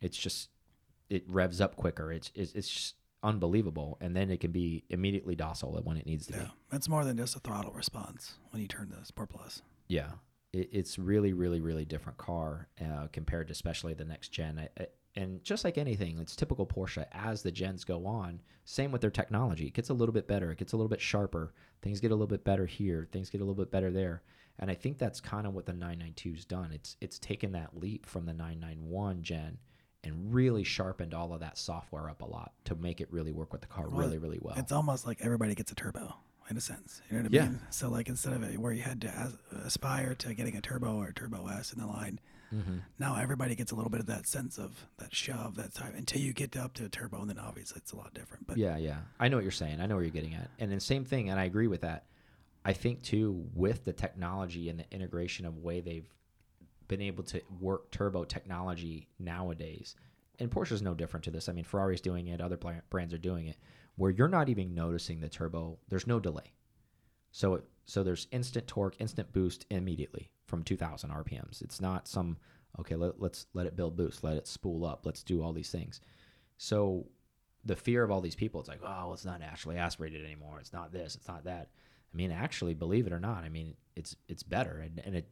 it's 0.00 0.16
just 0.16 0.50
it 1.10 1.24
revs 1.28 1.60
up 1.60 1.76
quicker. 1.76 2.12
It's 2.12 2.30
it's, 2.34 2.52
it's 2.54 2.68
just 2.68 2.94
unbelievable, 3.22 3.96
and 4.00 4.14
then 4.14 4.30
it 4.30 4.40
can 4.40 4.52
be 4.52 4.84
immediately 4.90 5.34
docile 5.34 5.80
when 5.84 5.96
it 5.96 6.06
needs 6.06 6.26
to 6.26 6.34
Yeah, 6.34 6.42
be. 6.44 6.50
it's 6.76 6.88
more 6.88 7.04
than 7.04 7.16
just 7.16 7.36
a 7.36 7.40
throttle 7.40 7.72
response 7.72 8.34
when 8.50 8.60
you 8.60 8.68
turn 8.68 8.90
the 8.96 9.04
Sport 9.06 9.30
Plus. 9.30 9.62
Yeah, 9.88 10.10
it, 10.52 10.68
it's 10.72 10.98
really, 10.98 11.32
really, 11.32 11.60
really 11.60 11.84
different 11.86 12.18
car 12.18 12.68
uh, 12.80 13.06
compared 13.12 13.48
to 13.48 13.52
especially 13.52 13.94
the 13.94 14.04
next 14.04 14.28
gen. 14.28 14.58
I, 14.58 14.82
I, 14.82 14.86
and 15.16 15.42
just 15.44 15.64
like 15.64 15.78
anything, 15.78 16.18
it's 16.18 16.34
typical 16.36 16.66
Porsche. 16.66 17.06
As 17.12 17.42
the 17.42 17.52
gens 17.52 17.84
go 17.84 18.06
on, 18.06 18.40
same 18.64 18.90
with 18.90 19.00
their 19.00 19.10
technology. 19.10 19.66
It 19.66 19.74
gets 19.74 19.90
a 19.90 19.94
little 19.94 20.12
bit 20.12 20.26
better. 20.26 20.50
It 20.50 20.58
gets 20.58 20.72
a 20.72 20.76
little 20.76 20.88
bit 20.88 21.00
sharper. 21.00 21.52
Things 21.82 22.00
get 22.00 22.10
a 22.10 22.14
little 22.14 22.26
bit 22.26 22.44
better 22.44 22.66
here. 22.66 23.06
Things 23.12 23.30
get 23.30 23.40
a 23.40 23.44
little 23.44 23.62
bit 23.62 23.70
better 23.70 23.90
there. 23.90 24.22
And 24.58 24.70
I 24.70 24.74
think 24.74 24.98
that's 24.98 25.20
kind 25.20 25.46
of 25.46 25.54
what 25.54 25.66
the 25.66 25.72
992's 25.72 26.44
done. 26.44 26.70
It's 26.72 26.96
it's 27.00 27.18
taken 27.18 27.52
that 27.52 27.76
leap 27.78 28.06
from 28.06 28.26
the 28.26 28.32
991 28.32 29.22
gen 29.22 29.58
and 30.02 30.34
really 30.34 30.64
sharpened 30.64 31.14
all 31.14 31.32
of 31.32 31.40
that 31.40 31.56
software 31.58 32.08
up 32.10 32.20
a 32.22 32.26
lot 32.26 32.52
to 32.64 32.74
make 32.74 33.00
it 33.00 33.08
really 33.10 33.32
work 33.32 33.52
with 33.52 33.62
the 33.62 33.66
car 33.66 33.88
Well, 33.88 34.00
really, 34.00 34.18
really 34.18 34.38
well. 34.40 34.54
It's 34.58 34.70
almost 34.72 35.06
like 35.06 35.18
everybody 35.22 35.54
gets 35.54 35.72
a 35.72 35.74
turbo 35.74 36.14
in 36.50 36.56
a 36.56 36.60
sense. 36.60 37.00
You 37.10 37.16
know 37.16 37.22
what 37.24 37.32
I 37.32 37.36
Yeah. 37.36 37.48
mean? 37.48 37.60
So 37.70 37.88
like 37.88 38.08
instead 38.08 38.34
of 38.34 38.42
it, 38.42 38.58
where 38.58 38.72
you 38.72 38.82
had 38.82 39.00
to 39.02 39.08
as, 39.08 39.36
aspire 39.64 40.14
to 40.16 40.34
getting 40.34 40.56
a 40.56 40.60
turbo 40.60 40.96
or 40.96 41.06
a 41.08 41.14
turbo 41.14 41.46
S 41.48 41.72
in 41.72 41.78
the 41.80 41.86
line, 41.86 42.20
hmm 42.50 42.78
now 42.98 43.16
everybody 43.16 43.54
gets 43.54 43.72
a 43.72 43.74
little 43.74 43.90
bit 43.90 44.00
of 44.00 44.06
that 44.06 44.26
sense 44.26 44.58
of 44.58 44.86
that 44.98 45.14
shove, 45.14 45.56
that 45.56 45.74
time 45.74 45.94
until 45.96 46.20
you 46.20 46.32
get 46.32 46.56
up 46.56 46.74
to 46.74 46.84
a 46.84 46.88
turbo, 46.88 47.20
and 47.20 47.30
then 47.30 47.38
obviously 47.38 47.78
it's 47.78 47.92
a 47.92 47.96
lot 47.96 48.12
different. 48.14 48.46
But 48.46 48.56
yeah, 48.56 48.76
yeah. 48.76 48.98
I 49.18 49.28
know 49.28 49.36
what 49.36 49.44
you're 49.44 49.52
saying. 49.52 49.80
I 49.80 49.86
know 49.86 49.94
where 49.96 50.04
you're 50.04 50.12
getting 50.12 50.34
at. 50.34 50.50
And 50.58 50.70
the 50.70 50.80
same 50.80 51.04
thing, 51.04 51.30
and 51.30 51.38
I 51.38 51.44
agree 51.44 51.66
with 51.66 51.82
that. 51.82 52.06
I 52.64 52.72
think 52.72 53.02
too, 53.02 53.46
with 53.54 53.84
the 53.84 53.92
technology 53.92 54.68
and 54.68 54.78
the 54.78 54.86
integration 54.90 55.44
of 55.44 55.58
way 55.58 55.80
they've 55.80 56.08
been 56.88 57.02
able 57.02 57.24
to 57.24 57.42
work 57.60 57.90
turbo 57.90 58.24
technology 58.24 59.08
nowadays, 59.18 59.96
and 60.38 60.50
Porsche's 60.50 60.82
no 60.82 60.94
different 60.94 61.24
to 61.24 61.30
this. 61.30 61.48
I 61.48 61.52
mean, 61.52 61.64
Ferrari's 61.64 62.00
doing 62.00 62.28
it, 62.28 62.40
other 62.40 62.58
brands 62.90 63.14
are 63.14 63.18
doing 63.18 63.46
it, 63.48 63.56
where 63.96 64.10
you're 64.10 64.28
not 64.28 64.48
even 64.48 64.74
noticing 64.74 65.20
the 65.20 65.28
turbo. 65.28 65.78
There's 65.88 66.06
no 66.06 66.20
delay. 66.20 66.52
So 67.32 67.54
it, 67.54 67.64
so 67.86 68.02
there's 68.02 68.26
instant 68.30 68.66
torque, 68.66 68.96
instant 69.00 69.32
boost 69.32 69.66
immediately 69.70 70.30
from 70.46 70.62
2,000 70.62 71.10
RPMs. 71.10 71.62
It's 71.62 71.80
not 71.80 72.08
some 72.08 72.38
okay. 72.80 72.96
Let, 72.96 73.20
let's 73.20 73.46
let 73.54 73.66
it 73.66 73.76
build 73.76 73.96
boost, 73.96 74.24
let 74.24 74.36
it 74.36 74.46
spool 74.46 74.84
up, 74.84 75.04
let's 75.04 75.22
do 75.22 75.42
all 75.42 75.52
these 75.52 75.70
things. 75.70 76.00
So 76.56 77.06
the 77.64 77.76
fear 77.76 78.02
of 78.02 78.10
all 78.10 78.20
these 78.20 78.34
people, 78.34 78.60
it's 78.60 78.68
like, 78.68 78.80
oh, 78.82 78.86
well, 78.88 79.12
it's 79.14 79.24
not 79.24 79.40
naturally 79.40 79.76
aspirated 79.76 80.24
anymore. 80.24 80.58
It's 80.60 80.72
not 80.72 80.92
this, 80.92 81.14
it's 81.14 81.28
not 81.28 81.44
that. 81.44 81.68
I 82.12 82.16
mean, 82.16 82.30
actually, 82.30 82.74
believe 82.74 83.06
it 83.06 83.12
or 83.12 83.20
not, 83.20 83.44
I 83.44 83.48
mean, 83.48 83.74
it's 83.96 84.16
it's 84.28 84.42
better, 84.42 84.78
and 84.78 85.02
and 85.04 85.16
it 85.16 85.28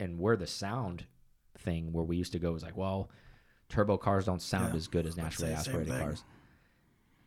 and 0.00 0.18
where 0.18 0.36
the 0.36 0.46
sound 0.46 1.04
thing 1.58 1.92
where 1.92 2.04
we 2.04 2.16
used 2.16 2.32
to 2.32 2.38
go 2.38 2.52
was 2.52 2.62
like, 2.62 2.76
well, 2.76 3.10
turbo 3.68 3.98
cars 3.98 4.24
don't 4.24 4.42
sound 4.42 4.72
Yeah, 4.72 4.76
as 4.76 4.88
good 4.88 5.06
as 5.06 5.18
I 5.18 5.24
was 5.24 5.34
about 5.36 5.36
to 5.36 5.42
naturally 5.42 5.50
say 5.50 5.56
the 5.56 5.64
same 5.64 5.74
aspirated 5.80 6.00
cars. 6.00 6.24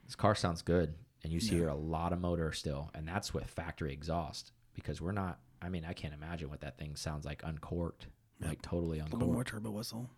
This 0.06 0.16
car 0.16 0.36
sounds 0.36 0.62
good, 0.62 0.96
and 1.24 1.32
you 1.32 1.40
Yeah. 1.42 1.50
here 1.50 1.68
a 1.68 1.76
lot 1.76 2.14
of 2.14 2.20
motor 2.20 2.52
still, 2.52 2.90
and 2.94 3.08
that's 3.08 3.34
with 3.34 3.46
factory 3.46 3.94
exhaust 3.94 4.52
because 4.76 5.02
we're 5.02 5.12
not. 5.12 5.40
I 5.62 5.70
mean, 5.70 5.86
I 5.86 5.94
can't 5.94 6.14
imagine 6.14 6.50
what 6.50 6.62
that 6.62 6.78
thing 6.78 6.96
sounds 6.96 7.26
like 7.26 7.42
uncorked, 7.44 8.08
Yep. 8.42 8.50
like 8.50 8.62
totally 8.62 9.00
uncorked. 9.00 9.14
a 9.14 9.18
little 9.18 9.34
more 9.34 9.44
turbo 9.44 9.72
whistle. 9.72 10.10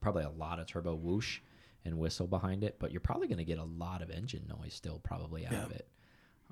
probably 0.00 0.22
a 0.24 0.30
lot 0.30 0.58
of 0.60 0.66
turbo 0.66 0.94
whoosh 0.94 1.40
and 1.84 1.98
whistle 1.98 2.26
behind 2.26 2.62
it, 2.62 2.76
but 2.78 2.92
you're 2.92 3.00
probably 3.00 3.26
going 3.26 3.38
to 3.38 3.44
get 3.44 3.58
a 3.58 3.64
lot 3.64 4.02
of 4.02 4.10
engine 4.10 4.46
noise 4.46 4.74
still 4.74 4.98
probably 4.98 5.46
out 5.46 5.52
Yeah. 5.52 5.64
of 5.64 5.72
it. 5.72 5.88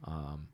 Um, 0.05 0.49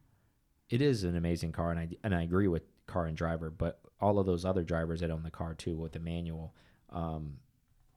it 0.68 0.82
is 0.82 1.04
an 1.04 1.16
amazing 1.16 1.52
car, 1.52 1.70
and 1.70 1.78
I 1.80 1.88
and 2.02 2.14
I 2.14 2.22
agree 2.22 2.48
with 2.48 2.62
car 2.86 3.06
and 3.06 3.16
driver, 3.16 3.50
but 3.50 3.80
all 4.00 4.18
of 4.18 4.26
those 4.26 4.44
other 4.44 4.64
drivers 4.64 5.00
that 5.00 5.10
own 5.10 5.22
the 5.22 5.30
car 5.30 5.54
too 5.54 5.76
with 5.76 5.92
the 5.92 5.98
manual, 6.00 6.54
um, 6.90 7.38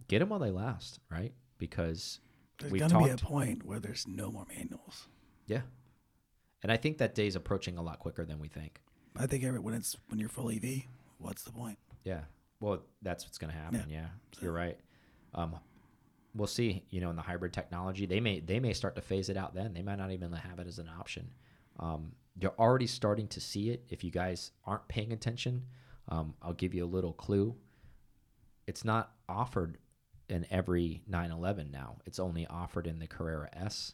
get 0.08 0.20
them 0.20 0.30
while 0.30 0.40
they 0.40 0.52
last, 0.52 1.00
right? 1.10 1.34
Because 1.58 2.20
There's 2.60 2.72
going 2.74 2.90
to 2.92 3.00
be 3.04 3.10
a 3.10 3.18
point 3.18 3.64
where 3.66 3.80
there's 3.80 4.08
no 4.08 4.32
more 4.32 4.46
manuals. 4.56 5.08
yeah, 5.48 5.62
and 6.64 6.72
I 6.72 6.78
think 6.78 7.00
that 7.00 7.16
day's 7.16 7.36
approaching 7.36 7.78
a 7.78 7.82
lot 7.82 8.00
quicker 8.00 8.24
than 8.26 8.40
we 8.40 8.48
think. 8.48 8.82
I 9.18 9.28
think 9.28 9.44
every, 9.44 9.60
when 9.60 9.74
it's 9.74 9.98
when 10.08 10.20
you're 10.20 10.30
full 10.30 10.50
EV, 10.50 10.84
what's 11.18 11.44
the 11.44 11.52
point? 11.52 11.78
Yeah. 12.04 12.22
Well, 12.60 12.84
that's 13.02 13.26
what's 13.26 13.38
going 13.38 13.52
to 13.52 13.58
happen. 13.58 13.86
Yeah. 13.90 14.08
You're 14.40 14.52
right. 14.52 14.78
Um, 15.34 15.56
we'll 16.36 16.48
see. 16.48 16.84
You 16.90 17.02
know, 17.02 17.10
in 17.10 17.16
the 17.16 17.22
hybrid 17.22 17.54
technology, 17.54 18.06
they 18.06 18.20
may 18.20 18.40
they 18.40 18.60
may 18.60 18.74
start 18.74 18.96
to 18.96 19.02
phase 19.02 19.30
it 19.30 19.38
out. 19.38 19.54
Then 19.54 19.74
they 19.74 19.82
might 19.82 19.98
not 19.98 20.12
even 20.12 20.32
have 20.32 20.60
it 20.60 20.68
as 20.68 20.80
an 20.80 20.90
option. 21.00 21.34
Um, 21.80 22.14
you're 22.40 22.54
already 22.58 22.88
starting 22.88 23.28
to 23.30 23.42
see 23.42 23.70
it. 23.72 23.84
If 23.90 24.04
you 24.04 24.12
guys 24.12 24.52
aren't 24.66 24.88
paying 24.88 25.12
attention, 25.12 25.64
um, 26.10 26.34
I'll 26.42 26.54
give 26.54 26.74
you 26.74 26.86
a 26.86 26.88
little 26.88 27.14
clue. 27.14 27.56
It's 28.68 28.86
not 28.86 29.12
offered 29.28 29.78
in 30.30 30.46
every 30.50 31.02
911 31.08 31.72
now. 31.72 31.98
It's 32.06 32.20
only 32.20 32.48
offered 32.48 32.88
in 32.88 33.00
the 33.00 33.08
Carrera 33.08 33.50
S 33.54 33.94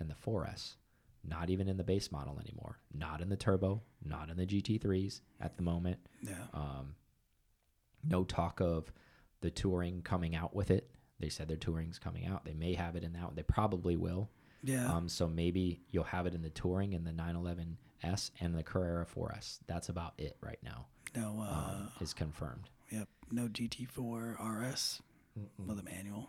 and 0.00 0.08
the 0.08 0.14
4S. 0.14 0.76
Not 1.26 1.48
even 1.50 1.68
in 1.68 1.76
the 1.76 1.84
base 1.84 2.12
model 2.12 2.38
anymore. 2.38 2.78
Not 2.92 3.20
in 3.20 3.28
the 3.30 3.36
turbo. 3.36 3.82
Not 4.04 4.28
in 4.30 4.36
the 4.36 4.46
GT3s 4.46 5.20
at 5.40 5.56
the 5.56 5.62
moment. 5.62 5.98
Yeah. 6.22 6.34
Um, 6.52 6.94
no 8.06 8.24
talk 8.24 8.60
of 8.60 8.92
the 9.40 9.50
touring 9.50 10.02
coming 10.02 10.34
out 10.36 10.54
with 10.54 10.70
it. 10.70 10.90
They 11.20 11.28
said 11.30 11.48
their 11.48 11.56
touring's 11.56 11.98
coming 11.98 12.26
out. 12.26 12.44
They 12.44 12.52
may 12.54 12.74
have 12.74 12.96
it 12.96 13.04
in 13.04 13.12
that 13.14 13.24
one. 13.24 13.34
They 13.34 13.42
probably 13.42 13.96
will. 13.96 14.28
Yeah. 14.62 14.92
Um, 14.92 15.08
so 15.08 15.26
maybe 15.28 15.80
you'll 15.90 16.04
have 16.04 16.26
it 16.26 16.34
in 16.34 16.42
the 16.42 16.50
touring 16.50 16.92
in 16.92 17.04
the 17.04 17.12
911S 17.12 18.30
and 18.40 18.54
the 18.54 18.62
Carrera 18.62 19.06
4S. 19.06 19.60
That's 19.66 19.88
about 19.88 20.14
it 20.18 20.36
right 20.42 20.58
now. 20.62 20.86
no. 21.14 21.40
Uh, 21.40 21.74
Um, 21.76 21.88
is 22.00 22.12
confirmed. 22.12 22.68
yep. 22.90 23.08
No 23.30 23.48
GT4 23.48 24.36
RS 24.40 25.00
with 25.66 25.78
a 25.78 25.82
manual. 25.82 26.28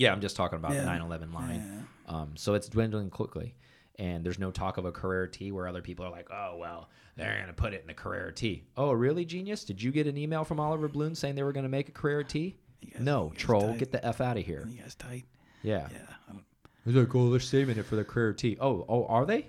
Yeah, 0.00 0.12
I'm 0.12 0.20
just 0.22 0.34
talking 0.34 0.56
about 0.56 0.72
Yeah. 0.72 0.80
the 0.80 0.86
911 0.86 1.32
line. 1.32 1.84
Yeah. 2.08 2.14
Um, 2.14 2.36
so 2.36 2.54
it's 2.54 2.68
dwindling 2.68 3.10
quickly, 3.10 3.54
and 3.98 4.24
there's 4.24 4.38
no 4.38 4.50
talk 4.50 4.78
of 4.78 4.84
a 4.86 4.92
Carrera 4.92 5.30
T 5.30 5.52
where 5.52 5.68
other 5.68 5.82
people 5.82 6.06
are 6.06 6.10
like, 6.10 6.28
"Oh 6.32 6.56
well, 6.58 6.88
they're 7.16 7.38
gonna 7.38 7.52
put 7.52 7.74
it 7.74 7.82
in 7.82 7.86
the 7.86 7.94
Carrera 7.94 8.32
T." 8.32 8.64
Oh, 8.76 8.92
really, 8.92 9.24
genius? 9.26 9.62
Did 9.64 9.82
you 9.82 9.92
get 9.92 10.06
an 10.06 10.16
email 10.16 10.42
from 10.42 10.58
Oliver 10.58 10.88
Blume 10.88 11.14
saying 11.14 11.34
they 11.34 11.42
were 11.42 11.52
gonna 11.52 11.68
make 11.68 11.88
a 11.88 11.92
Carrera 11.92 12.24
T? 12.24 12.56
No, 12.98 13.30
troll, 13.36 13.68
tight? 13.72 13.78
get 13.78 13.92
the 13.92 14.04
f 14.04 14.20
out 14.22 14.38
of 14.38 14.44
here. 14.46 14.66
You 14.70 14.80
guys 14.82 14.94
tight? 14.94 15.24
Yeah. 15.62 15.86
Yeah. 15.92 15.98
I 16.28 16.32
don't, 16.32 16.44
He's 16.86 16.94
like, 16.94 17.14
"Oh, 17.14 17.28
they're 17.30 17.38
saving 17.40 17.76
it 17.76 17.84
for 17.84 17.96
the 17.96 18.04
Carrera 18.04 18.34
T." 18.34 18.56
Oh, 18.58 18.86
oh, 18.88 19.04
are 19.06 19.26
they? 19.26 19.48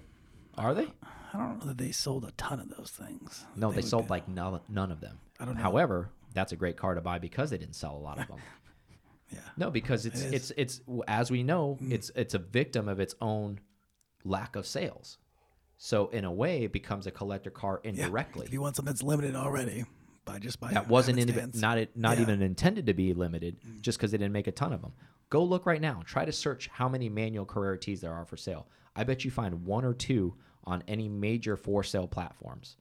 Are 0.57 0.73
they? 0.73 0.87
I 1.33 1.37
don't 1.37 1.59
know 1.59 1.65
that 1.67 1.77
they 1.77 1.93
sold 1.93 2.25
a 2.25 2.31
ton 2.31 2.59
of 2.59 2.67
those 2.75 2.91
things. 2.91 3.45
No, 3.55 3.69
they 3.71 3.77
would 3.77 3.85
sold 3.85 4.09
like 4.09 4.27
none, 4.27 4.59
none 4.67 4.91
of 4.91 4.99
them. 4.99 5.17
I 5.39 5.45
don't 5.45 5.55
know. 5.55 5.61
However, 5.63 6.09
that's 6.33 6.51
a 6.51 6.57
great 6.57 6.75
car 6.75 6.93
to 6.93 6.99
buy 7.01 7.19
because 7.19 7.49
they 7.51 7.57
didn't 7.57 7.75
sell 7.75 7.95
a 7.95 8.03
lot 8.03 8.19
of 8.19 8.27
them. 8.27 8.37
Yeah. 9.31 9.39
No, 9.57 9.71
because 9.71 10.05
it's 10.05 10.21
It 10.21 10.33
it's 10.33 10.51
it's 10.57 10.81
as 11.07 11.31
we 11.31 11.41
know, 11.43 11.77
Mm. 11.81 11.91
it's 11.91 12.11
it's 12.15 12.33
a 12.33 12.39
victim 12.39 12.87
of 12.89 12.99
its 12.99 13.15
own 13.21 13.59
lack 14.23 14.55
of 14.55 14.67
sales. 14.67 15.17
So 15.77 16.09
in 16.09 16.25
a 16.25 16.31
way, 16.31 16.63
it 16.63 16.71
becomes 16.73 17.07
a 17.07 17.11
collector 17.11 17.49
car 17.49 17.81
Yeah. 17.83 17.89
indirectly. 17.91 18.45
If 18.45 18.53
you 18.53 18.61
want 18.61 18.75
something 18.75 18.91
that's 18.91 19.01
limited 19.03 19.35
already, 19.35 19.85
by 20.25 20.37
just 20.39 20.59
by 20.59 20.71
that 20.73 20.87
wasn't 20.87 21.17
in, 21.19 21.51
not 21.59 21.77
it- 21.79 21.95
not 21.97 22.17
Yeah. 22.17 22.23
even 22.23 22.41
intended 22.41 22.85
to 22.85 22.93
be 22.93 23.13
limited, 23.13 23.57
just 23.81 23.97
because 23.97 24.11
they 24.11 24.17
didn't 24.19 24.33
make 24.33 24.47
a 24.47 24.51
ton 24.51 24.73
of 24.73 24.81
them. 24.81 24.93
Go 25.29 25.43
look 25.43 25.65
right 25.65 25.81
now. 25.81 26.01
Try 26.05 26.25
to 26.25 26.31
search 26.31 26.67
how 26.67 26.87
many 26.89 27.09
manual 27.09 27.45
Carrera 27.45 27.79
T's 27.79 28.01
there 28.01 28.13
are 28.13 28.25
for 28.25 28.37
sale. 28.37 28.67
I 28.95 29.03
bet 29.05 29.23
you 29.25 29.31
find 29.31 29.65
one 29.65 29.85
or 29.85 29.93
two 29.93 30.35
on 30.65 30.83
any 30.87 31.07
major 31.09 31.55
for 31.57 31.83
sale 31.83 32.07
platforms. 32.07 32.75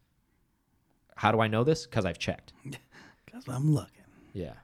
How 1.17 1.33
do 1.33 1.41
I 1.41 1.47
know 1.49 1.65
this? 1.65 1.87
Because 1.87 2.05
I've 2.05 2.19
checked. 2.19 2.53
Because 3.25 3.47
I'm 3.49 3.73
looking. 3.73 4.03
Yeah. 4.33 4.55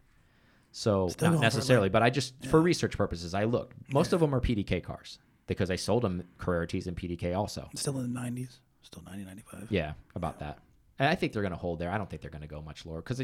So 0.78 1.08
Still 1.08 1.28
not 1.28 1.30
going 1.30 1.38
for 1.38 1.42
it, 1.42 1.46
necessarily, 1.46 1.88
but 1.88 2.02
I 2.02 2.10
just 2.10 2.34
for 2.50 2.60
research 2.60 2.98
purposes, 2.98 3.32
I 3.32 3.44
looked. 3.44 3.90
Most 3.94 4.12
of 4.12 4.20
them 4.20 4.34
are 4.34 4.42
PDK 4.42 4.82
cars 4.82 5.18
because 5.46 5.70
I 5.70 5.76
sold 5.76 6.02
them 6.02 6.22
Carrera 6.36 6.66
T's 6.66 6.86
and 6.86 6.94
PDK 6.94 7.34
also. 7.34 7.70
Still 7.74 7.98
in 7.98 8.12
the 8.12 8.20
90s. 8.20 8.58
Still 8.82 9.02
90, 9.06 9.24
95. 9.24 9.68
Yeah, 9.70 9.94
about 10.14 10.38
that. 10.40 10.58
And 10.98 11.08
I 11.08 11.14
think 11.14 11.32
they're 11.32 11.40
going 11.40 11.52
to 11.52 11.58
hold 11.58 11.78
there. 11.78 11.90
I 11.90 11.96
don't 11.96 12.10
think 12.10 12.20
they're 12.20 12.30
going 12.30 12.42
to 12.42 12.46
go 12.46 12.60
much 12.60 12.84
lower 12.84 13.00
because 13.00 13.22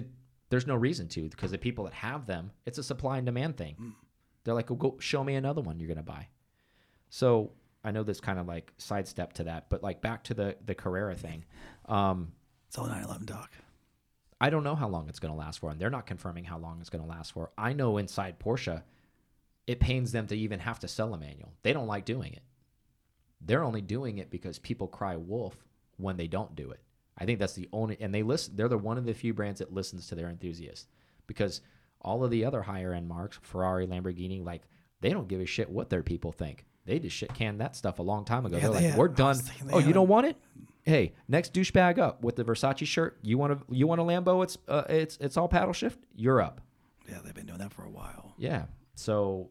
there's 0.49 0.67
no 0.67 0.75
reason 0.75 1.09
to. 1.09 1.29
Because 1.29 1.51
the 1.51 1.59
people 1.59 1.85
that 1.85 1.93
have 1.93 2.25
them, 2.25 2.53
it's 2.65 2.79
a 2.79 2.83
supply 2.83 3.19
and 3.19 3.27
demand 3.27 3.59
thing. 3.59 3.77
Mm. 3.79 3.93
They're 4.45 4.55
like, 4.55 4.71
well, 4.71 4.79
go 4.79 4.97
show 4.99 5.23
me 5.23 5.35
another 5.35 5.61
one 5.61 5.79
you're 5.79 5.89
going 5.89 5.99
to 5.99 6.03
buy. 6.03 6.29
So 7.11 7.53
I 7.85 7.91
know 7.91 8.03
this 8.03 8.19
kind 8.19 8.39
of 8.39 8.49
like 8.49 8.73
sidestep 8.79 9.35
to 9.35 9.45
that, 9.45 9.69
but 9.69 9.83
like 9.83 10.01
back 10.01 10.25
to 10.25 10.35
the 10.35 10.57
the 10.65 10.75
Carrera 10.75 11.17
thing. 11.17 11.45
Um, 11.85 12.33
It's 12.69 12.79
all 12.79 12.87
911 12.87 13.27
talk. 13.27 13.51
I 14.43 14.51
don't 14.51 14.65
know 14.65 14.75
how 14.75 14.89
long 14.89 15.09
it's 15.09 15.21
going 15.21 15.33
to 15.33 15.39
last 15.39 15.61
for, 15.61 15.71
and 15.71 15.81
they're 15.81 15.89
not 15.89 16.07
confirming 16.07 16.45
how 16.45 16.59
long 16.59 16.81
it's 16.81 16.91
going 16.91 17.03
to 17.05 17.09
last 17.09 17.33
for. 17.33 17.51
I 17.57 17.73
know 17.73 17.97
inside 17.99 18.41
Porsche, 18.41 18.83
it 19.69 19.79
pains 19.79 20.11
them 20.11 20.27
to 20.27 20.37
even 20.37 20.59
have 20.59 20.81
to 20.81 20.89
sell 20.89 21.15
a 21.15 21.19
manual. 21.19 21.53
They 21.63 21.73
don't 21.73 21.87
like 21.87 22.05
doing 22.05 22.33
it. 22.33 22.43
They're 23.41 23.63
only 23.65 23.81
doing 23.81 24.19
it 24.19 24.31
because 24.31 24.59
people 24.59 24.89
cry 24.89 25.17
wolf 25.17 25.57
when 25.97 26.17
they 26.17 26.27
don't 26.27 26.55
do 26.57 26.71
it. 26.73 26.81
I 27.19 27.25
think 27.25 27.39
that's 27.39 27.53
the 27.55 27.69
only, 27.73 27.97
and 28.01 28.13
they 28.15 28.23
listen. 28.23 28.57
They're 28.57 28.69
the 28.69 28.79
one 28.79 28.99
of 28.99 29.05
the 29.05 29.15
few 29.15 29.33
brands 29.35 29.59
that 29.61 29.73
listens 29.73 30.07
to 30.09 30.15
their 30.15 30.29
enthusiasts 30.29 30.89
because 31.27 31.61
all 32.01 32.25
of 32.25 32.31
the 32.31 32.45
other 32.45 32.63
higher 32.63 32.93
end 32.95 33.07
marques, 33.09 33.39
Ferrari, 33.43 33.87
Lamborghini, 33.87 34.45
like 34.45 34.63
they 35.01 35.11
don't 35.11 35.29
give 35.29 35.41
a 35.41 35.47
shit 35.47 35.71
what 35.71 35.89
their 35.91 36.03
people 36.03 36.33
think. 36.33 36.65
They 36.85 36.99
just 36.99 37.15
shit 37.15 37.33
canned 37.35 37.61
that 37.61 37.77
stuff 37.77 38.01
a 38.01 38.03
long 38.03 38.25
time 38.25 38.45
ago. 38.47 38.57
Yeah, 38.57 38.63
They're 38.63 38.71
they 38.71 38.75
like, 38.77 38.85
have- 38.87 38.99
we're 38.99 39.09
done. 39.09 39.37
was 39.37 39.43
thinking 39.43 39.67
they 39.69 39.75
Oh, 39.75 39.79
you 39.79 39.93
don't 39.93 40.09
want 40.09 40.27
it? 40.27 40.37
Hey, 40.85 41.13
next 41.29 41.55
douchebag 41.55 41.99
up 41.99 42.25
with 42.25 42.37
the 42.37 42.45
Versace 42.45 42.87
shirt. 42.87 43.19
You 43.23 43.39
want 43.39 43.59
to 43.69 43.75
you 43.75 43.87
want 43.87 44.01
a 44.01 44.05
Lambo? 44.05 44.43
It's 44.43 44.59
uh, 44.69 44.83
it's 44.89 45.17
it's 45.21 45.37
all 45.37 45.49
paddle 45.49 45.73
shift. 45.73 45.99
You're 46.17 46.41
up. 46.41 46.61
Yeah, 47.09 47.19
they've 47.25 47.35
been 47.35 47.47
doing 47.47 47.59
that 47.61 47.73
for 47.73 47.85
a 47.85 47.91
while. 47.91 48.35
Yeah. 48.37 48.65
So 48.95 49.51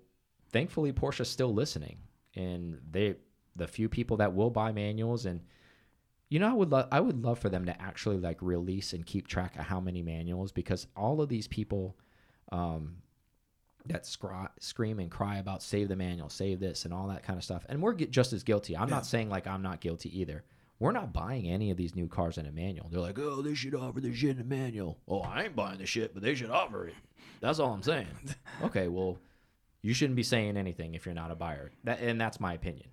thankfully 0.51 0.91
Porsche's 0.91 1.29
still 1.29 1.53
listening, 1.53 1.99
and 2.35 2.79
they 2.89 3.15
the 3.55 3.67
few 3.67 3.87
people 3.89 4.17
that 4.17 4.33
will 4.33 4.49
buy 4.49 4.71
manuals 4.71 5.25
and 5.25 5.41
you 6.29 6.39
know 6.39 6.49
I 6.49 6.53
would 6.53 6.69
love 6.71 6.87
I 6.91 6.99
would 6.99 7.21
love 7.23 7.39
for 7.39 7.49
them 7.49 7.65
to 7.65 7.81
actually 7.81 8.17
like 8.17 8.41
release 8.41 8.93
and 8.93 9.05
keep 9.05 9.27
track 9.27 9.57
of 9.57 9.63
how 9.65 9.79
many 9.79 10.01
manuals 10.01 10.51
because 10.51 10.87
all 10.95 11.21
of 11.21 11.27
these 11.29 11.47
people 11.47 11.97
um, 12.51 12.97
that 13.85 14.03
scry- 14.03 14.49
scream 14.59 14.99
and 14.99 15.09
cry 15.09 15.37
about 15.37 15.63
save 15.63 15.87
the 15.87 15.95
manual, 15.95 16.29
save 16.29 16.59
this, 16.59 16.83
and 16.85 16.93
all 16.93 17.07
that 17.07 17.23
kind 17.23 17.37
of 17.37 17.43
stuff, 17.43 17.65
and 17.69 17.81
we're 17.81 17.93
just 17.93 18.33
as 18.33 18.43
guilty. 18.43 18.75
I'm 18.75 18.89
Yeah. 18.89 18.95
not 18.95 19.05
saying 19.05 19.29
like 19.29 19.47
I'm 19.47 19.61
not 19.61 19.79
guilty 19.79 20.19
either. 20.19 20.43
We're 20.81 20.91
not 20.91 21.13
buying 21.13 21.45
any 21.47 21.69
of 21.69 21.77
these 21.77 21.93
new 21.95 22.07
cars 22.07 22.39
in 22.39 22.47
a 22.47 22.51
manual. 22.51 22.87
They're 22.89 22.99
like, 22.99 23.19
oh, 23.19 23.43
they 23.43 23.53
should 23.53 23.75
offer 23.75 24.01
the 24.01 24.11
shit 24.15 24.37
in 24.37 24.41
a 24.41 24.43
manual. 24.43 24.97
Oh, 25.07 25.19
I 25.19 25.43
ain't 25.43 25.55
buying 25.55 25.77
the 25.77 25.85
shit, 25.85 26.11
but 26.15 26.23
they 26.23 26.33
should 26.33 26.49
offer 26.49 26.87
it. 26.87 26.95
That's 27.39 27.59
all 27.59 27.71
I'm 27.71 27.83
saying. 27.83 28.07
okay, 28.63 28.87
well, 28.87 29.19
you 29.83 29.93
shouldn't 29.93 30.15
be 30.15 30.23
saying 30.23 30.57
anything 30.57 30.95
if 30.95 31.05
you're 31.05 31.13
not 31.13 31.29
a 31.29 31.35
buyer. 31.35 31.69
That 31.83 31.99
and 31.99 32.19
that's 32.19 32.39
my 32.39 32.55
opinion. 32.55 32.87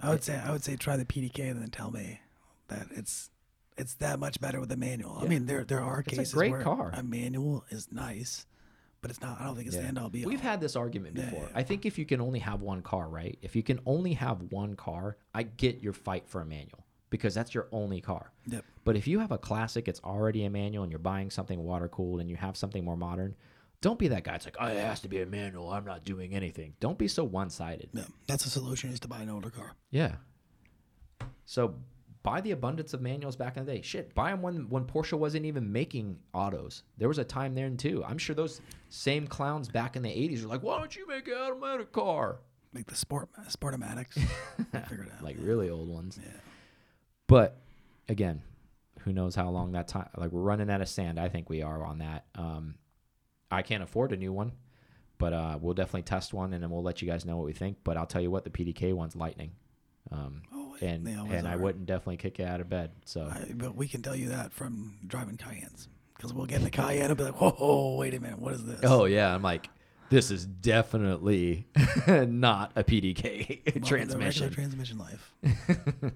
I 0.00 0.08
would 0.08 0.24
say 0.24 0.36
I 0.42 0.50
would 0.50 0.64
say 0.64 0.76
try 0.76 0.96
the 0.96 1.04
PDK 1.04 1.50
and 1.50 1.60
then 1.60 1.68
tell 1.68 1.90
me 1.90 2.20
that 2.68 2.86
it's 2.96 3.28
it's 3.76 3.92
that 3.96 4.18
much 4.18 4.40
better 4.40 4.58
with 4.58 4.72
a 4.72 4.76
manual. 4.76 5.18
I 5.20 5.26
mean, 5.26 5.44
there 5.44 5.64
there 5.64 5.82
are 5.82 6.00
It's 6.00 6.14
a 6.14 6.16
cases 6.16 6.32
great 6.32 6.50
where 6.50 6.62
car. 6.62 6.92
a 6.94 7.02
manual 7.02 7.66
is 7.68 7.92
nice, 7.92 8.46
but 9.00 9.10
it's 9.10 9.20
not. 9.20 9.40
I 9.40 9.44
don't 9.44 9.54
think 9.56 9.68
it's 9.68 9.76
the 9.76 9.82
end 9.82 9.98
all 9.98 10.08
be 10.08 10.24
all. 10.24 10.28
We've 10.30 10.40
had 10.40 10.60
this 10.60 10.76
argument 10.76 11.16
Yeah, 11.16 11.24
before. 11.26 11.44
yeah. 11.50 11.58
I 11.58 11.62
think 11.62 11.86
if 11.86 11.98
you 11.98 12.04
can 12.04 12.20
only 12.20 12.38
have 12.40 12.62
one 12.62 12.82
car, 12.82 13.08
right? 13.08 13.38
If 13.42 13.54
you 13.56 13.62
can 13.62 13.80
only 13.86 14.14
have 14.14 14.42
one 14.50 14.74
car, 14.74 15.16
I 15.34 15.44
get 15.44 15.82
your 15.82 15.92
fight 15.92 16.28
for 16.28 16.40
a 16.40 16.44
manual 16.46 16.84
because 17.10 17.34
that's 17.34 17.54
your 17.54 17.68
only 17.72 18.00
car. 18.00 18.32
Yep. 18.46 18.64
But 18.84 18.96
if 18.96 19.06
you 19.06 19.18
have 19.20 19.32
a 19.32 19.38
classic, 19.38 19.88
it's 19.88 20.00
already 20.04 20.44
a 20.44 20.50
manual, 20.50 20.82
and 20.82 20.90
you're 20.92 20.98
buying 20.98 21.30
something 21.30 21.62
water 21.62 21.88
cooled, 21.88 22.20
and 22.20 22.28
you 22.28 22.36
have 22.36 22.56
something 22.56 22.84
more 22.84 22.96
modern, 22.96 23.34
don't 23.80 23.98
be 23.98 24.08
that 24.08 24.24
guy. 24.24 24.34
It's 24.34 24.44
like, 24.44 24.56
oh, 24.58 24.66
it 24.66 24.76
has 24.78 25.00
to 25.00 25.08
be 25.08 25.20
a 25.22 25.26
manual. 25.26 25.70
I'm 25.70 25.84
not 25.84 26.04
doing 26.04 26.34
anything. 26.34 26.74
Don't 26.80 26.98
be 26.98 27.06
so 27.08 27.22
one 27.22 27.48
sided. 27.50 27.90
Yeah, 27.92 28.02
that's 28.26 28.44
the 28.44 28.50
solution 28.50 28.90
is 28.90 28.98
to 29.00 29.08
buy 29.08 29.20
an 29.20 29.30
older 29.30 29.50
car. 29.50 29.74
Yeah. 29.90 30.16
So 31.44 31.76
buy 32.28 32.42
the 32.42 32.50
abundance 32.50 32.92
of 32.92 33.00
manuals 33.00 33.36
back 33.36 33.56
in 33.56 33.64
the 33.64 33.72
day. 33.72 33.80
Shit, 33.80 34.14
buy 34.14 34.30
them 34.30 34.42
when 34.42 34.68
when 34.68 34.84
Porsche 34.84 35.18
wasn't 35.18 35.46
even 35.46 35.72
making 35.72 36.18
autos. 36.34 36.82
There 36.98 37.08
was 37.08 37.16
a 37.16 37.24
time 37.24 37.54
then 37.54 37.78
too. 37.78 38.04
I'm 38.06 38.18
sure 38.18 38.36
those 38.36 38.60
same 38.90 39.26
clowns 39.26 39.68
back 39.68 39.96
in 39.96 40.02
the 40.02 40.10
80s 40.10 40.42
were 40.42 40.48
like, 40.48 40.62
"Why 40.62 40.78
don't 40.78 40.94
you 40.94 41.06
make 41.08 41.26
an 41.26 41.34
automatic 41.34 41.90
car?" 41.90 42.40
Make 42.74 42.86
the 42.86 42.94
sport 42.94 43.30
Sportomatics. 43.48 44.12
Figure 44.88 45.04
it 45.04 45.12
out. 45.16 45.24
Like 45.24 45.36
really 45.40 45.70
old 45.70 45.88
ones. 45.88 46.20
Yeah. 46.22 46.30
But 47.28 47.56
again, 48.10 48.42
who 49.00 49.14
knows 49.14 49.34
how 49.34 49.48
long 49.48 49.72
that 49.72 49.88
time? 49.88 50.10
Like 50.14 50.30
we're 50.30 50.42
running 50.42 50.68
out 50.68 50.82
of 50.82 50.88
sand. 50.88 51.18
I 51.18 51.30
think 51.30 51.48
we 51.48 51.62
are 51.62 51.82
on 51.82 51.98
that. 51.98 52.26
Um, 52.34 52.74
I 53.50 53.62
can't 53.62 53.82
afford 53.82 54.12
a 54.12 54.18
new 54.18 54.34
one, 54.34 54.52
but 55.16 55.32
uh, 55.32 55.58
we'll 55.58 55.72
definitely 55.72 56.02
test 56.02 56.34
one 56.34 56.52
and 56.52 56.62
then 56.62 56.68
we'll 56.68 56.82
let 56.82 57.00
you 57.00 57.08
guys 57.08 57.24
know 57.24 57.38
what 57.38 57.46
we 57.46 57.54
think. 57.54 57.78
But 57.84 57.96
I'll 57.96 58.04
tell 58.04 58.20
you 58.20 58.30
what, 58.30 58.44
the 58.44 58.50
PDK 58.50 58.92
one's 58.92 59.16
lightning. 59.16 59.52
Um, 60.12 60.42
And 60.82 61.06
and 61.08 61.48
I 61.48 61.56
wouldn't 61.56 61.86
definitely 61.86 62.18
kick 62.18 62.38
you 62.38 62.44
out 62.44 62.60
of 62.60 62.68
bed. 62.68 62.90
So 63.04 63.22
I, 63.22 63.52
but 63.54 63.74
we 63.74 63.88
can 63.88 64.02
tell 64.02 64.16
you 64.16 64.28
that 64.28 64.52
from 64.52 64.96
driving 65.06 65.36
Cayennes 65.36 65.88
because 66.16 66.32
we'll 66.32 66.46
get 66.46 66.58
in 66.58 66.64
the 66.64 66.70
Cayenne 66.70 67.10
and 67.10 67.16
be 67.16 67.24
like, 67.24 67.40
whoa, 67.40 67.50
whoa, 67.50 67.96
wait 67.96 68.14
a 68.14 68.20
minute, 68.20 68.38
what 68.38 68.54
is 68.54 68.64
this? 68.64 68.80
Oh 68.82 69.04
yeah, 69.04 69.34
I'm 69.34 69.42
like, 69.42 69.68
this 70.10 70.30
is 70.30 70.46
definitely 70.46 71.66
not 72.06 72.72
a 72.76 72.84
PDK 72.84 73.64
Welcome 73.66 73.82
transmission. 73.82 74.50
transmission 74.50 74.98
life. 74.98 75.34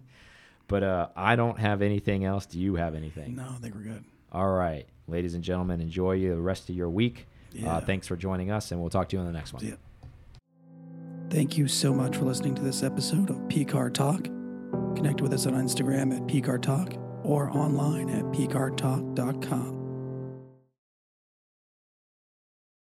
but 0.69 0.83
uh, 0.83 1.09
I 1.17 1.37
don't 1.37 1.59
have 1.59 1.83
anything 1.83 2.25
else. 2.25 2.47
Do 2.47 2.59
you 2.59 2.75
have 2.77 2.95
anything? 2.95 3.37
No, 3.37 3.45
I 3.49 3.61
think 3.61 3.75
we're 3.75 3.83
good. 3.83 4.05
All 4.33 4.51
right, 4.51 4.87
ladies 5.07 5.35
and 5.35 5.45
gentlemen, 5.45 5.81
enjoy 5.81 6.21
the 6.21 6.41
rest 6.41 6.69
of 6.69 6.75
your 6.75 6.91
week. 6.91 7.27
Yeah. 7.53 7.77
Uh, 7.77 7.81
thanks 7.81 8.07
for 8.07 8.17
joining 8.17 8.51
us, 8.51 8.73
and 8.73 8.81
we'll 8.81 8.91
talk 8.91 9.09
to 9.11 9.17
you 9.17 9.21
on 9.21 9.27
the 9.27 9.33
next 9.33 9.53
one. 9.53 9.63
See 9.63 9.69
ya. 9.69 9.77
Thank 11.29 11.57
you 11.57 11.69
so 11.69 11.95
much 11.95 12.17
for 12.17 12.25
listening 12.25 12.55
to 12.57 12.63
this 12.63 12.83
episode 12.83 13.31
of 13.31 13.49
P 13.49 13.65
Car 13.65 13.91
Talk. 13.91 14.29
Connect 14.97 15.21
with 15.21 15.33
us 15.33 15.47
on 15.47 15.55
Instagram 15.55 16.15
at 16.15 16.23
PCAR 16.27 16.99
or 17.25 17.51
online 17.51 18.11
at 18.11 18.25
PCARTalk.com. 18.27 19.82